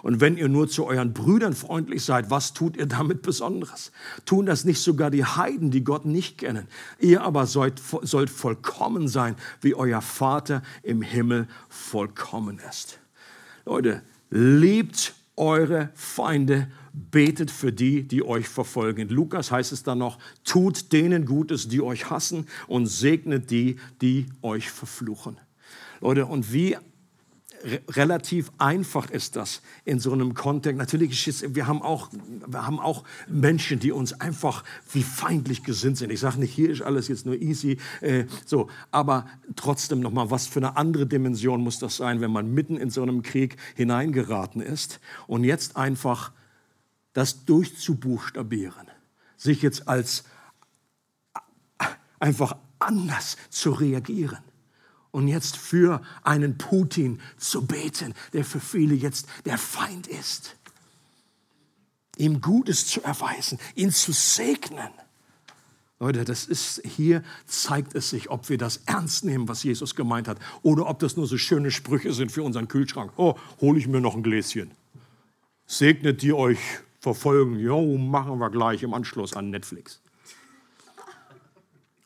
Und 0.02 0.22
wenn 0.22 0.38
ihr 0.38 0.50
nur 0.50 0.68
zu 0.68 0.86
euren 0.86 1.14
Brüdern 1.14 1.54
freundlich 1.54 2.04
seid, 2.04 2.30
was 2.30 2.54
tut 2.54 2.78
ihr 2.78 2.86
damit 2.86 3.22
Besonderes? 3.22 3.92
Tun 4.26 4.46
das 4.46 4.66
nicht 4.66 4.82
sogar 4.82 5.12
die 5.12 5.26
Heiden, 5.26 5.72
die 5.72 5.84
Gott 5.84 6.06
nicht 6.06 6.38
kennen? 6.38 6.68
Ihr 7.00 7.22
aber 7.22 7.46
sollt, 7.48 7.82
sollt 8.02 8.30
vollkommen 8.30 9.08
sein, 9.08 9.36
wie 9.62 9.76
euer 9.76 10.02
Vater 10.02 10.62
im 10.82 11.02
Himmel 11.02 11.48
vollkommen 11.70 12.60
ist. 12.70 13.00
Leute, 13.66 14.02
liebt 14.30 15.14
eure 15.36 15.90
Feinde, 15.94 16.68
betet 16.94 17.50
für 17.50 17.72
die, 17.72 18.04
die 18.08 18.24
euch 18.24 18.48
verfolgen. 18.48 19.02
In 19.02 19.10
Lukas 19.10 19.52
heißt 19.52 19.72
es 19.72 19.84
dann 19.84 19.98
noch, 19.98 20.20
tut 20.44 20.92
denen 20.92 21.26
Gutes, 21.26 21.68
die 21.68 21.82
euch 21.82 22.10
hassen 22.10 22.48
und 22.68 22.86
segnet 22.86 23.50
die, 23.50 23.78
die 24.02 24.28
euch 24.42 24.70
verfluchen. 24.70 25.38
Leute, 26.02 26.26
und 26.26 26.54
wie 26.54 26.78
relativ 27.90 28.52
einfach 28.58 29.10
ist 29.10 29.36
das 29.36 29.62
in 29.86 30.00
so 30.00 30.12
einem 30.12 30.34
Kontext. 30.34 30.78
Natürlich 30.78 31.28
es, 31.28 31.56
wir 31.56 31.68
haben 31.68 31.82
auch, 31.82 32.10
wir 32.46 32.66
haben 32.66 32.80
auch 32.80 33.04
Menschen, 33.28 33.80
die 33.80 33.92
uns 33.92 34.20
einfach 34.20 34.64
wie 34.92 35.04
feindlich 35.04 35.64
gesinnt 35.64 35.98
sind. 35.98 36.12
Ich 36.12 36.20
sage 36.20 36.40
nicht, 36.40 36.54
hier 36.54 36.70
ist 36.70 36.82
alles 36.82 37.08
jetzt 37.08 37.26
nur 37.26 37.36
easy, 37.36 37.78
äh, 38.02 38.26
so, 38.46 38.70
aber 38.92 39.28
trotzdem 39.56 40.02
noch 40.02 40.12
mal, 40.12 40.30
was 40.30 40.48
für 40.48 40.60
eine 40.60 40.76
andere 40.78 41.06
Dimension 41.06 41.62
muss 41.62 41.80
das 41.80 41.96
sein, 41.98 42.22
wenn 42.22 42.32
man 42.32 42.54
mitten 42.54 42.78
in 42.78 42.90
so 42.90 43.02
einem 43.02 43.22
Krieg 43.22 43.58
hineingeraten 43.76 44.62
ist 44.62 45.00
und 45.28 45.44
jetzt 45.44 45.78
einfach 45.78 46.32
das 47.14 47.46
durchzubuchstabieren, 47.46 48.88
sich 49.38 49.62
jetzt 49.62 49.88
als 49.88 50.26
einfach 52.20 52.58
anders 52.80 53.38
zu 53.50 53.72
reagieren 53.72 54.40
und 55.14 55.28
jetzt 55.28 55.58
für 55.58 56.02
einen 56.24 56.58
Putin 56.58 57.22
zu 57.38 57.66
beten, 57.66 58.16
der 58.34 58.44
für 58.44 58.60
viele 58.60 58.96
jetzt 58.96 59.28
der 59.46 59.60
Feind 59.60 60.08
ist. 60.08 60.56
Ihm 62.18 62.42
Gutes 62.42 62.88
zu 62.88 63.02
erweisen, 63.04 63.60
ihn 63.76 63.92
zu 63.92 64.12
segnen. 64.12 64.90
Leute, 66.00 66.26
das 66.26 66.46
ist 66.46 66.82
hier 66.84 67.24
zeigt 67.46 67.94
es 67.96 68.10
sich, 68.10 68.30
ob 68.30 68.50
wir 68.50 68.58
das 68.58 68.82
ernst 68.88 69.24
nehmen, 69.24 69.48
was 69.48 69.64
Jesus 69.64 69.96
gemeint 69.96 70.28
hat, 70.28 70.40
oder 70.64 70.90
ob 70.90 71.00
das 71.00 71.16
nur 71.16 71.28
so 71.28 71.38
schöne 71.38 71.70
Sprüche 71.70 72.12
sind 72.12 72.32
für 72.32 72.44
unseren 72.44 72.68
Kühlschrank. 72.68 73.14
Oh, 73.16 73.36
hole 73.62 73.80
ich 73.80 73.88
mir 73.88 74.02
noch 74.02 74.16
ein 74.16 74.24
Gläschen. 74.24 74.72
segnet 75.68 76.24
die 76.24 76.34
euch 76.34 76.60
verfolgen. 77.00 77.60
Jo, 77.60 77.98
machen 77.98 78.40
wir 78.40 78.50
gleich 78.50 78.82
im 78.82 78.96
Anschluss 78.96 79.34
an 79.34 79.52
Netflix. 79.52 80.03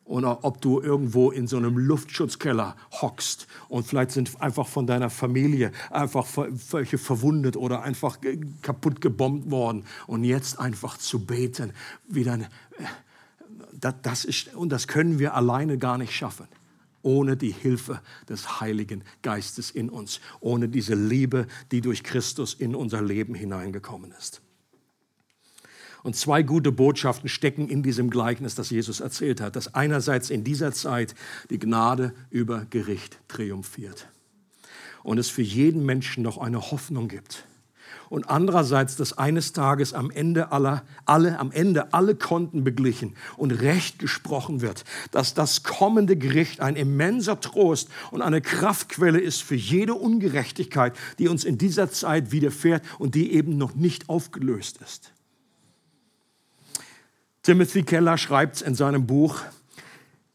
Oder 0.08 0.46
ob 0.46 0.62
du 0.62 0.80
irgendwo 0.80 1.32
in 1.32 1.48
so 1.48 1.58
einem 1.58 1.78
Luftschutzkeller 1.78 2.78
hockst 3.02 3.46
und 3.68 3.86
vielleicht 3.86 4.12
sind 4.12 4.42
einfach 4.42 4.66
von 4.66 4.88
deiner 4.88 5.10
Familie 5.10 5.74
einfach 5.92 6.26
welche 6.72 6.98
verwundet 6.98 7.58
oder 7.58 7.84
einfach 7.84 8.20
kaputt 8.62 9.02
gebombt 9.02 9.52
worden. 9.52 9.84
Und 10.08 10.24
jetzt 10.24 10.60
einfach 10.60 10.98
zu 10.98 11.26
beten, 11.26 11.74
wie 12.08 12.24
dann, 12.24 12.44
äh, 12.44 13.94
das 14.02 14.24
ist, 14.24 14.56
und 14.56 14.70
das 14.70 14.88
können 14.88 15.20
wir 15.20 15.36
alleine 15.36 15.78
gar 15.78 15.98
nicht 15.98 16.14
schaffen. 16.14 16.48
Ohne 17.02 17.36
die 17.36 17.52
Hilfe 17.52 18.02
des 18.30 18.62
Heiligen 18.62 19.04
Geistes 19.22 19.72
in 19.72 19.90
uns, 19.90 20.22
ohne 20.40 20.70
diese 20.70 20.96
Liebe, 20.96 21.48
die 21.72 21.82
durch 21.82 22.04
Christus 22.04 22.54
in 22.54 22.76
unser 22.76 23.02
Leben 23.02 23.36
hineingekommen 23.36 24.14
ist. 24.18 24.42
Und 26.08 26.16
zwei 26.16 26.42
gute 26.42 26.72
Botschaften 26.72 27.28
stecken 27.28 27.68
in 27.68 27.84
diesem 27.84 28.10
Gleichnis, 28.10 28.56
das 28.56 28.70
Jesus 28.70 29.02
erzählt 29.02 29.42
hat, 29.42 29.58
dass 29.58 29.76
einerseits 29.76 30.30
in 30.30 30.46
dieser 30.46 30.72
Zeit 30.72 31.14
die 31.50 31.60
Gnade 31.60 32.14
über 32.30 32.66
Gericht 32.70 33.20
triumphiert 33.28 34.08
und 35.04 35.18
es 35.18 35.30
für 35.30 35.42
jeden 35.42 35.86
Menschen 35.86 36.24
noch 36.24 36.38
eine 36.38 36.72
Hoffnung 36.72 37.10
gibt 37.10 37.44
und 38.08 38.30
andererseits, 38.30 38.96
dass 38.96 39.18
eines 39.18 39.52
Tages 39.52 39.94
am 39.94 40.10
Ende 40.10 40.54
aller, 40.54 40.86
alle, 41.04 41.40
am 41.40 41.52
Ende 41.52 41.92
alle 41.94 42.16
Konten 42.16 42.64
beglichen 42.64 43.18
und 43.36 43.52
Recht 43.52 44.00
gesprochen 44.00 44.62
wird, 44.62 44.86
dass 45.12 45.34
das 45.34 45.64
kommende 45.64 46.16
Gericht 46.16 46.62
ein 46.62 46.78
immenser 46.78 47.42
Trost 47.42 47.90
und 48.12 48.22
eine 48.22 48.40
Kraftquelle 48.40 49.20
ist 49.20 49.44
für 49.44 49.56
jede 49.56 49.94
Ungerechtigkeit, 49.94 50.96
die 51.20 51.28
uns 51.28 51.44
in 51.44 51.58
dieser 51.58 51.92
Zeit 51.92 52.32
widerfährt 52.32 52.82
und 52.98 53.14
die 53.14 53.34
eben 53.34 53.58
noch 53.58 53.76
nicht 53.76 54.08
aufgelöst 54.08 54.80
ist. 54.82 55.12
Timothy 57.48 57.84
Keller 57.84 58.18
schreibt 58.18 58.62
in 58.62 58.76
seinem 58.76 59.08
Buch, 59.08 59.40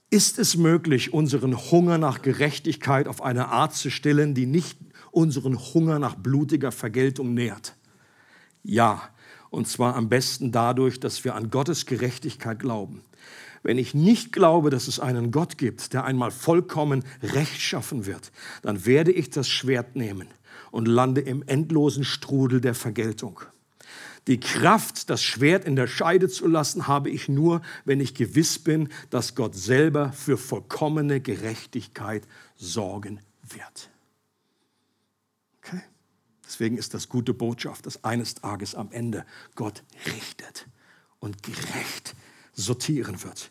ist 0.08 0.38
es 0.38 0.56
möglich, 0.56 1.12
unseren 1.12 1.54
Hunger 1.70 1.98
nach 1.98 2.22
Gerechtigkeit 2.22 3.06
auf 3.06 3.20
eine 3.20 3.48
Art 3.48 3.74
zu 3.74 3.90
stillen, 3.90 4.32
die 4.32 4.46
nicht 4.46 4.78
unseren 5.10 5.58
Hunger 5.58 5.98
nach 5.98 6.14
blutiger 6.14 6.72
Vergeltung 6.72 7.34
nährt? 7.34 7.76
Ja, 8.62 9.10
und 9.50 9.68
zwar 9.68 9.94
am 9.94 10.08
besten 10.08 10.52
dadurch, 10.52 11.00
dass 11.00 11.22
wir 11.22 11.34
an 11.34 11.50
Gottes 11.50 11.84
Gerechtigkeit 11.84 12.58
glauben. 12.58 13.02
Wenn 13.62 13.76
ich 13.76 13.92
nicht 13.92 14.32
glaube, 14.32 14.70
dass 14.70 14.88
es 14.88 14.98
einen 14.98 15.32
Gott 15.32 15.58
gibt, 15.58 15.92
der 15.92 16.04
einmal 16.04 16.30
vollkommen 16.30 17.04
Recht 17.22 17.60
schaffen 17.60 18.06
wird, 18.06 18.32
dann 18.62 18.86
werde 18.86 19.12
ich 19.12 19.28
das 19.28 19.50
Schwert 19.50 19.96
nehmen 19.96 20.28
und 20.70 20.88
lande 20.88 21.20
im 21.20 21.42
endlosen 21.46 22.04
Strudel 22.04 22.62
der 22.62 22.74
Vergeltung. 22.74 23.42
Die 24.28 24.38
Kraft, 24.38 25.10
das 25.10 25.22
Schwert 25.22 25.64
in 25.64 25.74
der 25.74 25.88
Scheide 25.88 26.28
zu 26.28 26.46
lassen, 26.46 26.86
habe 26.86 27.10
ich 27.10 27.28
nur, 27.28 27.60
wenn 27.84 28.00
ich 28.00 28.14
gewiss 28.14 28.58
bin, 28.58 28.88
dass 29.10 29.34
Gott 29.34 29.54
selber 29.54 30.12
für 30.12 30.38
vollkommene 30.38 31.20
Gerechtigkeit 31.20 32.22
sorgen 32.56 33.20
wird. 33.42 33.90
Okay? 35.58 35.82
Deswegen 36.44 36.78
ist 36.78 36.94
das 36.94 37.08
gute 37.08 37.34
Botschaft, 37.34 37.86
dass 37.86 38.04
eines 38.04 38.36
Tages 38.36 38.74
am 38.74 38.92
Ende 38.92 39.26
Gott 39.56 39.82
richtet 40.06 40.68
und 41.18 41.42
gerecht 41.42 42.14
sortieren 42.52 43.22
wird. 43.24 43.50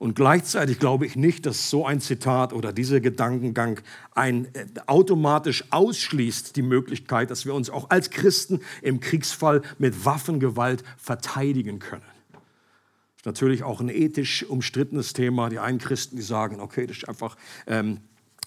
Und 0.00 0.14
gleichzeitig 0.14 0.78
glaube 0.78 1.04
ich 1.04 1.14
nicht, 1.14 1.44
dass 1.44 1.68
so 1.68 1.84
ein 1.84 2.00
Zitat 2.00 2.54
oder 2.54 2.72
dieser 2.72 3.00
Gedankengang 3.00 3.82
ein, 4.14 4.46
äh, 4.54 4.64
automatisch 4.86 5.62
ausschließt 5.68 6.56
die 6.56 6.62
Möglichkeit, 6.62 7.30
dass 7.30 7.44
wir 7.44 7.52
uns 7.52 7.68
auch 7.68 7.90
als 7.90 8.08
Christen 8.08 8.60
im 8.80 9.00
Kriegsfall 9.00 9.60
mit 9.76 10.06
Waffengewalt 10.06 10.84
verteidigen 10.96 11.80
können. 11.80 12.00
Das 12.32 13.18
ist 13.18 13.26
natürlich 13.26 13.62
auch 13.62 13.82
ein 13.82 13.90
ethisch 13.90 14.42
umstrittenes 14.44 15.12
Thema. 15.12 15.50
Die 15.50 15.58
einen 15.58 15.78
Christen, 15.78 16.16
die 16.16 16.22
sagen, 16.22 16.60
okay, 16.60 16.86
das 16.86 16.96
ist 16.96 17.08
einfach 17.08 17.36
ähm, 17.66 18.00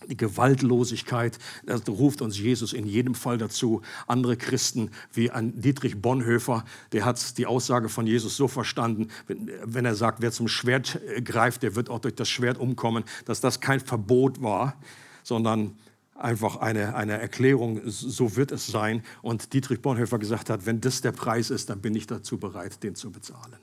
die 0.08 0.18
Gewaltlosigkeit, 0.18 1.38
das 1.66 1.88
ruft 1.88 2.22
uns 2.22 2.38
Jesus 2.38 2.74
in 2.74 2.86
jedem 2.86 3.16
Fall 3.16 3.38
dazu. 3.38 3.82
Andere 4.08 4.38
Christen 4.38 4.92
wie 5.14 5.32
ein 5.32 5.60
Dietrich 5.60 6.02
Bonhoeffer, 6.02 6.66
der 6.92 7.06
hat 7.06 7.38
die 7.38 7.46
Aussage 7.46 7.90
von 7.90 8.08
Jesus 8.08 8.36
so 8.36 8.48
verstanden, 8.48 9.10
wenn 9.28 9.86
er 9.86 9.96
sagt, 9.96 10.22
wer 10.22 10.32
zum 10.32 10.48
Schwert 10.48 11.00
äh, 11.08 11.22
greift, 11.22 11.64
der 11.64 11.76
wird 11.76 11.90
auch 11.90 12.00
durch 12.00 12.16
das 12.16 12.30
Schwert 12.30 12.58
umkommen, 12.58 13.04
dass 13.26 13.42
das 13.42 13.60
kein 13.60 13.80
Verbot 13.80 14.42
war, 14.42 14.76
sondern 15.24 15.76
einfach 16.16 16.58
eine, 16.58 16.96
eine 16.96 17.14
Erklärung, 17.20 17.82
so 17.86 18.36
wird 18.36 18.52
es 18.52 18.68
sein. 18.68 19.04
Und 19.22 19.54
Dietrich 19.54 19.82
Bonhoeffer 19.82 20.20
gesagt 20.20 20.50
hat, 20.50 20.66
wenn 20.66 20.82
das 20.82 21.02
der 21.02 21.12
Preis 21.12 21.50
ist, 21.50 21.70
dann 21.70 21.82
bin 21.82 21.96
ich 21.96 22.08
dazu 22.08 22.38
bereit, 22.38 22.84
den 22.84 22.96
zu 22.96 23.12
bezahlen. 23.12 23.58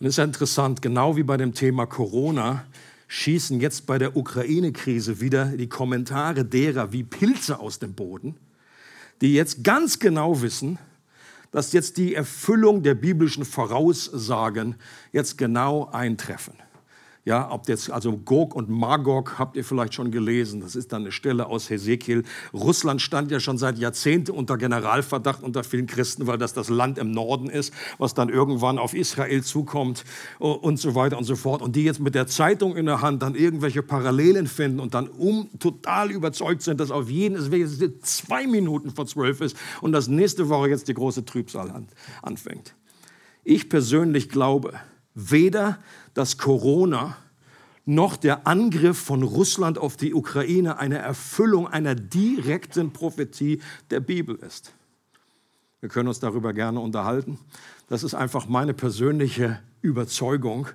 Und 0.00 0.06
es 0.06 0.16
ist 0.16 0.24
interessant, 0.24 0.80
genau 0.80 1.16
wie 1.16 1.24
bei 1.24 1.36
dem 1.36 1.54
Thema 1.54 1.86
Corona, 1.86 2.64
schießen 3.08 3.60
jetzt 3.60 3.86
bei 3.86 3.98
der 3.98 4.16
Ukraine-Krise 4.16 5.20
wieder 5.20 5.46
die 5.46 5.68
Kommentare 5.68 6.44
derer 6.44 6.92
wie 6.92 7.02
Pilze 7.02 7.58
aus 7.58 7.78
dem 7.78 7.94
Boden, 7.94 8.36
die 9.20 9.34
jetzt 9.34 9.64
ganz 9.64 9.98
genau 9.98 10.42
wissen, 10.42 10.78
dass 11.50 11.72
jetzt 11.72 11.96
die 11.96 12.14
Erfüllung 12.14 12.82
der 12.82 12.94
biblischen 12.94 13.44
Voraussagen 13.44 14.76
jetzt 15.12 15.38
genau 15.38 15.88
eintreffen. 15.90 16.54
Ja, 17.28 17.50
ob 17.50 17.68
jetzt, 17.68 17.90
also 17.90 18.16
Gog 18.16 18.54
und 18.54 18.70
Magog 18.70 19.38
habt 19.38 19.54
ihr 19.54 19.62
vielleicht 19.62 19.92
schon 19.92 20.10
gelesen. 20.10 20.62
Das 20.62 20.74
ist 20.74 20.94
dann 20.94 21.02
eine 21.02 21.12
Stelle 21.12 21.48
aus 21.48 21.68
Hesekiel. 21.68 22.24
Russland 22.54 23.02
stand 23.02 23.30
ja 23.30 23.38
schon 23.38 23.58
seit 23.58 23.76
Jahrzehnten 23.76 24.30
unter 24.30 24.56
Generalverdacht 24.56 25.42
unter 25.42 25.62
vielen 25.62 25.86
Christen, 25.86 26.26
weil 26.26 26.38
das 26.38 26.54
das 26.54 26.70
Land 26.70 26.96
im 26.96 27.10
Norden 27.10 27.50
ist, 27.50 27.74
was 27.98 28.14
dann 28.14 28.30
irgendwann 28.30 28.78
auf 28.78 28.94
Israel 28.94 29.42
zukommt 29.42 30.04
und 30.38 30.78
so 30.78 30.94
weiter 30.94 31.18
und 31.18 31.24
so 31.24 31.36
fort. 31.36 31.60
Und 31.60 31.76
die 31.76 31.84
jetzt 31.84 32.00
mit 32.00 32.14
der 32.14 32.28
Zeitung 32.28 32.78
in 32.78 32.86
der 32.86 33.02
Hand 33.02 33.20
dann 33.20 33.34
irgendwelche 33.34 33.82
Parallelen 33.82 34.46
finden 34.46 34.80
und 34.80 34.94
dann 34.94 35.06
um 35.06 35.50
total 35.58 36.10
überzeugt 36.10 36.62
sind, 36.62 36.80
dass 36.80 36.90
auf 36.90 37.10
jeden 37.10 37.36
es 37.36 37.78
zwei 38.00 38.46
Minuten 38.46 38.90
vor 38.90 39.04
zwölf 39.04 39.42
ist 39.42 39.54
und 39.82 39.92
dass 39.92 40.08
nächste 40.08 40.48
Woche 40.48 40.70
jetzt 40.70 40.88
die 40.88 40.94
große 40.94 41.26
Trübsal 41.26 41.84
anfängt. 42.22 42.74
Ich 43.44 43.68
persönlich 43.68 44.30
glaube, 44.30 44.72
weder 45.14 45.78
dass 46.14 46.38
Corona 46.38 47.16
noch 47.84 48.16
der 48.16 48.46
Angriff 48.46 48.98
von 48.98 49.22
Russland 49.22 49.78
auf 49.78 49.96
die 49.96 50.12
Ukraine 50.12 50.78
eine 50.78 50.98
Erfüllung 50.98 51.66
einer 51.66 51.94
direkten 51.94 52.92
Prophetie 52.92 53.60
der 53.90 54.00
Bibel 54.00 54.36
ist. 54.36 54.72
Wir 55.80 55.88
können 55.88 56.08
uns 56.08 56.20
darüber 56.20 56.52
gerne 56.52 56.80
unterhalten. 56.80 57.38
Das 57.88 58.02
ist 58.02 58.14
einfach 58.14 58.46
meine 58.46 58.74
persönliche 58.74 59.60
Überzeugung 59.80 60.68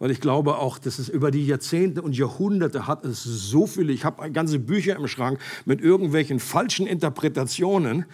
weil 0.00 0.10
ich 0.10 0.20
glaube 0.20 0.56
auch, 0.56 0.78
dass 0.78 0.98
es 0.98 1.10
über 1.10 1.30
die 1.30 1.46
Jahrzehnte 1.46 2.00
und 2.00 2.16
Jahrhunderte 2.16 2.86
hat 2.86 3.04
es 3.04 3.22
so 3.22 3.66
viele, 3.66 3.92
ich 3.92 4.06
habe 4.06 4.30
ganze 4.32 4.58
Bücher 4.58 4.96
im 4.96 5.06
Schrank 5.06 5.38
mit 5.66 5.82
irgendwelchen 5.82 6.40
falschen 6.40 6.86
Interpretationen, 6.86 8.06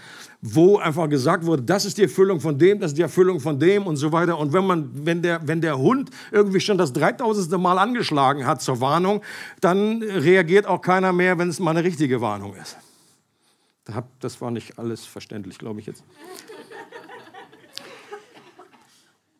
wo 0.55 0.79
einfach 0.79 1.09
gesagt 1.09 1.45
wurde, 1.45 1.63
das 1.63 1.85
ist 1.85 1.99
die 1.99 2.03
Erfüllung 2.03 2.41
von 2.41 2.59
dem, 2.59 2.79
das 2.79 2.93
ist 2.93 2.99
die 2.99 3.03
Erfüllung 3.03 3.41
von 3.41 3.59
dem 3.59 3.87
und 3.87 3.97
so 3.97 4.13
weiter. 4.13 4.39
Und 4.39 4.53
wenn, 4.53 4.67
man, 4.67 4.91
wenn, 4.93 5.23
der, 5.23 5.47
wenn 5.47 5.61
der 5.61 5.79
Hund 5.79 6.11
irgendwie 6.31 6.61
schon 6.61 6.79
das 6.79 6.93
3000. 6.93 7.57
Mal 7.57 7.79
angeschlagen 7.79 8.47
hat 8.47 8.61
zur 8.61 8.81
Warnung, 8.81 9.23
dann 9.61 10.03
reagiert 10.03 10.67
auch 10.67 10.81
keiner 10.81 11.13
mehr, 11.13 11.39
wenn 11.39 11.49
es 11.49 11.59
mal 11.59 11.71
eine 11.71 11.85
richtige 11.85 12.21
Warnung 12.21 12.55
ist. 12.55 12.77
Das 14.21 14.41
war 14.41 14.51
nicht 14.51 14.79
alles 14.79 15.07
verständlich, 15.07 15.59
glaube 15.59 15.81
ich 15.81 15.87
jetzt 15.87 16.05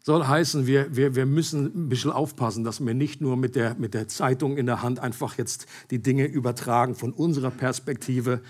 soll 0.07 0.25
heißen, 0.25 0.69
wir, 0.69 0.95
wir, 0.95 1.17
wir 1.17 1.27
müssen 1.27 1.65
ein 1.65 1.89
bisschen 1.89 2.13
aufpassen, 2.13 2.63
dass 2.63 2.79
wir 2.79 2.95
nicht 2.95 3.21
nur 3.21 3.37
mit 3.37 3.57
der, 3.57 3.75
mit 3.75 3.93
der 3.93 4.07
Zeitung 4.07 4.57
in 4.57 4.67
der 4.67 4.81
Hand 4.81 5.01
einfach 5.01 5.37
jetzt 5.37 5.67
die 5.91 6.01
Dinge 6.01 6.27
übertragen 6.27 6.95
von 6.95 7.13
unserer 7.13 7.51
Perspektive, 7.51 8.41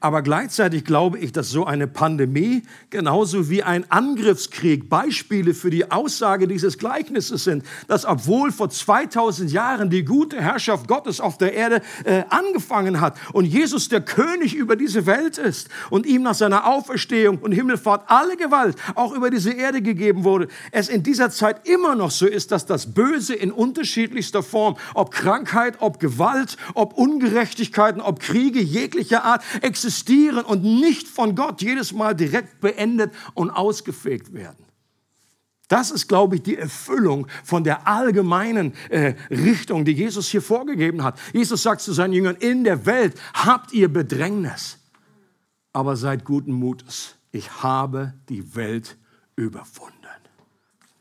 aber 0.00 0.22
gleichzeitig 0.22 0.84
glaube 0.84 1.18
ich, 1.18 1.32
dass 1.32 1.50
so 1.50 1.66
eine 1.66 1.88
Pandemie 1.88 2.62
genauso 2.90 3.50
wie 3.50 3.64
ein 3.64 3.90
Angriffskrieg 3.90 4.88
Beispiele 4.88 5.54
für 5.54 5.70
die 5.70 5.90
Aussage 5.90 6.46
dieses 6.46 6.78
Gleichnisses 6.78 7.42
sind, 7.42 7.64
dass 7.88 8.04
obwohl 8.04 8.52
vor 8.52 8.70
2000 8.70 9.50
Jahren 9.50 9.90
die 9.90 10.04
gute 10.04 10.40
Herrschaft 10.40 10.86
Gottes 10.86 11.20
auf 11.20 11.36
der 11.36 11.52
Erde 11.52 11.82
äh, 12.04 12.22
angefangen 12.28 13.00
hat 13.00 13.16
und 13.32 13.44
Jesus 13.44 13.88
der 13.88 14.00
König 14.00 14.54
über 14.54 14.76
diese 14.76 15.06
Welt 15.06 15.36
ist 15.36 15.68
und 15.90 16.06
ihm 16.06 16.22
nach 16.22 16.34
seiner 16.34 16.68
Auferstehung 16.68 17.38
und 17.38 17.50
Himmelfahrt 17.50 18.04
alle 18.06 18.36
Gewalt 18.36 18.76
auch 18.94 19.12
über 19.12 19.30
diese 19.30 19.50
Erde 19.50 19.82
gegeben 19.82 20.22
wurde, 20.22 20.46
es 20.70 20.88
in 20.88 21.02
dieser 21.02 21.30
Zeit 21.30 21.68
immer 21.68 21.96
noch 21.96 22.12
so 22.12 22.26
ist, 22.26 22.52
dass 22.52 22.66
das 22.66 22.94
Böse 22.94 23.34
in 23.34 23.50
unterschiedlichster 23.50 24.44
Form, 24.44 24.76
ob 24.94 25.10
Krankheit, 25.10 25.78
ob 25.80 25.98
Gewalt, 25.98 26.56
ob 26.74 26.96
Ungerechtigkeiten, 26.96 28.00
ob 28.00 28.20
Kriege 28.20 28.60
jeglicher 28.60 29.24
Art 29.24 29.42
existiert 29.60 29.87
existieren 29.88 30.44
und 30.44 30.62
nicht 30.62 31.08
von 31.08 31.34
Gott 31.34 31.62
jedes 31.62 31.92
Mal 31.92 32.14
direkt 32.14 32.60
beendet 32.60 33.10
und 33.32 33.50
ausgefegt 33.50 34.34
werden. 34.34 34.66
Das 35.68 35.90
ist, 35.90 36.08
glaube 36.08 36.36
ich, 36.36 36.42
die 36.42 36.56
Erfüllung 36.56 37.26
von 37.42 37.64
der 37.64 37.86
allgemeinen 37.86 38.74
äh, 38.90 39.14
Richtung, 39.30 39.86
die 39.86 39.92
Jesus 39.92 40.28
hier 40.28 40.42
vorgegeben 40.42 41.02
hat. 41.02 41.18
Jesus 41.32 41.62
sagt 41.62 41.80
zu 41.80 41.92
seinen 41.94 42.12
Jüngern, 42.12 42.36
in 42.36 42.64
der 42.64 42.84
Welt 42.84 43.14
habt 43.32 43.72
ihr 43.72 43.90
Bedrängnis. 43.90 44.78
aber 45.72 45.96
seid 45.96 46.24
guten 46.24 46.52
Mutes. 46.52 47.14
Ich 47.30 47.62
habe 47.62 48.14
die 48.28 48.54
Welt 48.56 48.96
überwunden. 49.36 49.94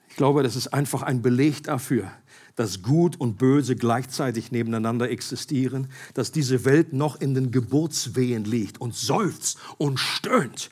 Ich 0.10 0.16
glaube, 0.16 0.44
das 0.44 0.56
ist 0.56 0.68
einfach 0.68 1.04
ein 1.04 1.22
Beleg 1.22 1.64
dafür, 1.64 2.12
dass 2.58 2.82
Gut 2.82 3.20
und 3.20 3.38
Böse 3.38 3.78
gleichzeitig 3.78 4.52
nebeneinander 4.52 5.10
existieren, 5.10 5.88
dass 6.14 6.34
diese 6.34 6.66
Welt 6.66 6.92
noch 6.92 7.22
in 7.22 7.34
den 7.34 7.52
Geburtswehen 7.52 8.44
liegt 8.44 8.82
und 8.82 8.96
seufzt 8.96 9.58
und 9.78 10.00
stöhnt. 10.00 10.70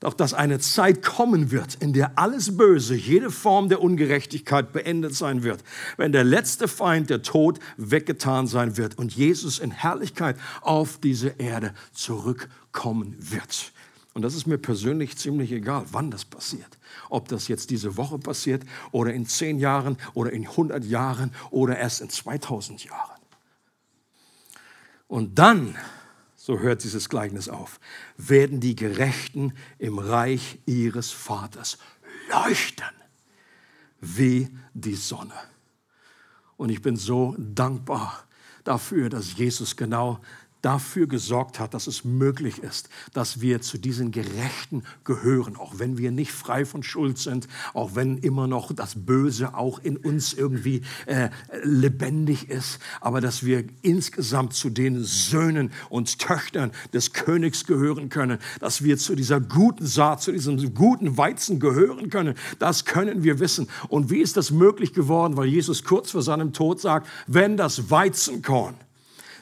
Doch 0.00 0.14
dass 0.14 0.34
eine 0.34 0.60
Zeit 0.60 1.02
kommen 1.02 1.50
wird, 1.50 1.74
in 1.76 1.92
der 1.92 2.18
alles 2.18 2.56
Böse, 2.56 2.94
jede 2.94 3.30
Form 3.30 3.68
der 3.68 3.82
Ungerechtigkeit 3.82 4.72
beendet 4.72 5.14
sein 5.14 5.42
wird, 5.42 5.64
wenn 5.96 6.12
der 6.12 6.24
letzte 6.24 6.68
Feind, 6.68 7.10
der 7.10 7.22
Tod, 7.22 7.58
weggetan 7.76 8.46
sein 8.46 8.76
wird 8.76 8.98
und 8.98 9.16
Jesus 9.16 9.58
in 9.58 9.70
Herrlichkeit 9.70 10.36
auf 10.60 10.98
diese 11.02 11.34
Erde 11.38 11.74
zurückkommen 11.92 13.16
wird. 13.18 13.72
Und 14.12 14.22
das 14.22 14.34
ist 14.34 14.46
mir 14.46 14.58
persönlich 14.58 15.16
ziemlich 15.16 15.50
egal, 15.50 15.86
wann 15.90 16.10
das 16.10 16.24
passiert. 16.24 16.75
Ob 17.10 17.28
das 17.28 17.48
jetzt 17.48 17.70
diese 17.70 17.96
Woche 17.96 18.18
passiert 18.18 18.62
oder 18.92 19.12
in 19.12 19.26
zehn 19.26 19.58
Jahren 19.58 19.96
oder 20.14 20.32
in 20.32 20.46
100 20.46 20.84
Jahren 20.84 21.32
oder 21.50 21.78
erst 21.78 22.00
in 22.00 22.10
2000 22.10 22.84
Jahren. 22.84 23.20
Und 25.08 25.38
dann, 25.38 25.76
so 26.34 26.58
hört 26.58 26.82
dieses 26.84 27.08
Gleichnis 27.08 27.48
auf, 27.48 27.80
werden 28.16 28.60
die 28.60 28.74
Gerechten 28.74 29.52
im 29.78 29.98
Reich 29.98 30.58
ihres 30.66 31.10
Vaters 31.10 31.78
leuchten 32.30 32.86
wie 34.00 34.48
die 34.74 34.94
Sonne. 34.94 35.34
Und 36.56 36.70
ich 36.70 36.82
bin 36.82 36.96
so 36.96 37.34
dankbar 37.38 38.24
dafür, 38.64 39.08
dass 39.08 39.36
Jesus 39.36 39.76
genau 39.76 40.20
dafür 40.66 41.06
gesorgt 41.06 41.60
hat, 41.60 41.74
dass 41.74 41.86
es 41.86 42.04
möglich 42.04 42.58
ist, 42.58 42.88
dass 43.12 43.40
wir 43.40 43.60
zu 43.60 43.78
diesen 43.78 44.10
Gerechten 44.10 44.82
gehören, 45.04 45.54
auch 45.54 45.78
wenn 45.78 45.96
wir 45.96 46.10
nicht 46.10 46.32
frei 46.32 46.64
von 46.64 46.82
Schuld 46.82 47.18
sind, 47.18 47.46
auch 47.72 47.94
wenn 47.94 48.18
immer 48.18 48.48
noch 48.48 48.72
das 48.72 48.96
Böse 49.06 49.54
auch 49.54 49.78
in 49.78 49.96
uns 49.96 50.32
irgendwie 50.32 50.82
äh, 51.06 51.28
lebendig 51.62 52.50
ist, 52.50 52.80
aber 53.00 53.20
dass 53.20 53.44
wir 53.44 53.62
insgesamt 53.82 54.54
zu 54.54 54.68
den 54.68 55.04
Söhnen 55.04 55.70
und 55.88 56.18
Töchtern 56.18 56.72
des 56.92 57.12
Königs 57.12 57.64
gehören 57.64 58.08
können, 58.08 58.38
dass 58.58 58.82
wir 58.82 58.98
zu 58.98 59.14
dieser 59.14 59.40
guten 59.40 59.86
Saat, 59.86 60.20
zu 60.20 60.32
diesem 60.32 60.74
guten 60.74 61.16
Weizen 61.16 61.60
gehören 61.60 62.10
können, 62.10 62.34
das 62.58 62.84
können 62.84 63.22
wir 63.22 63.38
wissen. 63.38 63.68
Und 63.86 64.10
wie 64.10 64.18
ist 64.18 64.36
das 64.36 64.50
möglich 64.50 64.92
geworden? 64.92 65.36
Weil 65.36 65.46
Jesus 65.46 65.84
kurz 65.84 66.10
vor 66.10 66.22
seinem 66.22 66.52
Tod 66.52 66.80
sagt, 66.80 67.06
wenn 67.28 67.56
das 67.56 67.88
Weizenkorn 67.88 68.74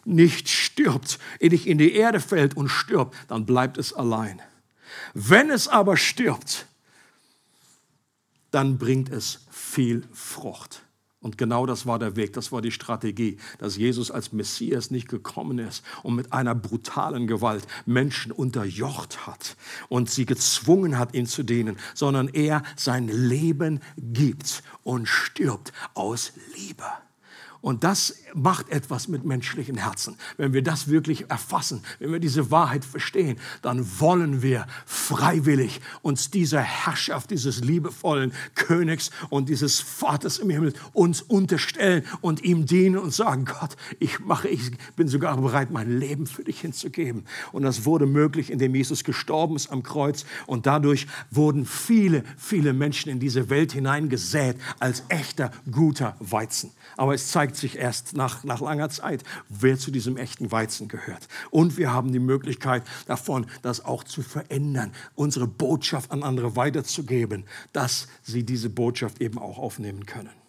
nicht 0.04 0.48
stirbt, 0.48 1.18
nicht 1.40 1.66
in 1.66 1.78
die 1.78 1.94
Erde 1.94 2.20
fällt 2.20 2.56
und 2.56 2.68
stirbt, 2.68 3.14
dann 3.28 3.46
bleibt 3.46 3.78
es 3.78 3.92
allein. 3.92 4.40
Wenn 5.14 5.50
es 5.50 5.68
aber 5.68 5.96
stirbt, 5.96 6.66
dann 8.50 8.78
bringt 8.78 9.10
es 9.10 9.46
viel 9.50 10.04
Frucht. 10.12 10.84
Und 11.24 11.38
genau 11.38 11.64
das 11.64 11.86
war 11.86 11.98
der 11.98 12.16
Weg, 12.16 12.34
das 12.34 12.52
war 12.52 12.60
die 12.60 12.70
Strategie, 12.70 13.38
dass 13.56 13.78
Jesus 13.78 14.10
als 14.10 14.34
Messias 14.34 14.90
nicht 14.90 15.08
gekommen 15.08 15.58
ist 15.58 15.82
und 16.02 16.16
mit 16.16 16.34
einer 16.34 16.54
brutalen 16.54 17.26
Gewalt 17.26 17.66
Menschen 17.86 18.30
unterjocht 18.30 19.26
hat 19.26 19.56
und 19.88 20.10
sie 20.10 20.26
gezwungen 20.26 20.98
hat, 20.98 21.14
ihn 21.14 21.24
zu 21.24 21.42
dienen, 21.42 21.78
sondern 21.94 22.28
er 22.28 22.62
sein 22.76 23.08
Leben 23.08 23.80
gibt 23.96 24.62
und 24.82 25.08
stirbt 25.08 25.72
aus 25.94 26.32
Liebe. 26.58 26.84
Und 27.64 27.82
das 27.82 28.16
macht 28.34 28.68
etwas 28.68 29.08
mit 29.08 29.24
menschlichen 29.24 29.78
Herzen. 29.78 30.18
Wenn 30.36 30.52
wir 30.52 30.62
das 30.62 30.88
wirklich 30.88 31.30
erfassen, 31.30 31.82
wenn 31.98 32.12
wir 32.12 32.18
diese 32.18 32.50
Wahrheit 32.50 32.84
verstehen, 32.84 33.38
dann 33.62 33.86
wollen 34.00 34.42
wir 34.42 34.66
freiwillig 34.84 35.80
uns 36.02 36.30
dieser 36.30 36.60
Herrschaft, 36.60 37.30
dieses 37.30 37.64
liebevollen 37.64 38.34
Königs 38.54 39.10
und 39.30 39.48
dieses 39.48 39.80
Vaters 39.80 40.36
im 40.36 40.50
Himmel 40.50 40.74
uns 40.92 41.22
unterstellen 41.22 42.04
und 42.20 42.44
ihm 42.44 42.66
dienen 42.66 42.98
und 42.98 43.14
sagen, 43.14 43.46
Gott, 43.46 43.78
ich 43.98 44.20
mache, 44.20 44.48
ich 44.48 44.72
bin 44.94 45.08
sogar 45.08 45.34
bereit, 45.38 45.70
mein 45.70 45.98
Leben 45.98 46.26
für 46.26 46.44
dich 46.44 46.60
hinzugeben. 46.60 47.24
Und 47.50 47.62
das 47.62 47.86
wurde 47.86 48.04
möglich, 48.04 48.50
indem 48.50 48.74
Jesus 48.74 49.04
gestorben 49.04 49.56
ist 49.56 49.72
am 49.72 49.82
Kreuz 49.82 50.26
und 50.46 50.66
dadurch 50.66 51.06
wurden 51.30 51.64
viele, 51.64 52.24
viele 52.36 52.74
Menschen 52.74 53.10
in 53.10 53.20
diese 53.20 53.48
Welt 53.48 53.72
hineingesät 53.72 54.58
als 54.80 55.04
echter, 55.08 55.50
guter 55.70 56.14
Weizen. 56.20 56.70
Aber 56.98 57.14
es 57.14 57.28
zeigt 57.28 57.53
sich 57.56 57.76
erst 57.78 58.16
nach, 58.16 58.44
nach 58.44 58.60
langer 58.60 58.90
Zeit, 58.90 59.24
wer 59.48 59.78
zu 59.78 59.90
diesem 59.90 60.16
echten 60.16 60.52
Weizen 60.52 60.88
gehört. 60.88 61.28
Und 61.50 61.76
wir 61.76 61.92
haben 61.92 62.12
die 62.12 62.18
Möglichkeit 62.18 62.82
davon, 63.06 63.46
das 63.62 63.84
auch 63.84 64.04
zu 64.04 64.22
verändern, 64.22 64.92
unsere 65.14 65.46
Botschaft 65.46 66.10
an 66.10 66.22
andere 66.22 66.56
weiterzugeben, 66.56 67.44
dass 67.72 68.08
sie 68.22 68.44
diese 68.44 68.70
Botschaft 68.70 69.20
eben 69.20 69.38
auch 69.38 69.58
aufnehmen 69.58 70.06
können. 70.06 70.43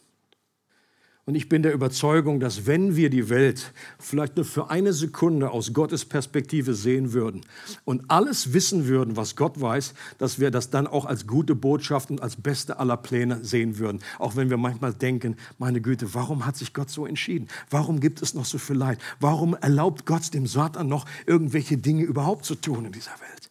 Und 1.27 1.33
ich 1.33 1.49
bin 1.49 1.63
der 1.63 1.73
Überzeugung, 1.73 2.39
dass 2.39 2.67
wenn 2.67 2.95
wir 2.95 3.09
die 3.09 3.29
Welt 3.29 3.73
vielleicht 3.97 4.35
nur 4.35 4.45
für 4.45 4.69
eine 4.69 4.93
Sekunde 4.93 5.49
aus 5.49 5.73
Gottes 5.73 6.05
Perspektive 6.05 6.75
sehen 6.75 7.13
würden 7.13 7.41
und 7.83 8.11
alles 8.11 8.53
wissen 8.53 8.85
würden, 8.85 9.17
was 9.17 9.35
Gott 9.35 9.59
weiß, 9.59 9.95
dass 10.19 10.39
wir 10.39 10.51
das 10.51 10.69
dann 10.69 10.85
auch 10.85 11.05
als 11.05 11.25
gute 11.25 11.55
Botschaft 11.55 12.11
und 12.11 12.21
als 12.21 12.35
beste 12.35 12.77
aller 12.77 12.97
Pläne 12.97 13.43
sehen 13.43 13.79
würden. 13.79 14.01
Auch 14.19 14.35
wenn 14.35 14.51
wir 14.51 14.57
manchmal 14.57 14.93
denken, 14.93 15.35
meine 15.57 15.81
Güte, 15.81 16.13
warum 16.13 16.45
hat 16.45 16.57
sich 16.57 16.75
Gott 16.75 16.91
so 16.91 17.07
entschieden? 17.07 17.47
Warum 17.71 18.01
gibt 18.01 18.21
es 18.21 18.35
noch 18.35 18.45
so 18.45 18.59
viel 18.59 18.75
Leid? 18.75 18.99
Warum 19.19 19.55
erlaubt 19.55 20.05
Gott 20.05 20.31
dem 20.31 20.45
Satan 20.45 20.87
noch 20.87 21.07
irgendwelche 21.25 21.77
Dinge 21.77 22.03
überhaupt 22.03 22.45
zu 22.45 22.53
tun 22.53 22.85
in 22.85 22.91
dieser 22.91 23.19
Welt? 23.19 23.49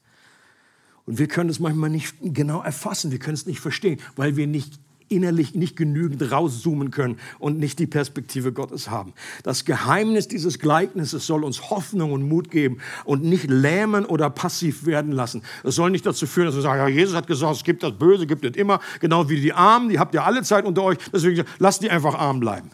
Und 1.07 1.19
wir 1.19 1.27
können 1.27 1.51
es 1.51 1.59
manchmal 1.59 1.91
nicht 1.91 2.15
genau 2.21 2.63
erfassen, 2.63 3.11
wir 3.11 3.19
können 3.19 3.35
es 3.35 3.47
nicht 3.47 3.59
verstehen, 3.59 4.01
weil 4.15 4.37
wir 4.37 4.47
nicht 4.47 4.79
innerlich 5.09 5.55
nicht 5.55 5.77
genügend 5.77 6.31
rauszoomen 6.31 6.91
können 6.91 7.19
und 7.39 7.59
nicht 7.59 7.79
die 7.79 7.87
Perspektive 7.87 8.53
Gottes 8.53 8.91
haben. 8.91 9.13
Das 9.43 9.65
Geheimnis 9.65 10.29
dieses 10.29 10.59
Gleichnisses 10.59 11.27
soll 11.27 11.45
uns 11.45 11.71
Hoffnung 11.71 12.13
und 12.13 12.29
Mut 12.29 12.51
geben 12.51 12.79
und 13.05 13.25
nicht 13.25 13.49
lähmen 13.49 14.05
oder 14.05 14.31
passiv 14.31 14.87
werden 14.87 15.13
lassen. 15.13 15.43
Es 15.63 15.75
soll 15.75 15.91
nicht 15.91 16.07
dazu 16.07 16.27
führen, 16.27 16.47
dass 16.47 16.55
wir 16.55 16.63
sagen, 16.63 16.81
ja, 16.81 16.89
Jesus 16.89 17.15
hat 17.15 17.27
gesagt, 17.27 17.57
es 17.57 17.65
gibt 17.65 17.83
das 17.83 17.93
Böse, 17.99 18.27
gibt 18.27 18.45
es 18.45 18.57
immer, 18.57 18.81
genau 19.01 19.29
wie 19.29 19.41
die 19.41 19.53
Armen, 19.53 19.89
die 19.89 19.99
habt 19.99 20.15
ihr 20.15 20.25
alle 20.25 20.43
Zeit 20.43 20.65
unter 20.65 20.83
euch, 20.83 20.99
deswegen 21.13 21.45
lasst 21.59 21.83
die 21.83 21.91
einfach 21.91 22.15
arm 22.15 22.41
bleiben. 22.41 22.71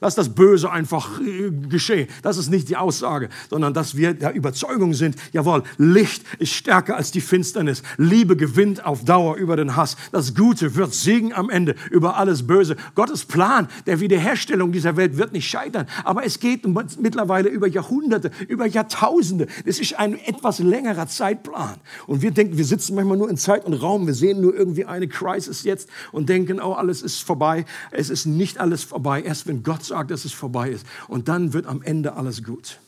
Lass 0.00 0.14
das 0.14 0.34
Böse 0.34 0.70
einfach 0.70 1.20
äh, 1.20 1.50
geschehen. 1.68 2.08
Das 2.22 2.36
ist 2.36 2.50
nicht 2.50 2.68
die 2.68 2.76
Aussage, 2.76 3.28
sondern 3.50 3.74
dass 3.74 3.96
wir 3.96 4.14
der 4.14 4.34
Überzeugung 4.34 4.94
sind, 4.94 5.16
jawohl, 5.32 5.62
Licht 5.78 6.24
ist 6.38 6.52
stärker 6.52 6.96
als 6.96 7.10
die 7.10 7.20
Finsternis. 7.20 7.82
Liebe 7.96 8.36
gewinnt 8.36 8.84
auf 8.84 9.04
Dauer 9.04 9.36
über 9.36 9.56
den 9.56 9.76
Hass. 9.76 9.96
Das 10.12 10.34
Gute 10.34 10.74
wird 10.74 10.94
siegen 10.94 11.32
am 11.32 11.50
Ende 11.50 11.74
über 11.90 12.16
alles 12.16 12.46
Böse. 12.46 12.76
Gottes 12.94 13.24
Plan 13.24 13.68
der 13.86 14.00
Wiederherstellung 14.00 14.72
dieser 14.72 14.96
Welt 14.96 15.16
wird 15.16 15.32
nicht 15.32 15.48
scheitern, 15.48 15.86
aber 16.04 16.24
es 16.24 16.40
geht 16.40 16.66
mittlerweile 16.66 17.48
über 17.48 17.66
Jahrhunderte, 17.66 18.30
über 18.48 18.66
Jahrtausende. 18.66 19.46
Es 19.64 19.78
ist 19.78 19.98
ein 19.98 20.18
etwas 20.18 20.58
längerer 20.58 21.06
Zeitplan. 21.06 21.76
Und 22.06 22.22
wir 22.22 22.30
denken, 22.30 22.58
wir 22.58 22.64
sitzen 22.64 22.94
manchmal 22.94 23.16
nur 23.16 23.30
in 23.30 23.36
Zeit 23.36 23.64
und 23.64 23.74
Raum. 23.74 24.06
Wir 24.06 24.14
sehen 24.14 24.40
nur 24.40 24.54
irgendwie 24.54 24.84
eine 24.84 25.08
Crisis 25.08 25.64
jetzt 25.64 25.88
und 26.12 26.28
denken, 26.28 26.60
oh, 26.60 26.72
alles 26.72 27.02
ist 27.02 27.22
vorbei. 27.22 27.64
Es 27.90 28.10
ist 28.10 28.26
nicht 28.26 28.58
alles 28.58 28.84
vorbei. 28.84 29.22
Erst 29.22 29.46
wenn 29.46 29.62
Gott 29.62 29.84
sagt, 29.86 30.10
dass 30.10 30.24
es 30.24 30.32
vorbei 30.32 30.70
ist. 30.70 30.86
Und 31.08 31.28
dann 31.28 31.52
wird 31.52 31.66
am 31.66 31.82
Ende 31.82 32.14
alles 32.14 32.42
gut. 32.42 32.78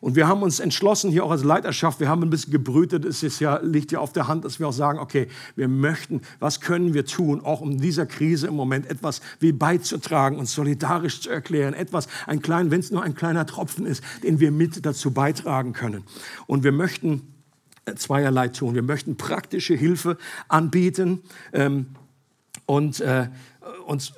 Und 0.00 0.14
wir 0.14 0.28
haben 0.28 0.42
uns 0.42 0.60
entschlossen, 0.60 1.10
hier 1.10 1.24
auch 1.24 1.30
als 1.30 1.42
Leiterschaft, 1.42 2.00
wir 2.00 2.08
haben 2.08 2.22
ein 2.22 2.30
bisschen 2.30 2.52
gebrütet, 2.52 3.04
es 3.04 3.22
ist 3.22 3.40
ja, 3.40 3.58
liegt 3.62 3.92
ja 3.92 3.98
auf 3.98 4.12
der 4.12 4.28
Hand, 4.28 4.44
dass 4.44 4.60
wir 4.60 4.68
auch 4.68 4.72
sagen, 4.72 4.98
okay, 4.98 5.26
wir 5.56 5.68
möchten, 5.68 6.20
was 6.38 6.60
können 6.60 6.92
wir 6.92 7.06
tun, 7.06 7.42
auch 7.42 7.60
um 7.60 7.78
dieser 7.78 8.04
Krise 8.06 8.46
im 8.46 8.54
Moment 8.54 8.88
etwas 8.90 9.20
wie 9.40 9.52
beizutragen 9.52 10.38
und 10.38 10.46
solidarisch 10.46 11.22
zu 11.22 11.30
erklären, 11.30 11.72
etwas, 11.72 12.08
ein 12.26 12.42
klein, 12.42 12.70
wenn 12.70 12.80
es 12.80 12.90
nur 12.90 13.02
ein 13.02 13.14
kleiner 13.14 13.46
Tropfen 13.46 13.86
ist, 13.86 14.04
den 14.22 14.38
wir 14.38 14.52
mit 14.52 14.84
dazu 14.84 15.12
beitragen 15.12 15.72
können. 15.72 16.04
Und 16.46 16.62
wir 16.62 16.72
möchten 16.72 17.22
zweierlei 17.94 18.48
tun. 18.48 18.74
Wir 18.74 18.82
möchten 18.82 19.16
praktische 19.16 19.74
Hilfe 19.74 20.18
anbieten 20.48 21.22
ähm, 21.52 21.86
und 22.66 23.00
äh, 23.00 23.28
uns 23.86 24.12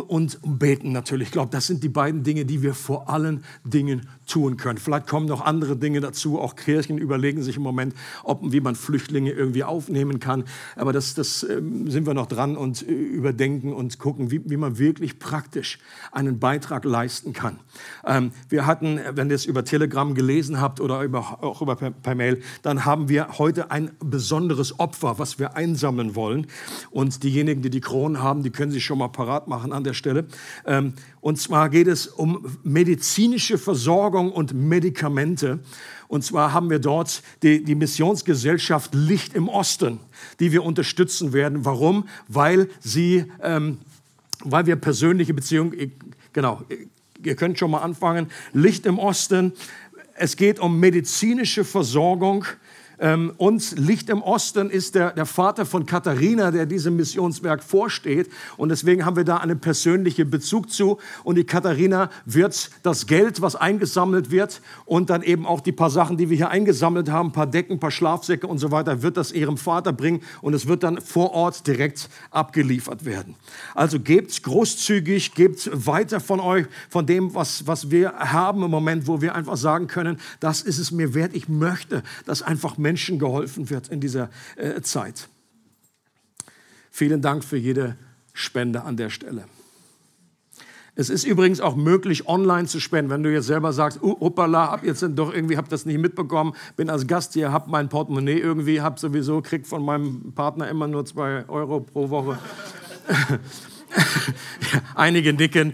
und, 0.00 0.38
beten 0.42 0.92
natürlich. 0.92 1.28
Ich 1.28 1.32
glaube, 1.32 1.50
das 1.50 1.66
sind 1.66 1.82
die 1.82 1.88
beiden 1.88 2.22
Dinge, 2.22 2.44
die 2.44 2.62
wir 2.62 2.74
vor 2.74 3.10
allen 3.10 3.44
Dingen 3.64 4.08
tun 4.26 4.56
können. 4.56 4.78
Vielleicht 4.78 5.06
kommen 5.06 5.26
noch 5.26 5.42
andere 5.42 5.76
Dinge 5.76 6.00
dazu. 6.00 6.40
Auch 6.40 6.56
Kirchen 6.56 6.98
überlegen 6.98 7.42
sich 7.42 7.56
im 7.56 7.62
Moment, 7.62 7.94
ob, 8.24 8.40
wie 8.52 8.60
man 8.60 8.74
Flüchtlinge 8.74 9.32
irgendwie 9.32 9.64
aufnehmen 9.64 10.20
kann. 10.20 10.44
Aber 10.76 10.92
das, 10.92 11.14
das 11.14 11.42
äh, 11.42 11.60
sind 11.86 12.06
wir 12.06 12.14
noch 12.14 12.26
dran 12.26 12.56
und 12.56 12.88
äh, 12.88 12.92
überdenken 12.92 13.72
und 13.72 13.98
gucken, 13.98 14.30
wie, 14.30 14.40
wie 14.48 14.56
man 14.56 14.78
wirklich 14.78 15.18
praktisch 15.18 15.78
einen 16.12 16.38
Beitrag 16.38 16.84
leisten 16.84 17.32
kann. 17.32 17.58
Ähm, 18.06 18.32
wir 18.48 18.66
hatten, 18.66 19.00
wenn 19.12 19.28
ihr 19.28 19.36
es 19.36 19.44
über 19.44 19.64
Telegram 19.64 20.14
gelesen 20.14 20.60
habt 20.60 20.80
oder 20.80 21.02
über, 21.02 21.42
auch 21.42 21.60
über 21.60 21.76
per, 21.76 21.90
per 21.90 22.14
Mail, 22.14 22.40
dann 22.62 22.84
haben 22.84 23.08
wir 23.08 23.38
heute 23.38 23.70
ein 23.70 23.90
besonderes 24.00 24.78
Opfer, 24.78 25.18
was 25.18 25.38
wir 25.38 25.56
einsammeln 25.56 26.14
wollen. 26.14 26.46
Und 26.90 27.22
diejenigen, 27.22 27.62
die 27.62 27.70
die 27.70 27.80
Kronen 27.80 28.22
haben, 28.22 28.42
die 28.42 28.50
können 28.50 28.72
sich 28.72 28.84
schon 28.84 28.98
mal 28.98 29.08
parat 29.08 29.48
machen 29.48 29.72
an 29.82 29.84
der 29.84 29.94
Stelle. 29.94 30.26
Ähm, 30.64 30.94
und 31.20 31.40
zwar 31.40 31.68
geht 31.68 31.88
es 31.88 32.06
um 32.06 32.56
medizinische 32.62 33.58
Versorgung 33.58 34.30
und 34.30 34.54
Medikamente. 34.54 35.58
Und 36.06 36.24
zwar 36.24 36.52
haben 36.52 36.70
wir 36.70 36.78
dort 36.78 37.22
die, 37.42 37.64
die 37.64 37.74
Missionsgesellschaft 37.74 38.94
Licht 38.94 39.34
im 39.34 39.48
Osten, 39.48 39.98
die 40.38 40.52
wir 40.52 40.62
unterstützen 40.62 41.32
werden. 41.32 41.64
Warum? 41.64 42.06
Weil 42.28 42.68
sie, 42.80 43.24
ähm, 43.42 43.78
weil 44.44 44.66
wir 44.66 44.76
persönliche 44.76 45.34
Beziehungen, 45.34 45.92
genau, 46.32 46.62
ihr 47.24 47.34
könnt 47.34 47.58
schon 47.58 47.72
mal 47.72 47.80
anfangen. 47.80 48.28
Licht 48.52 48.86
im 48.86 48.98
Osten. 48.98 49.52
Es 50.14 50.36
geht 50.36 50.60
um 50.60 50.78
medizinische 50.78 51.64
Versorgung 51.64 52.44
ähm, 53.02 53.32
uns 53.36 53.72
Licht 53.72 54.08
im 54.08 54.22
Osten 54.22 54.70
ist 54.70 54.94
der, 54.94 55.10
der 55.10 55.26
Vater 55.26 55.66
von 55.66 55.86
Katharina, 55.86 56.52
der 56.52 56.66
diesem 56.66 56.94
Missionswerk 56.96 57.62
vorsteht. 57.64 58.30
Und 58.56 58.68
deswegen 58.68 59.04
haben 59.04 59.16
wir 59.16 59.24
da 59.24 59.38
einen 59.38 59.58
persönlichen 59.58 60.30
Bezug 60.30 60.70
zu. 60.70 60.98
Und 61.24 61.34
die 61.34 61.44
Katharina 61.44 62.10
wird 62.26 62.70
das 62.84 63.08
Geld, 63.08 63.42
was 63.42 63.56
eingesammelt 63.56 64.30
wird 64.30 64.62
und 64.86 65.10
dann 65.10 65.22
eben 65.22 65.46
auch 65.46 65.60
die 65.60 65.72
paar 65.72 65.90
Sachen, 65.90 66.16
die 66.16 66.30
wir 66.30 66.36
hier 66.36 66.50
eingesammelt 66.50 67.10
haben, 67.10 67.30
ein 67.30 67.32
paar 67.32 67.48
Decken, 67.48 67.74
ein 67.74 67.80
paar 67.80 67.90
Schlafsäcke 67.90 68.46
und 68.46 68.58
so 68.58 68.70
weiter, 68.70 69.02
wird 69.02 69.16
das 69.16 69.32
ihrem 69.32 69.56
Vater 69.56 69.92
bringen 69.92 70.20
und 70.40 70.54
es 70.54 70.68
wird 70.68 70.84
dann 70.84 71.00
vor 71.00 71.32
Ort 71.32 71.66
direkt 71.66 72.08
abgeliefert 72.30 73.04
werden. 73.04 73.34
Also 73.74 73.98
gebt 73.98 74.40
großzügig, 74.44 75.34
gebt 75.34 75.68
weiter 75.72 76.20
von 76.20 76.38
euch, 76.38 76.66
von 76.88 77.04
dem, 77.04 77.34
was, 77.34 77.66
was 77.66 77.90
wir 77.90 78.12
haben 78.12 78.62
im 78.62 78.70
Moment, 78.70 79.08
wo 79.08 79.20
wir 79.20 79.34
einfach 79.34 79.56
sagen 79.56 79.88
können, 79.88 80.18
das 80.38 80.62
ist 80.62 80.78
es 80.78 80.92
mir 80.92 81.14
wert. 81.14 81.34
Ich 81.34 81.48
möchte, 81.48 82.04
dass 82.26 82.42
einfach 82.42 82.78
Menschen 82.78 82.91
Menschen 82.92 83.18
geholfen 83.18 83.70
wird 83.70 83.88
in 83.88 84.00
dieser 84.00 84.28
äh, 84.56 84.82
Zeit. 84.82 85.28
Vielen 86.90 87.22
Dank 87.22 87.42
für 87.42 87.56
jede 87.56 87.96
Spende 88.34 88.82
an 88.82 88.98
der 88.98 89.08
Stelle. 89.08 89.44
Es 90.94 91.08
ist 91.08 91.24
übrigens 91.24 91.62
auch 91.62 91.74
möglich, 91.74 92.28
online 92.28 92.68
zu 92.68 92.80
spenden. 92.80 93.10
Wenn 93.10 93.22
du 93.22 93.32
jetzt 93.32 93.46
selber 93.46 93.72
sagst, 93.72 94.02
uh, 94.02 94.20
hoppala, 94.20 94.70
hab 94.70 94.84
jetzt 94.84 95.02
doch 95.14 95.32
irgendwie, 95.32 95.56
hab 95.56 95.70
das 95.70 95.86
nicht 95.86 95.98
mitbekommen, 95.98 96.52
bin 96.76 96.90
als 96.90 97.06
Gast 97.06 97.32
hier, 97.32 97.50
hab 97.50 97.66
mein 97.66 97.88
Portemonnaie 97.88 98.38
irgendwie, 98.38 98.82
hab 98.82 98.98
sowieso, 98.98 99.40
krieg 99.40 99.66
von 99.66 99.82
meinem 99.82 100.34
Partner 100.34 100.68
immer 100.68 100.86
nur 100.86 101.06
zwei 101.06 101.48
Euro 101.48 101.80
pro 101.80 102.10
Woche. 102.10 102.38
einige 104.94 105.32
nicken. 105.32 105.72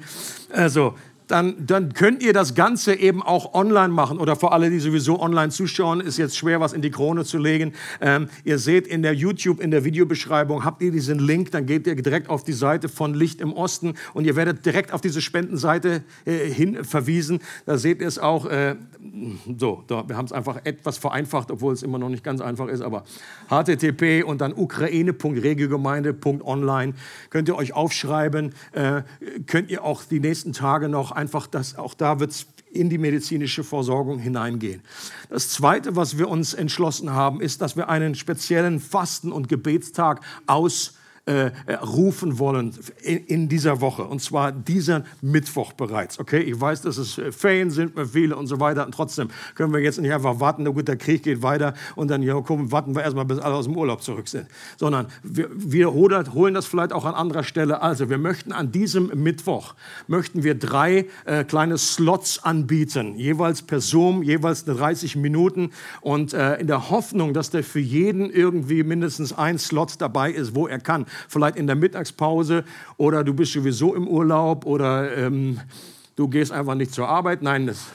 Also, 0.51 0.95
dann, 1.29 1.67
dann 1.67 1.95
könnt 1.95 2.23
ihr 2.23 2.33
das 2.33 2.55
Ganze 2.55 2.95
eben 2.95 3.23
auch 3.23 3.55
online 3.55 3.89
machen. 3.89 4.19
Oder 4.19 4.37
für 4.37 4.53
alle, 4.53 4.71
die 4.71 4.81
sowieso 4.81 5.21
online 5.21 5.51
zuschauen, 5.51 6.01
ist 6.01 6.17
jetzt 6.17 6.37
schwer, 6.37 6.61
was 6.61 6.73
in 6.73 6.83
die 6.83 6.91
Krone 6.91 7.25
zu 7.25 7.39
legen. 7.39 7.73
Ähm, 8.01 8.29
ihr 8.45 8.59
seht 8.59 8.87
in 8.87 9.03
der 9.03 9.15
YouTube, 9.15 9.61
in 9.61 9.71
der 9.71 9.85
Videobeschreibung, 9.85 10.65
habt 10.65 10.83
ihr 10.83 10.91
diesen 10.91 11.19
Link, 11.19 11.51
dann 11.53 11.67
geht 11.67 11.87
ihr 11.87 11.95
direkt 11.95 12.29
auf 12.29 12.45
die 12.45 12.53
Seite 12.53 12.89
von 12.89 13.15
Licht 13.15 13.41
im 13.41 13.53
Osten 13.53 13.95
und 14.15 14.25
ihr 14.25 14.37
werdet 14.37 14.65
direkt 14.67 14.93
auf 14.93 15.01
diese 15.01 15.21
Spendenseite 15.21 16.03
äh, 16.25 16.51
hin 16.51 16.85
verwiesen. 16.85 17.41
Da 17.67 17.79
seht 17.79 18.01
ihr 18.01 18.09
es 18.09 18.19
auch. 18.19 18.47
Äh, 18.47 18.77
so, 19.59 19.85
da, 19.87 20.09
wir 20.09 20.17
haben 20.17 20.25
es 20.25 20.33
einfach 20.33 20.61
etwas 20.65 20.99
vereinfacht, 20.99 21.51
obwohl 21.51 21.73
es 21.73 21.83
immer 21.83 21.99
noch 21.99 22.09
nicht 22.09 22.25
ganz 22.25 22.41
einfach 22.41 22.69
ist, 22.69 22.83
aber 22.83 23.05
http 23.49 24.25
und 24.25 24.41
dann 24.41 24.53
ukraine.regiogemeinde.online 24.53 26.95
könnt 27.31 27.49
ihr 27.49 27.57
euch 27.57 27.75
aufschreiben, 27.75 28.55
äh, 28.73 29.03
könnt 29.47 29.71
ihr 29.71 29.85
auch 29.85 30.05
die 30.05 30.21
nächsten 30.21 30.53
Tage 30.53 30.89
noch 30.89 31.13
einfach, 31.19 31.47
dass 31.47 31.77
auch 31.77 31.93
da 31.93 32.21
wird 32.21 32.31
es 32.31 32.47
in 32.71 32.89
die 32.89 32.99
medizinische 32.99 33.65
Versorgung 33.65 34.19
hineingehen. 34.19 34.83
Das 35.29 35.51
Zweite, 35.51 35.97
was 35.97 36.17
wir 36.19 36.29
uns 36.29 36.55
entschlossen 36.55 37.11
haben, 37.13 37.41
ist, 37.41 37.61
dass 37.61 37.77
wir 37.77 37.89
einen 37.89 38.15
speziellen 38.15 38.79
Fasten- 38.81 39.33
und 39.33 39.49
Gebetstag 39.49 40.21
aus 40.47 40.98
äh, 41.29 41.51
rufen 41.75 42.39
wollen 42.39 42.75
in, 43.03 43.19
in, 43.27 43.49
dieser 43.49 43.83
Woche. 43.83 44.05
Und 44.05 44.23
zwar 44.23 44.51
diesen 44.51 45.05
Mittwoch 45.21 45.75
bereits. 45.75 46.19
Okay, 46.19 46.41
ich 46.41 46.59
weiß, 46.59 46.83
dass 46.83 46.97
es 46.97 47.19
äh, 47.19 47.33
Ferien 47.33 47.71
sind 47.71 47.95
für 47.95 48.07
viele 48.07 48.35
und 48.35 48.47
so 48.47 48.61
weiter. 48.61 48.87
Und 48.87 48.93
trotzdem 48.93 49.29
können 49.55 49.73
wir 49.73 49.81
jetzt 49.81 50.01
nicht 50.01 50.13
einfach 50.13 50.41
warten, 50.41 50.63
na 50.63 50.71
gut, 50.71 50.89
der 50.89 50.97
Krieg 50.97 51.23
geht 51.23 51.43
weiter 51.43 51.75
und 51.97 52.09
dann, 52.09 52.23
ja, 52.23 52.41
komm, 52.41 52.73
warten 52.73 52.95
wir 52.95 53.03
erstmal, 53.03 53.27
bis 53.27 53.39
alle 53.39 53.55
aus 53.55 53.67
dem 53.67 53.77
Urlaub 53.77 54.03
zurück 54.03 54.27
sind. 54.29 54.47
Sondern 54.79 55.09
wir, 55.23 55.51
wir 55.53 55.93
holen 55.93 56.55
das 56.55 56.67
vielleicht 56.67 56.93
auch 56.93 57.05
an 57.05 57.15
anderer 57.15 57.43
Stelle. 57.43 57.83
Also, 57.83 58.09
wir 58.09 58.19
möchten 58.19 58.53
an 58.53 58.73
diesem 58.73 59.09
Mittwoch, 59.23 59.75
möchten 60.07 60.45
wir 60.45 60.55
drei 60.55 61.07
äh, 61.27 61.45
kleine 61.45 61.77
Slots 61.77 62.43
anbieten. 62.43 63.17
Jeweils 63.17 63.61
per 63.61 63.81
Zoom, 63.81 64.23
jeweils 64.23 64.65
30 64.65 65.17
Minuten. 65.17 65.73
Und 66.01 66.33
äh, 66.33 66.57
in 66.57 66.69
der 66.69 66.89
Hoffnung, 66.89 67.35
dass 67.35 67.51
der 67.51 67.65
für 67.65 67.81
jeden 67.81 68.31
irgendwie 68.31 68.83
mindestens 68.83 69.37
ein 69.37 69.59
Slot 69.59 70.01
dabei 70.01 70.31
ist, 70.31 70.55
wo 70.55 70.67
er 70.67 70.79
kann 70.79 71.05
vielleicht 71.29 71.57
in 71.57 71.67
der 71.67 71.77
Mittagspause 71.77 72.65
oder 72.97 73.25
du 73.25 73.35
bist 73.35 73.53
sowieso 73.53 73.95
im 73.95 74.07
Urlaub 74.07 74.67
oder 74.67 75.17
ähm, 75.17 75.61
du 76.17 76.29
gehst 76.29 76.53
einfach 76.53 76.75
nicht 76.75 76.93
zur 76.93 77.09
Arbeit. 77.09 77.43
Nein, 77.43 77.67
das 77.67 77.87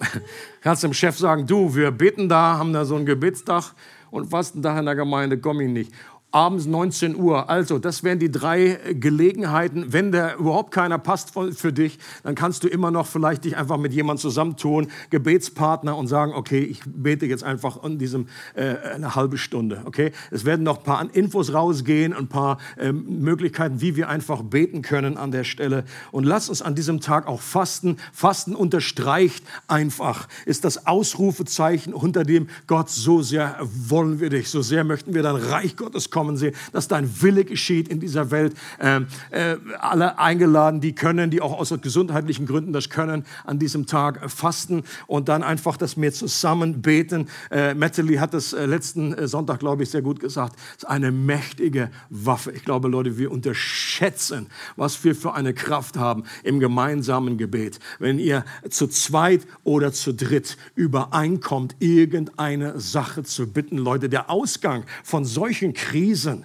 kannst 0.60 0.82
dem 0.82 0.92
Chef 0.92 1.16
sagen, 1.18 1.46
du, 1.46 1.74
wir 1.74 1.90
beten 1.90 2.28
da, 2.28 2.58
haben 2.58 2.72
da 2.72 2.84
so 2.84 2.96
einen 2.96 3.06
Gebetstag 3.06 3.74
und 4.10 4.30
fasten 4.30 4.62
da 4.62 4.78
in 4.78 4.84
der 4.84 4.94
Gemeinde, 4.94 5.38
komme 5.38 5.64
ich 5.64 5.70
nicht 5.70 5.92
abends 6.32 6.66
19 6.66 7.14
Uhr. 7.14 7.48
Also, 7.50 7.78
das 7.78 8.02
wären 8.02 8.18
die 8.18 8.30
drei 8.30 8.78
Gelegenheiten. 8.94 9.92
Wenn 9.92 10.12
da 10.12 10.34
überhaupt 10.34 10.72
keiner 10.72 10.98
passt 10.98 11.32
für 11.32 11.72
dich, 11.72 11.98
dann 12.22 12.34
kannst 12.34 12.64
du 12.64 12.68
immer 12.68 12.90
noch 12.90 13.06
vielleicht 13.06 13.44
dich 13.44 13.56
einfach 13.56 13.76
mit 13.76 13.92
jemandem 13.92 14.22
zusammentun, 14.22 14.88
Gebetspartner 15.10 15.96
und 15.96 16.06
sagen, 16.06 16.32
okay, 16.32 16.60
ich 16.60 16.80
bete 16.86 17.26
jetzt 17.26 17.44
einfach 17.44 17.84
in 17.84 17.98
diesem 17.98 18.28
äh, 18.54 18.76
eine 18.94 19.14
halbe 19.14 19.36
Stunde. 19.36 19.82
Okay, 19.84 20.12
es 20.30 20.44
werden 20.46 20.62
noch 20.62 20.78
ein 20.78 20.84
paar 20.84 21.14
Infos 21.14 21.52
rausgehen, 21.52 22.14
ein 22.14 22.28
paar 22.28 22.58
äh, 22.78 22.92
Möglichkeiten, 22.92 23.80
wie 23.82 23.96
wir 23.96 24.08
einfach 24.08 24.42
beten 24.42 24.80
können 24.80 25.18
an 25.18 25.32
der 25.32 25.44
Stelle. 25.44 25.84
Und 26.12 26.24
lass 26.24 26.48
uns 26.48 26.62
an 26.62 26.74
diesem 26.74 27.00
Tag 27.00 27.26
auch 27.26 27.42
fasten. 27.42 27.98
Fasten 28.12 28.54
unterstreicht 28.54 29.44
einfach, 29.68 30.28
ist 30.46 30.64
das 30.64 30.86
Ausrufezeichen, 30.86 31.92
unter 31.92 32.24
dem 32.24 32.48
Gott 32.66 32.88
so 32.88 33.20
sehr 33.20 33.58
wollen 33.60 34.18
wir 34.18 34.30
dich, 34.30 34.48
so 34.48 34.62
sehr 34.62 34.84
möchten 34.84 35.12
wir 35.12 35.22
dein 35.22 35.36
Reich 35.36 35.76
Gottes 35.76 36.10
kommen 36.10 36.21
kommen 36.22 36.36
sehen, 36.36 36.54
dass 36.70 36.86
dein 36.86 37.20
Wille 37.20 37.44
geschieht 37.44 37.88
in 37.88 37.98
dieser 37.98 38.30
Welt. 38.30 38.54
Ähm, 38.80 39.08
äh, 39.30 39.56
alle 39.80 40.20
eingeladen, 40.20 40.80
die 40.80 40.94
können, 40.94 41.32
die 41.32 41.40
auch 41.40 41.58
aus 41.58 41.74
gesundheitlichen 41.82 42.46
Gründen 42.46 42.72
das 42.72 42.90
können, 42.90 43.24
an 43.44 43.58
diesem 43.58 43.86
Tag 43.86 44.30
fasten 44.30 44.84
und 45.08 45.28
dann 45.28 45.42
einfach, 45.42 45.76
dass 45.76 46.00
wir 46.00 46.12
zusammen 46.12 46.80
beten. 46.80 47.26
Äh, 47.50 47.74
Metteli 47.74 48.16
hat 48.18 48.34
das 48.34 48.52
äh, 48.52 48.66
letzten 48.66 49.14
äh, 49.14 49.26
Sonntag, 49.26 49.58
glaube 49.58 49.82
ich, 49.82 49.90
sehr 49.90 50.02
gut 50.02 50.20
gesagt. 50.20 50.54
Es 50.76 50.84
ist 50.84 50.88
eine 50.88 51.10
mächtige 51.10 51.90
Waffe. 52.08 52.52
Ich 52.52 52.64
glaube, 52.64 52.86
Leute, 52.86 53.18
wir 53.18 53.32
unterschätzen, 53.32 54.46
was 54.76 55.02
wir 55.02 55.16
für 55.16 55.34
eine 55.34 55.54
Kraft 55.54 55.96
haben 55.96 56.22
im 56.44 56.60
gemeinsamen 56.60 57.36
Gebet. 57.36 57.80
Wenn 57.98 58.20
ihr 58.20 58.44
zu 58.70 58.86
zweit 58.86 59.40
oder 59.64 59.92
zu 59.92 60.14
dritt 60.14 60.56
übereinkommt, 60.76 61.74
irgendeine 61.80 62.78
Sache 62.78 63.24
zu 63.24 63.48
bitten, 63.48 63.76
Leute, 63.76 64.08
der 64.08 64.30
Ausgang 64.30 64.84
von 65.02 65.24
solchen 65.24 65.72
Krisen 65.72 66.11
Krisen 66.12 66.44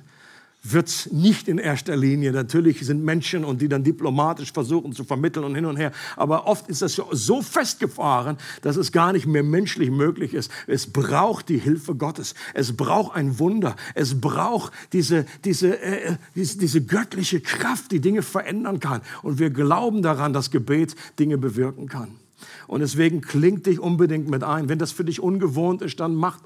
wird 0.64 1.10
nicht 1.12 1.48
in 1.48 1.58
erster 1.60 1.96
Linie, 1.96 2.32
natürlich 2.32 2.86
sind 2.86 3.04
Menschen 3.04 3.44
und 3.46 3.62
die 3.62 3.68
dann 3.68 3.84
diplomatisch 3.84 4.52
versuchen 4.52 4.94
zu 4.94 5.04
vermitteln 5.04 5.44
und 5.46 5.56
hin 5.56 5.66
und 5.66 5.76
her, 5.78 5.92
aber 6.16 6.48
oft 6.48 6.70
ist 6.70 6.82
das 6.82 6.96
so 7.12 7.42
festgefahren, 7.42 8.38
dass 8.62 8.78
es 8.78 8.92
gar 8.92 9.12
nicht 9.14 9.28
mehr 9.28 9.44
menschlich 9.44 9.92
möglich 9.92 10.34
ist. 10.34 10.50
Es 10.66 10.88
braucht 10.88 11.50
die 11.50 11.58
Hilfe 11.58 11.96
Gottes, 11.96 12.34
es 12.54 12.76
braucht 12.76 13.16
ein 13.16 13.40
Wunder, 13.40 13.76
es 13.94 14.20
braucht 14.20 14.74
diese, 14.94 15.26
diese, 15.46 15.80
äh, 15.82 16.16
diese, 16.36 16.58
diese 16.58 16.82
göttliche 16.82 17.40
Kraft, 17.40 17.92
die 17.92 18.02
Dinge 18.02 18.22
verändern 18.22 18.80
kann. 18.80 19.02
Und 19.24 19.40
wir 19.40 19.50
glauben 19.50 20.02
daran, 20.02 20.34
dass 20.34 20.50
Gebet 20.50 20.96
Dinge 21.20 21.38
bewirken 21.38 21.88
kann. 21.88 22.20
Und 22.68 22.82
deswegen 22.82 23.22
klingt 23.22 23.66
dich 23.66 23.80
unbedingt 23.80 24.30
mit 24.30 24.44
ein. 24.44 24.70
Wenn 24.70 24.80
das 24.80 24.92
für 24.92 25.06
dich 25.06 25.22
ungewohnt 25.22 25.82
ist, 25.82 26.00
dann 26.00 26.16
mach, 26.16 26.40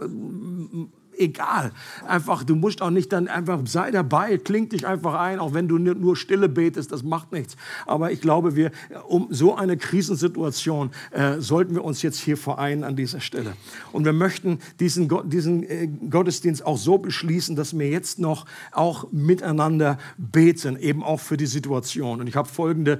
egal. 1.22 1.72
Einfach, 2.07 2.43
du 2.43 2.55
musst 2.55 2.82
auch 2.82 2.89
nicht 2.89 3.13
dann 3.13 3.28
einfach, 3.28 3.59
sei 3.65 3.91
dabei, 3.91 4.38
kling 4.38 4.69
dich 4.69 4.86
einfach 4.86 5.13
ein, 5.13 5.39
auch 5.39 5.53
wenn 5.53 5.67
du 5.67 5.78
nur 5.78 6.15
Stille 6.15 6.49
betest, 6.49 6.91
das 6.91 7.03
macht 7.03 7.32
nichts. 7.32 7.55
Aber 7.86 8.11
ich 8.11 8.22
glaube, 8.22 8.55
wir, 8.55 8.72
um 9.07 9.28
so 9.30 9.55
eine 9.55 9.78
Krisensituation 9.78 10.91
äh, 11.11 11.39
sollten 11.39 11.76
wir 11.76 11.84
uns 11.84 12.01
jetzt 12.01 12.19
hier 12.19 12.38
vereinen 12.38 12.84
an 12.84 12.95
dieser 12.95 13.22
Stelle. 13.22 13.53
Und 13.91 14.05
wir 14.05 14.13
möchten 14.13 14.59
diesen, 14.80 15.09
diesen 15.30 15.63
äh, 15.63 15.88
Gottesdienst 16.09 16.65
auch 16.65 16.78
so 16.78 16.97
beschließen, 16.97 17.55
dass 17.55 17.78
wir 17.78 17.89
jetzt 17.89 18.19
noch 18.19 18.45
auch 18.72 19.11
miteinander 19.11 19.97
beten, 20.17 20.78
eben 20.78 21.03
auch 21.03 21.19
für 21.19 21.38
die 21.38 21.45
Situation. 21.45 22.19
Und 22.19 22.28
ich 22.28 22.36
habe 22.36 22.49
folgende 22.49 22.99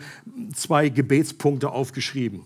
zwei 0.56 0.90
Gebetspunkte 0.90 1.72
aufgeschrieben. 1.72 2.44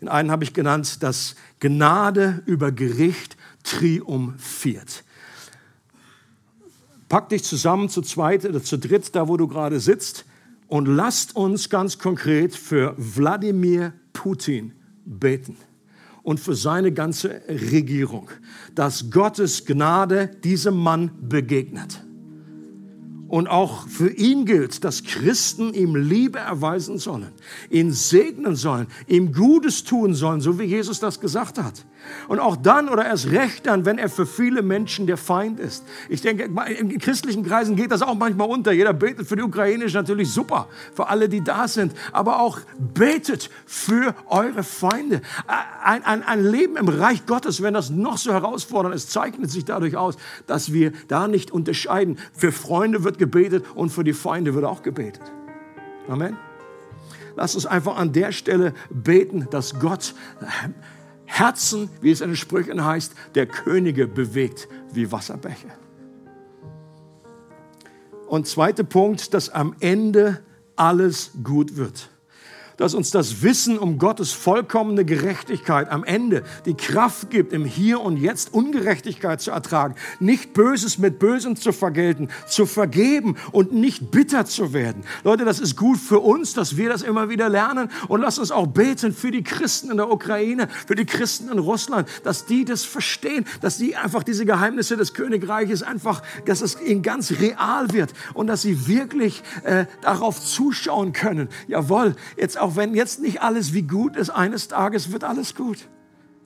Den 0.00 0.08
einen 0.08 0.32
habe 0.32 0.42
ich 0.42 0.52
genannt, 0.52 1.02
dass 1.04 1.36
Gnade 1.60 2.42
über 2.46 2.72
Gericht 2.72 3.36
triumphiert. 3.62 5.04
Pack 7.12 7.28
dich 7.28 7.44
zusammen 7.44 7.90
zu 7.90 8.00
zweit 8.00 8.46
oder 8.46 8.62
zu 8.62 8.78
dritt, 8.78 9.14
da 9.14 9.28
wo 9.28 9.36
du 9.36 9.46
gerade 9.46 9.80
sitzt, 9.80 10.24
und 10.66 10.86
lasst 10.86 11.36
uns 11.36 11.68
ganz 11.68 11.98
konkret 11.98 12.54
für 12.54 12.94
Wladimir 12.96 13.92
Putin 14.14 14.72
beten 15.04 15.58
und 16.22 16.40
für 16.40 16.54
seine 16.54 16.90
ganze 16.90 17.42
Regierung, 17.50 18.30
dass 18.74 19.10
Gottes 19.10 19.66
Gnade 19.66 20.28
diesem 20.42 20.78
Mann 20.78 21.10
begegnet 21.20 22.02
Und 23.28 23.46
auch 23.46 23.86
für 23.88 24.08
ihn 24.08 24.46
gilt, 24.46 24.82
dass 24.82 25.04
Christen 25.04 25.74
ihm 25.74 25.94
Liebe 25.94 26.38
erweisen 26.38 26.96
sollen, 26.96 27.32
ihn 27.68 27.92
segnen 27.92 28.56
sollen, 28.56 28.86
ihm 29.06 29.34
Gutes 29.34 29.84
tun 29.84 30.14
sollen, 30.14 30.40
so 30.40 30.58
wie 30.58 30.64
Jesus 30.64 30.98
das 30.98 31.20
gesagt 31.20 31.58
hat. 31.58 31.84
Und 32.28 32.38
auch 32.38 32.56
dann 32.56 32.88
oder 32.88 33.04
erst 33.04 33.30
recht 33.30 33.66
dann, 33.66 33.84
wenn 33.84 33.98
er 33.98 34.08
für 34.08 34.26
viele 34.26 34.62
Menschen 34.62 35.06
der 35.06 35.16
Feind 35.16 35.60
ist. 35.60 35.84
Ich 36.08 36.20
denke, 36.20 36.44
in 36.78 36.98
christlichen 36.98 37.44
Kreisen 37.44 37.76
geht 37.76 37.90
das 37.90 38.02
auch 38.02 38.14
manchmal 38.14 38.48
unter. 38.48 38.72
Jeder 38.72 38.92
betet 38.92 39.26
für 39.26 39.36
die 39.36 39.42
Ukraine, 39.42 39.84
ist 39.84 39.94
natürlich 39.94 40.30
super, 40.32 40.68
für 40.94 41.08
alle, 41.08 41.28
die 41.28 41.42
da 41.42 41.68
sind. 41.68 41.92
Aber 42.12 42.40
auch 42.40 42.60
betet 42.78 43.50
für 43.66 44.14
eure 44.26 44.62
Feinde. 44.62 45.22
Ein, 45.84 46.04
ein, 46.04 46.22
ein 46.22 46.44
Leben 46.44 46.76
im 46.76 46.88
Reich 46.88 47.26
Gottes, 47.26 47.62
wenn 47.62 47.74
das 47.74 47.90
noch 47.90 48.18
so 48.18 48.32
herausfordernd 48.32 48.94
ist, 48.94 49.10
zeichnet 49.10 49.50
sich 49.50 49.64
dadurch 49.64 49.96
aus, 49.96 50.16
dass 50.46 50.72
wir 50.72 50.92
da 51.08 51.28
nicht 51.28 51.50
unterscheiden. 51.50 52.18
Für 52.32 52.52
Freunde 52.52 53.04
wird 53.04 53.18
gebetet 53.18 53.64
und 53.74 53.90
für 53.90 54.04
die 54.04 54.12
Feinde 54.12 54.54
wird 54.54 54.64
auch 54.64 54.82
gebetet. 54.82 55.22
Amen. 56.08 56.36
Lass 57.36 57.54
uns 57.54 57.66
einfach 57.66 57.96
an 57.96 58.12
der 58.12 58.32
Stelle 58.32 58.74
beten, 58.90 59.48
dass 59.50 59.78
Gott 59.78 60.14
Herzen, 61.32 61.88
wie 62.02 62.10
es 62.10 62.20
in 62.20 62.28
den 62.28 62.36
Sprüchen 62.36 62.84
heißt, 62.84 63.14
der 63.34 63.46
Könige 63.46 64.06
bewegt 64.06 64.68
wie 64.92 65.10
Wasserbäche. 65.10 65.68
Und 68.28 68.46
zweiter 68.46 68.84
Punkt, 68.84 69.32
dass 69.32 69.48
am 69.48 69.74
Ende 69.80 70.42
alles 70.76 71.30
gut 71.42 71.76
wird 71.76 72.10
dass 72.76 72.94
uns 72.94 73.10
das 73.10 73.42
Wissen 73.42 73.78
um 73.78 73.98
Gottes 73.98 74.32
vollkommene 74.32 75.04
Gerechtigkeit 75.04 75.90
am 75.90 76.04
Ende 76.04 76.42
die 76.66 76.74
Kraft 76.74 77.30
gibt, 77.30 77.52
im 77.52 77.64
Hier 77.64 78.00
und 78.00 78.16
Jetzt 78.16 78.52
Ungerechtigkeit 78.52 79.40
zu 79.40 79.50
ertragen, 79.50 79.94
nicht 80.20 80.52
Böses 80.52 80.98
mit 80.98 81.18
Bösem 81.18 81.56
zu 81.56 81.72
vergelten, 81.72 82.28
zu 82.48 82.66
vergeben 82.66 83.36
und 83.52 83.72
nicht 83.72 84.10
bitter 84.10 84.44
zu 84.46 84.72
werden. 84.72 85.04
Leute, 85.24 85.44
das 85.44 85.60
ist 85.60 85.76
gut 85.76 85.98
für 85.98 86.20
uns, 86.20 86.54
dass 86.54 86.76
wir 86.76 86.88
das 86.88 87.02
immer 87.02 87.28
wieder 87.28 87.48
lernen 87.48 87.90
und 88.08 88.20
lasst 88.20 88.38
uns 88.38 88.50
auch 88.50 88.66
beten 88.66 89.12
für 89.12 89.30
die 89.30 89.42
Christen 89.42 89.90
in 89.90 89.96
der 89.96 90.10
Ukraine, 90.10 90.68
für 90.86 90.94
die 90.94 91.06
Christen 91.06 91.50
in 91.50 91.58
Russland, 91.58 92.08
dass 92.24 92.46
die 92.46 92.64
das 92.64 92.84
verstehen, 92.84 93.44
dass 93.60 93.78
die 93.78 93.96
einfach 93.96 94.22
diese 94.22 94.44
Geheimnisse 94.44 94.96
des 94.96 95.14
Königreiches 95.14 95.82
einfach, 95.82 96.22
dass 96.46 96.60
es 96.62 96.80
ihnen 96.80 97.02
ganz 97.02 97.32
real 97.32 97.92
wird 97.92 98.12
und 98.34 98.46
dass 98.46 98.62
sie 98.62 98.86
wirklich 98.86 99.42
äh, 99.64 99.86
darauf 100.02 100.40
zuschauen 100.40 101.12
können. 101.12 101.48
Jawohl, 101.68 102.16
jetzt 102.36 102.58
auch 102.62 102.76
wenn 102.76 102.94
jetzt 102.94 103.20
nicht 103.20 103.42
alles 103.42 103.74
wie 103.74 103.82
gut 103.82 104.16
ist, 104.16 104.30
eines 104.30 104.68
Tages 104.68 105.10
wird 105.10 105.24
alles 105.24 105.54
gut. 105.54 105.88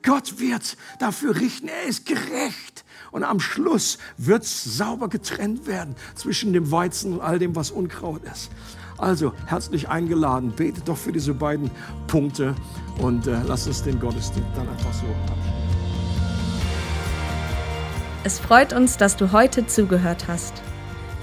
Gott 0.02 0.38
wird 0.38 0.76
dafür 0.98 1.36
richten. 1.36 1.68
Er 1.68 1.84
ist 1.88 2.06
gerecht. 2.06 2.84
Und 3.12 3.22
am 3.22 3.38
Schluss 3.38 3.98
wird 4.16 4.44
es 4.44 4.64
sauber 4.64 5.08
getrennt 5.08 5.66
werden 5.66 5.94
zwischen 6.14 6.52
dem 6.52 6.70
Weizen 6.70 7.14
und 7.14 7.20
all 7.20 7.38
dem, 7.38 7.54
was 7.54 7.70
Unkraut 7.70 8.22
ist. 8.24 8.50
Also 8.98 9.34
herzlich 9.46 9.88
eingeladen, 9.88 10.52
betet 10.56 10.88
doch 10.88 10.96
für 10.96 11.12
diese 11.12 11.34
beiden 11.34 11.70
Punkte 12.06 12.54
und 12.98 13.26
äh, 13.26 13.42
lasst 13.46 13.66
uns 13.66 13.82
den 13.82 14.00
Gottesdienst 14.00 14.48
dann 14.56 14.68
einfach 14.68 14.92
so 14.94 15.06
abschließen. 15.06 15.56
Es 18.24 18.38
freut 18.38 18.72
uns, 18.72 18.96
dass 18.96 19.16
du 19.16 19.32
heute 19.32 19.66
zugehört 19.66 20.28
hast. 20.28 20.62